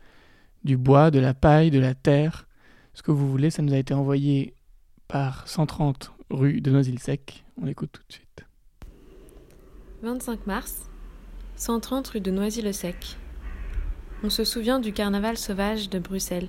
Du 0.64 0.76
bois, 0.76 1.12
de 1.12 1.20
la 1.20 1.34
paille, 1.34 1.70
de 1.70 1.78
la 1.78 1.94
terre. 1.94 2.48
Ce 2.94 3.02
que 3.02 3.12
vous 3.12 3.30
voulez, 3.30 3.50
ça 3.50 3.62
nous 3.62 3.72
a 3.72 3.78
été 3.78 3.94
envoyé 3.94 4.56
par 5.08 5.48
130 5.48 6.12
rue 6.30 6.60
de 6.60 6.70
Noisy-le-Sec. 6.70 7.44
On 7.60 7.64
l'écoute 7.64 7.90
tout 7.92 8.02
de 8.06 8.12
suite. 8.12 8.44
25 10.02 10.46
mars, 10.46 10.88
130 11.56 12.06
rue 12.08 12.20
de 12.20 12.30
Noisy-le-Sec. 12.30 13.16
On 14.22 14.30
se 14.30 14.44
souvient 14.44 14.78
du 14.78 14.92
carnaval 14.92 15.36
sauvage 15.36 15.88
de 15.88 15.98
Bruxelles. 15.98 16.48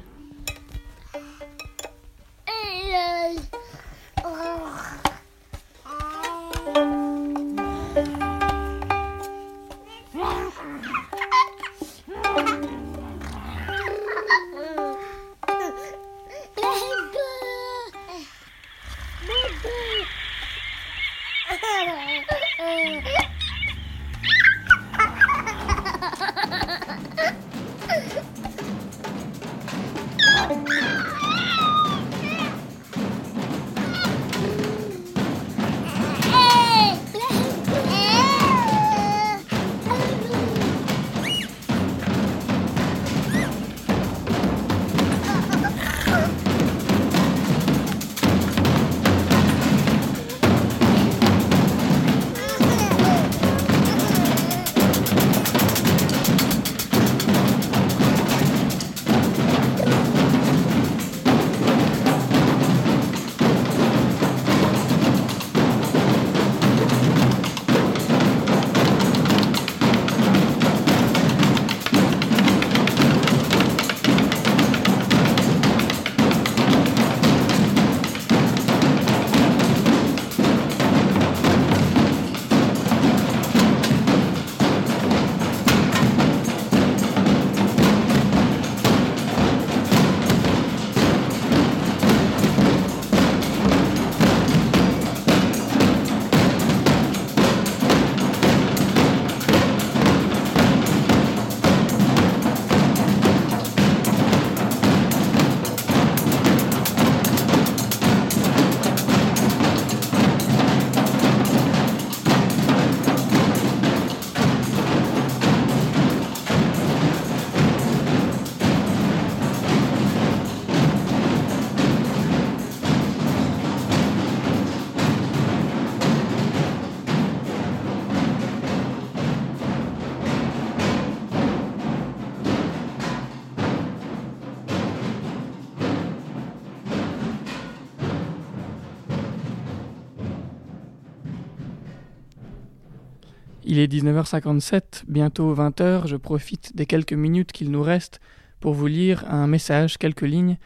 Il 143.80 143.84
est 143.84 144.04
19h57, 144.04 145.04
bientôt 145.08 145.56
20h, 145.56 146.06
je 146.06 146.18
profite 146.18 146.76
des 146.76 146.86
quelques 146.86 147.14
minutes 147.14 147.54
qu'il 147.54 147.72
nous 147.72 147.82
reste 147.82 148.20
pour 148.60 148.74
vous 148.74 148.88
lire 148.88 149.24
un 149.32 149.48
message, 149.48 149.98
quelques 149.98 150.24
lignes, 150.24 150.58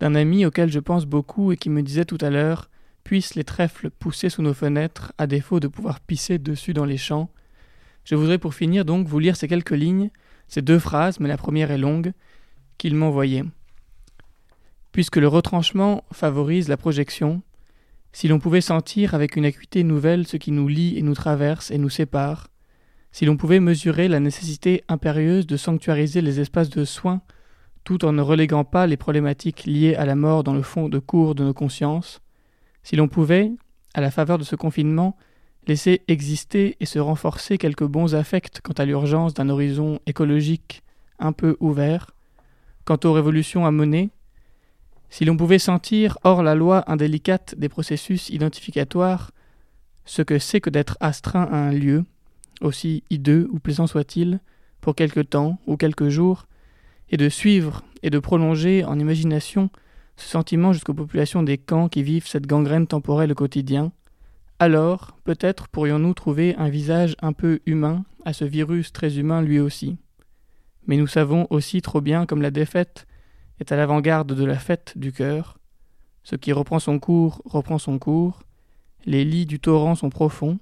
d'un 0.00 0.14
ami 0.14 0.44
auquel 0.44 0.70
je 0.70 0.78
pense 0.78 1.06
beaucoup 1.06 1.50
et 1.50 1.56
qui 1.56 1.70
me 1.70 1.82
disait 1.82 2.04
tout 2.04 2.18
à 2.20 2.28
l'heure 2.28 2.68
Puissent 3.04 3.36
les 3.36 3.44
trèfles 3.44 3.88
pousser 3.88 4.28
sous 4.28 4.42
nos 4.42 4.52
fenêtres, 4.52 5.14
à 5.16 5.26
défaut 5.26 5.60
de 5.60 5.66
pouvoir 5.66 6.00
pisser 6.00 6.36
dessus 6.36 6.74
dans 6.74 6.84
les 6.84 6.98
champs. 6.98 7.30
Je 8.04 8.16
voudrais 8.16 8.36
pour 8.36 8.52
finir 8.52 8.84
donc 8.84 9.06
vous 9.06 9.18
lire 9.18 9.36
ces 9.36 9.48
quelques 9.48 9.70
lignes, 9.70 10.10
ces 10.46 10.60
deux 10.60 10.78
phrases, 10.78 11.20
mais 11.20 11.28
la 11.28 11.38
première 11.38 11.70
est 11.70 11.78
longue, 11.78 12.12
qu'il 12.76 12.94
m'envoyait. 12.94 13.44
Puisque 14.92 15.16
le 15.16 15.28
retranchement 15.28 16.04
favorise 16.12 16.68
la 16.68 16.76
projection, 16.76 17.40
si 18.12 18.28
l'on 18.28 18.38
pouvait 18.38 18.60
sentir 18.60 19.14
avec 19.14 19.36
une 19.36 19.46
acuité 19.46 19.84
nouvelle 19.84 20.26
ce 20.26 20.36
qui 20.36 20.50
nous 20.52 20.68
lie 20.68 20.98
et 20.98 21.02
nous 21.02 21.14
traverse 21.14 21.70
et 21.70 21.78
nous 21.78 21.88
sépare, 21.88 22.48
si 23.12 23.24
l'on 23.24 23.36
pouvait 23.36 23.60
mesurer 23.60 24.08
la 24.08 24.20
nécessité 24.20 24.84
impérieuse 24.88 25.46
de 25.46 25.56
sanctuariser 25.56 26.20
les 26.20 26.40
espaces 26.40 26.70
de 26.70 26.84
soins 26.84 27.22
tout 27.88 28.04
en 28.04 28.12
ne 28.12 28.20
reléguant 28.20 28.64
pas 28.64 28.86
les 28.86 28.98
problématiques 28.98 29.64
liées 29.64 29.94
à 29.94 30.04
la 30.04 30.14
mort 30.14 30.44
dans 30.44 30.52
le 30.52 30.60
fond 30.60 30.90
de 30.90 30.98
cours 30.98 31.34
de 31.34 31.42
nos 31.42 31.54
consciences, 31.54 32.20
si 32.82 32.96
l'on 32.96 33.08
pouvait, 33.08 33.50
à 33.94 34.02
la 34.02 34.10
faveur 34.10 34.36
de 34.36 34.44
ce 34.44 34.56
confinement, 34.56 35.16
laisser 35.66 36.02
exister 36.06 36.76
et 36.80 36.84
se 36.84 36.98
renforcer 36.98 37.56
quelques 37.56 37.86
bons 37.86 38.14
affects 38.14 38.60
quant 38.62 38.74
à 38.74 38.84
l'urgence 38.84 39.32
d'un 39.32 39.48
horizon 39.48 40.00
écologique 40.04 40.82
un 41.18 41.32
peu 41.32 41.56
ouvert, 41.60 42.10
quant 42.84 42.98
aux 43.04 43.12
révolutions 43.14 43.64
à 43.64 43.70
mener, 43.70 44.10
si 45.08 45.24
l'on 45.24 45.38
pouvait 45.38 45.58
sentir, 45.58 46.18
hors 46.24 46.42
la 46.42 46.54
loi 46.54 46.84
indélicate 46.92 47.54
des 47.56 47.70
processus 47.70 48.28
identificatoires, 48.28 49.30
ce 50.04 50.20
que 50.20 50.38
c'est 50.38 50.60
que 50.60 50.68
d'être 50.68 50.98
astreint 51.00 51.48
à 51.50 51.56
un 51.56 51.72
lieu, 51.72 52.04
aussi 52.60 53.04
hideux 53.10 53.48
ou 53.50 53.58
plaisant 53.58 53.86
soit-il, 53.86 54.40
pour 54.80 54.94
quelque 54.94 55.20
temps 55.20 55.58
ou 55.66 55.76
quelques 55.76 56.08
jours, 56.08 56.46
et 57.10 57.16
de 57.16 57.28
suivre 57.28 57.82
et 58.02 58.10
de 58.10 58.18
prolonger 58.18 58.84
en 58.84 58.98
imagination 58.98 59.70
ce 60.16 60.28
sentiment 60.28 60.72
jusqu'aux 60.72 60.94
populations 60.94 61.42
des 61.42 61.58
camps 61.58 61.88
qui 61.88 62.02
vivent 62.02 62.26
cette 62.26 62.46
gangrène 62.46 62.86
temporelle 62.86 63.32
au 63.32 63.36
quotidien, 63.36 63.92
alors 64.58 65.16
peut-être 65.24 65.68
pourrions-nous 65.68 66.14
trouver 66.14 66.54
un 66.56 66.68
visage 66.68 67.14
un 67.22 67.32
peu 67.32 67.60
humain 67.66 68.04
à 68.24 68.32
ce 68.32 68.44
virus 68.44 68.92
très 68.92 69.18
humain 69.18 69.42
lui 69.42 69.60
aussi. 69.60 69.96
Mais 70.86 70.96
nous 70.96 71.06
savons 71.06 71.46
aussi 71.50 71.80
trop 71.82 72.00
bien 72.00 72.26
comme 72.26 72.42
la 72.42 72.50
défaite 72.50 73.06
est 73.60 73.72
à 73.72 73.76
l'avant-garde 73.76 74.32
de 74.34 74.44
la 74.44 74.58
fête 74.58 74.94
du 74.96 75.12
cœur, 75.12 75.58
ce 76.24 76.36
qui 76.36 76.52
reprend 76.52 76.78
son 76.78 76.98
cours 76.98 77.40
reprend 77.44 77.78
son 77.78 77.98
cours, 77.98 78.42
les 79.06 79.24
lits 79.24 79.46
du 79.46 79.60
torrent 79.60 79.94
sont 79.94 80.10
profonds, 80.10 80.58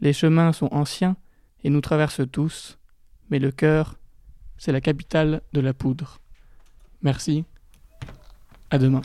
les 0.00 0.12
chemins 0.12 0.52
sont 0.52 0.72
anciens 0.72 1.16
et 1.62 1.70
nous 1.70 1.80
traversent 1.80 2.28
tous, 2.30 2.78
mais 3.30 3.38
le 3.38 3.50
cœur 3.50 3.96
c'est 4.60 4.72
la 4.72 4.82
capitale 4.82 5.40
de 5.54 5.60
la 5.60 5.72
poudre. 5.72 6.20
Merci. 7.02 7.46
À 8.70 8.76
demain. 8.76 9.00